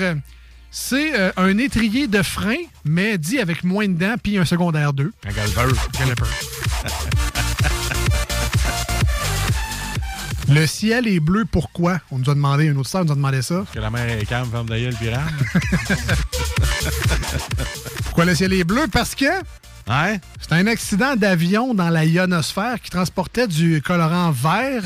[0.72, 4.92] C'est euh, un étrier de frein, mais dit avec moins de dents, puis un secondaire
[4.92, 5.12] 2.
[5.24, 5.72] Un galper.
[5.96, 6.24] Galloper.
[10.48, 12.00] Le ciel est bleu, pourquoi?
[12.10, 13.64] On nous a demandé, un autre sœur nous a demandé ça.
[13.72, 15.22] Que la mère est calme, ferme d'ailleurs le pirate.
[18.04, 18.88] Pourquoi le ciel est bleu?
[18.92, 19.24] Parce que
[19.88, 20.20] Ouais.
[20.40, 24.84] c'est un accident d'avion dans la ionosphère qui transportait du colorant vert.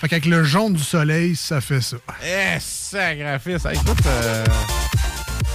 [0.00, 1.96] Fait qu'avec le jaune du soleil, ça fait ça.
[2.24, 3.66] Eh, sacrifice.
[3.72, 4.44] Écoute, euh,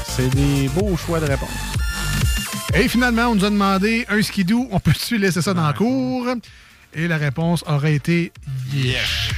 [0.07, 1.49] c'est des beaux choix de réponse.
[2.75, 6.27] Et finalement, on nous a demandé un skidoo, on peut-tu laisser ça dans la cour?
[6.93, 8.31] Et la réponse aurait été
[8.73, 9.29] yes.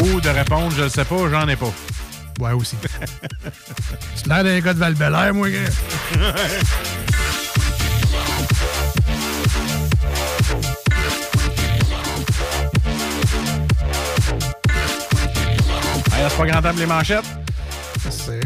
[0.00, 1.72] Ou de répondre, je le sais pas, j'en ai pas.
[2.40, 2.76] Ouais, aussi.
[4.14, 4.94] C'est l'air d'un gars de val
[5.32, 5.58] moi, gars.
[16.14, 17.24] Hey, c'est pas grand pour les manchettes?
[18.10, 18.40] C'est...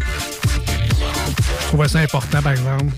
[1.61, 2.93] Je trouvais ça important, par exemple.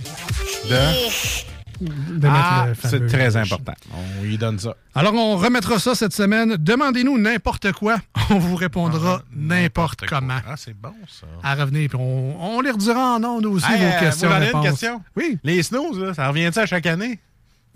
[0.68, 1.37] De?
[1.80, 3.72] De mettre Ah, c'est très important.
[3.92, 4.74] On lui donne ça.
[4.94, 6.56] Alors, on remettra ça cette semaine.
[6.58, 7.98] Demandez-nous n'importe quoi.
[8.30, 10.38] On vous répondra n'importe comment.
[10.46, 11.26] Ah, c'est bon, ça.
[11.42, 14.28] À revenir, puis on, on les redira en ondes aussi, Hey, vos euh, questions.
[14.28, 15.02] vous avez une question?
[15.16, 15.38] Oui.
[15.44, 17.18] Les là, ça revient-tu à chaque année?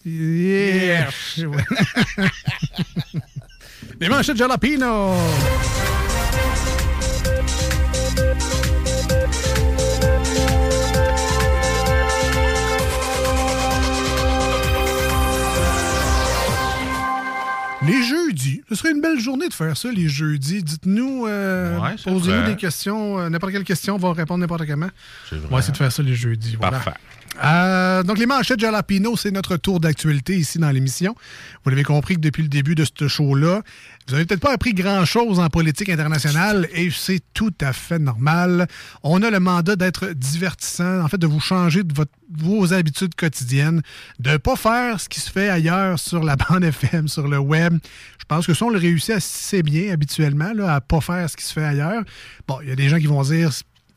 [0.04, 1.08] Yeah.
[1.38, 1.64] Ouais.
[4.00, 5.14] Les manchettes jalapeno.
[17.86, 20.62] Les jeudis, ce serait une belle journée de faire ça, les jeudis.
[20.62, 24.88] Dites-nous, euh, Ouais, posez-nous des questions, euh, n'importe quelle question, on va répondre n'importe comment.
[25.32, 26.56] On va essayer de faire ça les jeudis.
[26.56, 26.78] voilà.
[26.78, 26.98] Parfait.
[27.42, 31.16] Euh, donc, les manchettes Jalapino, c'est notre tour d'actualité ici dans l'émission.
[31.64, 33.62] Vous l'avez compris que depuis le début de ce show-là,
[34.08, 38.66] vous n'avez peut-être pas appris grand-chose en politique internationale et c'est tout à fait normal.
[39.02, 41.94] On a le mandat d'être divertissant, en fait, de vous changer de
[42.36, 43.82] vos habitudes quotidiennes,
[44.18, 47.38] de ne pas faire ce qui se fait ailleurs sur la bande FM, sur le
[47.38, 47.78] web.
[48.18, 51.30] Je pense que ça, on le réussit assez bien habituellement, là, à ne pas faire
[51.30, 52.02] ce qui se fait ailleurs.
[52.48, 53.52] Bon, il y a des gens qui vont dire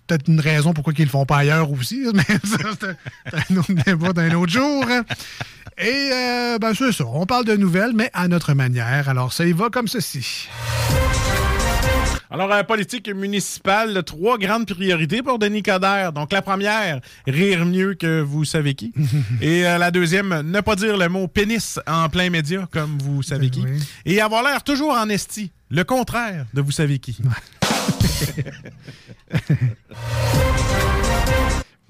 [0.08, 3.74] peut-être une raison pourquoi ils le font pas ailleurs aussi, mais ça, c'est un- autre
[3.86, 4.86] débat d'un autre jour.
[5.78, 9.10] Et euh, ben, c'est ça, on parle de nouvelles, mais à notre manière.
[9.10, 10.48] Alors, ça y va comme ceci.
[12.32, 16.12] Alors, euh, politique municipale, trois grandes priorités pour Denis Coderre.
[16.12, 18.94] Donc, la première, rire mieux que vous savez qui.
[19.42, 23.22] Et euh, la deuxième, ne pas dire le mot pénis en plein média, comme vous
[23.24, 23.64] savez qui.
[24.06, 25.52] Et avoir l'air toujours en esti.
[25.70, 27.18] Le contraire de vous savez qui.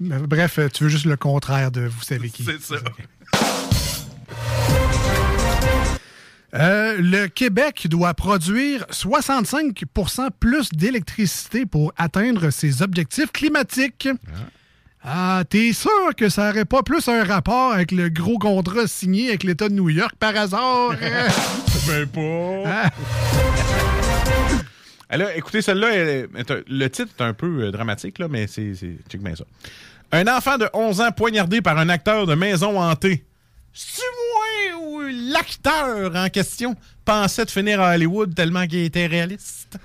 [0.00, 2.44] Bref, tu veux juste le contraire de vous savez qui.
[2.44, 2.76] C'est ça.
[6.54, 14.08] Euh, le Québec doit produire 65% plus d'électricité pour atteindre ses objectifs climatiques.
[15.04, 19.28] Ah, t'es sûr que ça n'aurait pas plus un rapport avec le gros contrat signé
[19.28, 20.94] avec l'État de New York par hasard?
[21.86, 22.62] Ben pas.
[22.66, 22.90] Ah.
[25.10, 26.26] Là, écoutez, celle-là,
[26.68, 28.72] le titre est un peu euh, dramatique, là, mais c'est.
[29.08, 29.44] Check bien ça.
[30.12, 33.24] Un enfant de 11 ans poignardé par un acteur de maison hantée.
[33.72, 34.02] C'est
[34.72, 35.00] moi ou
[35.32, 36.74] l'acteur en question
[37.04, 39.78] pensait de finir à Hollywood tellement qu'il était réaliste?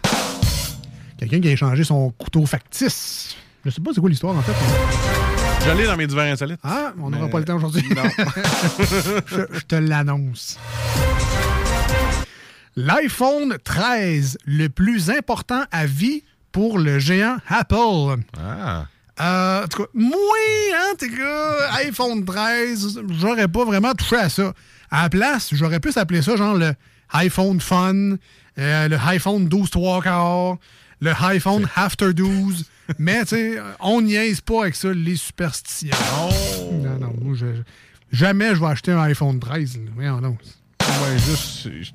[1.17, 3.35] Quelqu'un qui a échangé son couteau factice.
[3.65, 4.53] Je sais pas c'est quoi l'histoire en fait.
[4.53, 6.59] mais- J'allais dans mes divers insolites.
[6.63, 7.83] Ah, on n'aura Mais- pas le temps aujourd'hui.
[7.95, 8.03] Non.
[9.27, 10.57] je, je te l'annonce.
[12.75, 18.21] L'iPhone 13, le plus important à vie pour le géant Apple.
[18.39, 18.85] Ah.
[19.19, 20.17] Euh, en tout cas, moi,
[20.75, 24.53] hein, t'es gars, iPhone 13, j'aurais pas vraiment touché à ça.
[24.89, 26.73] À la place, j'aurais pu s'appeler ça genre le
[27.13, 28.15] iPhone Fun,
[28.57, 30.57] euh, le iPhone 12 3 quarts,
[31.01, 32.65] le iPhone After 12.
[32.99, 35.95] Mais, tu sais, on niaise pas avec ça, les superstitions.
[36.73, 37.61] Non, non, moi, je-
[38.11, 39.77] jamais je vais acheter un iPhone 13.
[39.77, 39.91] là.
[39.95, 40.39] Voyons donc.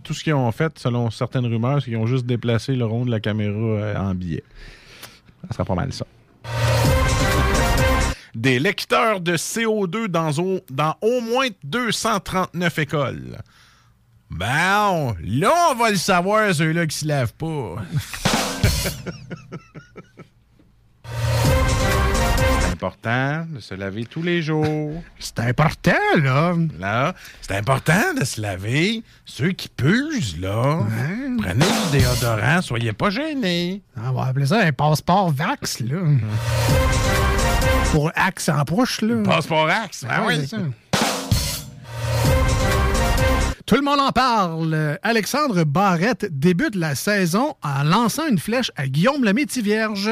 [0.02, 3.04] Tout ce qu'ils ont fait, selon certaines rumeurs, c'est qu'ils ont juste déplacé le rond
[3.04, 4.44] de la caméra euh, en billet.
[5.48, 6.06] Ça sera pas mal ça.
[8.34, 13.38] Des lecteurs de CO2 dans au, dans au moins 239 écoles.
[14.28, 17.76] Bon, là, on va le savoir, ceux-là qui se lavent pas.
[22.78, 25.02] C'est important de se laver tous les jours.
[25.18, 26.54] C'est important, là.
[26.78, 29.02] Là, c'est important de se laver.
[29.24, 30.80] Ceux qui puent, là,
[31.38, 33.82] prenez du déodorant, soyez pas gênés.
[33.96, 35.96] On va appeler ça un passeport Vax, là.
[37.92, 39.22] Pour Axe en poche, là.
[39.24, 40.46] Passeport Axe, ben Ouais, oui.
[40.46, 40.58] ça.
[43.64, 44.98] Tout le monde en parle.
[45.02, 50.10] Alexandre Barrette débute la saison en lançant une flèche à Guillaume le Métis-Vierge.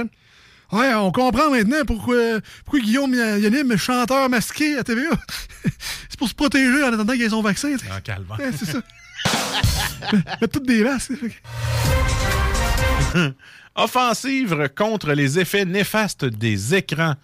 [0.74, 5.10] Ouais, on comprend maintenant pourquoi, pourquoi Guillaume y anime chanteur masqué à TVA.
[6.08, 7.78] c'est pour se protéger en attendant qu'il ait son vaccin.
[7.78, 7.92] sais.
[7.92, 8.36] En calvant.
[8.36, 8.78] Ouais, c'est ça.
[10.40, 11.12] Mettre toutes des masques.
[13.76, 17.14] Offensive contre les effets néfastes des écrans.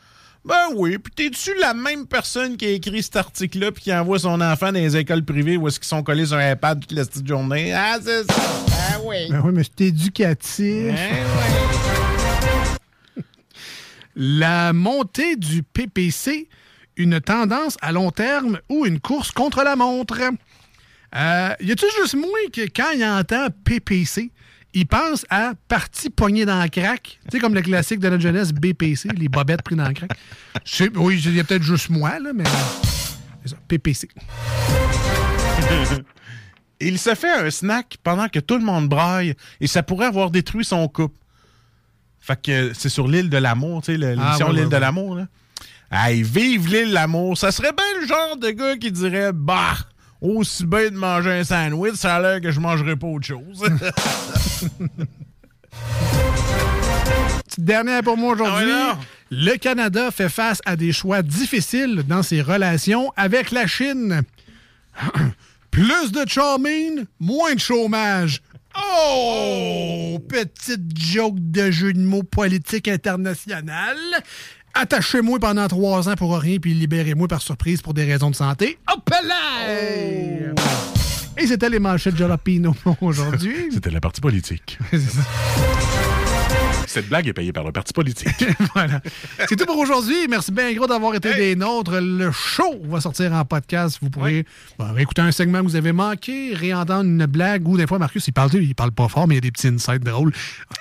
[0.44, 4.20] Ben oui, puis t'es-tu la même personne qui a écrit cet article-là puis qui envoie
[4.20, 6.92] son enfant dans les écoles privées où est-ce qu'ils sont collés sur un iPad toute
[6.92, 7.74] la petite journée?
[7.74, 8.40] Ah, c'est ça!
[8.92, 9.28] Ah oui!
[9.28, 10.94] Ben oui, mais c'est éducatif.
[14.16, 16.48] La montée du PPC,
[16.96, 20.20] une tendance à long terme ou une course contre la montre?
[21.16, 24.30] Euh, y a-tu juste moi que quand il entend PPC,
[24.74, 27.18] il pense à partie poignée dans le crack?
[27.24, 30.10] Tu sais, comme le classique de notre jeunesse, BPC, les bobettes prises dans le crack.
[30.96, 32.44] Oui, il y a peut-être juste moi, là, mais.
[33.68, 34.08] PPC.
[36.82, 40.30] Il se fait un snack pendant que tout le monde braille et ça pourrait avoir
[40.30, 41.14] détruit son couple.
[42.20, 44.74] Fait que c'est sur l'île de l'amour, tu sais, l'émission Ah, ouais, L'île ouais, de
[44.74, 44.80] ouais.
[44.80, 45.26] l'amour, là.
[45.92, 47.36] Hey, vive l'île de l'amour.
[47.36, 49.74] Ça serait bien le genre de gars qui dirait, bah,
[50.20, 53.62] aussi bien de manger un sandwich, ça a l'air que je mangerai pas autre chose.
[57.44, 58.70] Petite dernière pour moi aujourd'hui.
[58.72, 58.98] Ah
[59.32, 64.22] le Canada fait face à des choix difficiles dans ses relations avec la Chine.
[65.70, 68.42] Plus de charming, moins de chômage.
[68.76, 70.18] Oh!
[70.28, 73.96] Petite joke de jeu de mots politique international.
[74.74, 78.78] Attachez-moi pendant trois ans pour rien, puis libérez-moi par surprise pour des raisons de santé.
[78.92, 80.54] Hop là!
[81.36, 83.68] Et c'était les manchettes Jalapino aujourd'hui.
[83.72, 84.78] C'était la partie politique.
[86.90, 88.44] Cette blague est payée par le parti politique.
[88.74, 89.00] voilà.
[89.48, 90.26] C'est tout pour aujourd'hui.
[90.28, 92.00] Merci bien gros d'avoir été des nôtres.
[92.00, 93.98] Le show va sortir en podcast.
[94.02, 94.44] Vous pourrez
[94.76, 98.26] bon, réécouter un segment que vous avez manqué, réentendre une blague ou des fois, Marcus,
[98.26, 100.32] il parle, il parle pas fort, mais il y a des petits insights drôles.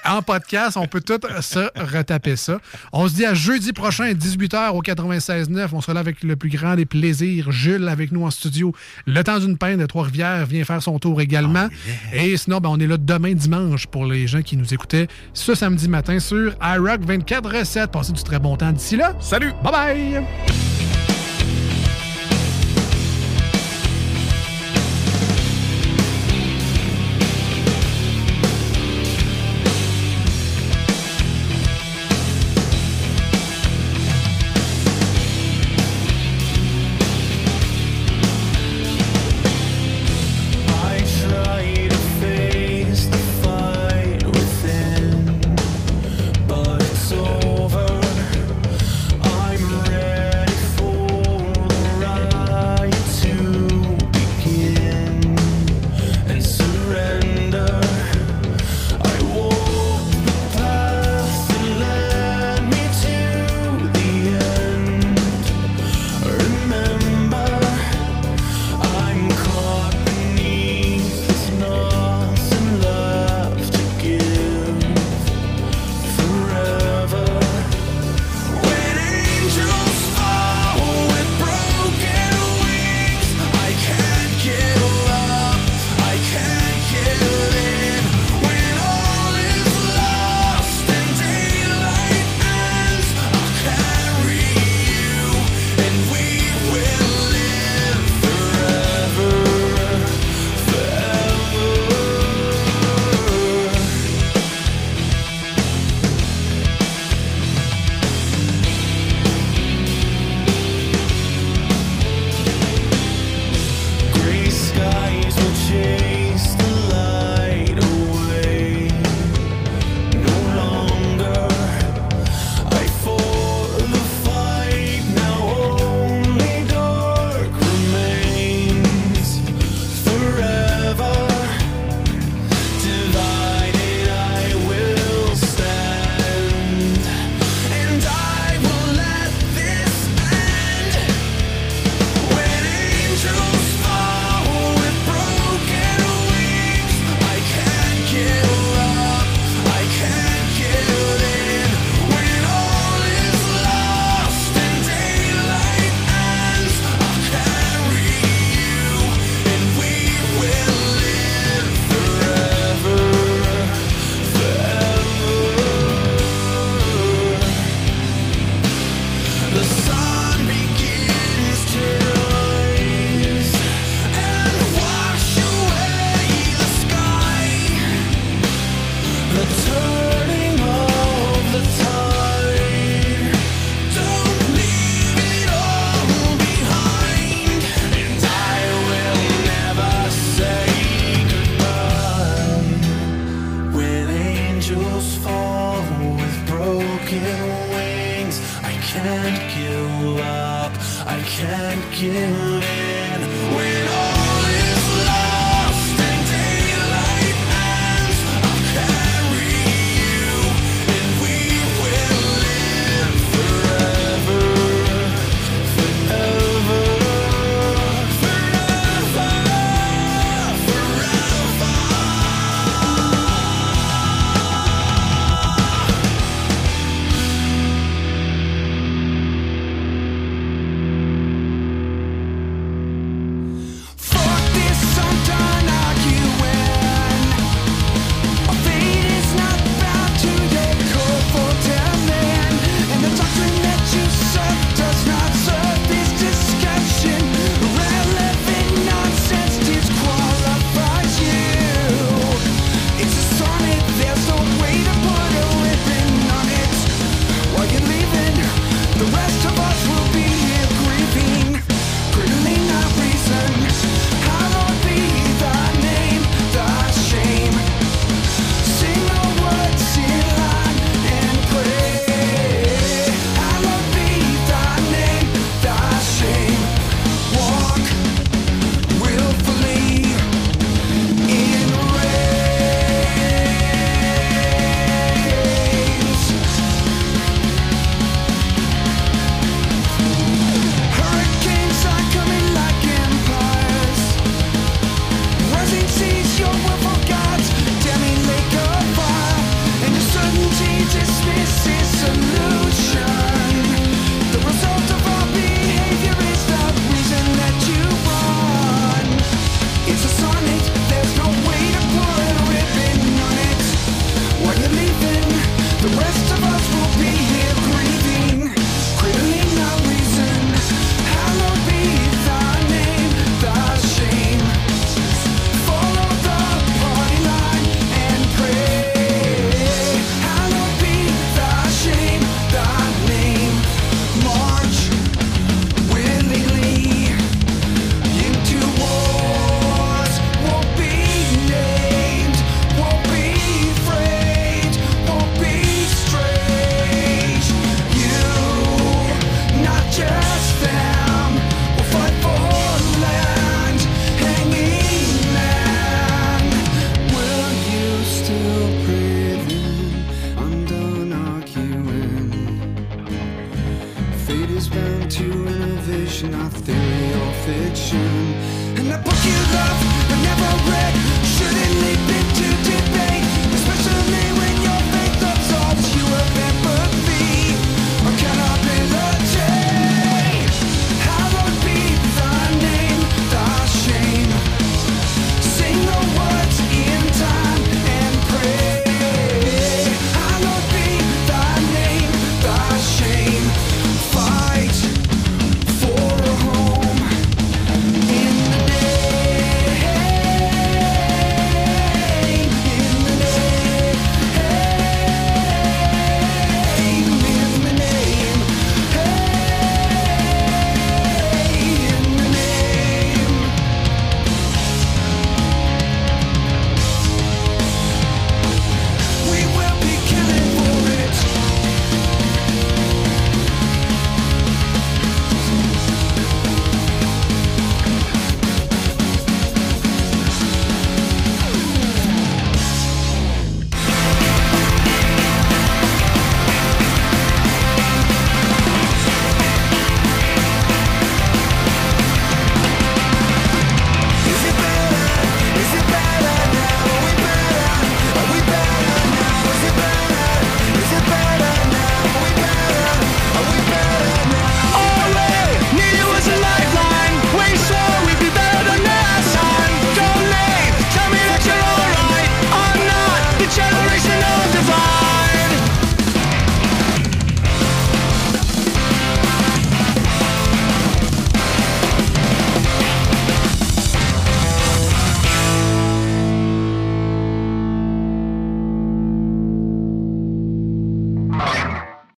[0.03, 2.59] En podcast, on peut tout se retaper ça.
[2.91, 5.69] On se dit à jeudi prochain, 18h au 96.9.
[5.73, 7.51] On sera là avec le plus grand des plaisirs.
[7.51, 8.73] Jules avec nous en studio.
[9.05, 11.67] Le temps d'une peine de Trois-Rivières vient faire son tour également.
[12.13, 15.53] Et sinon, ben, on est là demain dimanche pour les gens qui nous écoutaient ce
[15.53, 17.91] samedi matin sur iRock 24 recettes.
[17.91, 19.13] Passez du très bon temps d'ici là.
[19.19, 19.53] Salut!
[19.63, 20.88] Bye bye!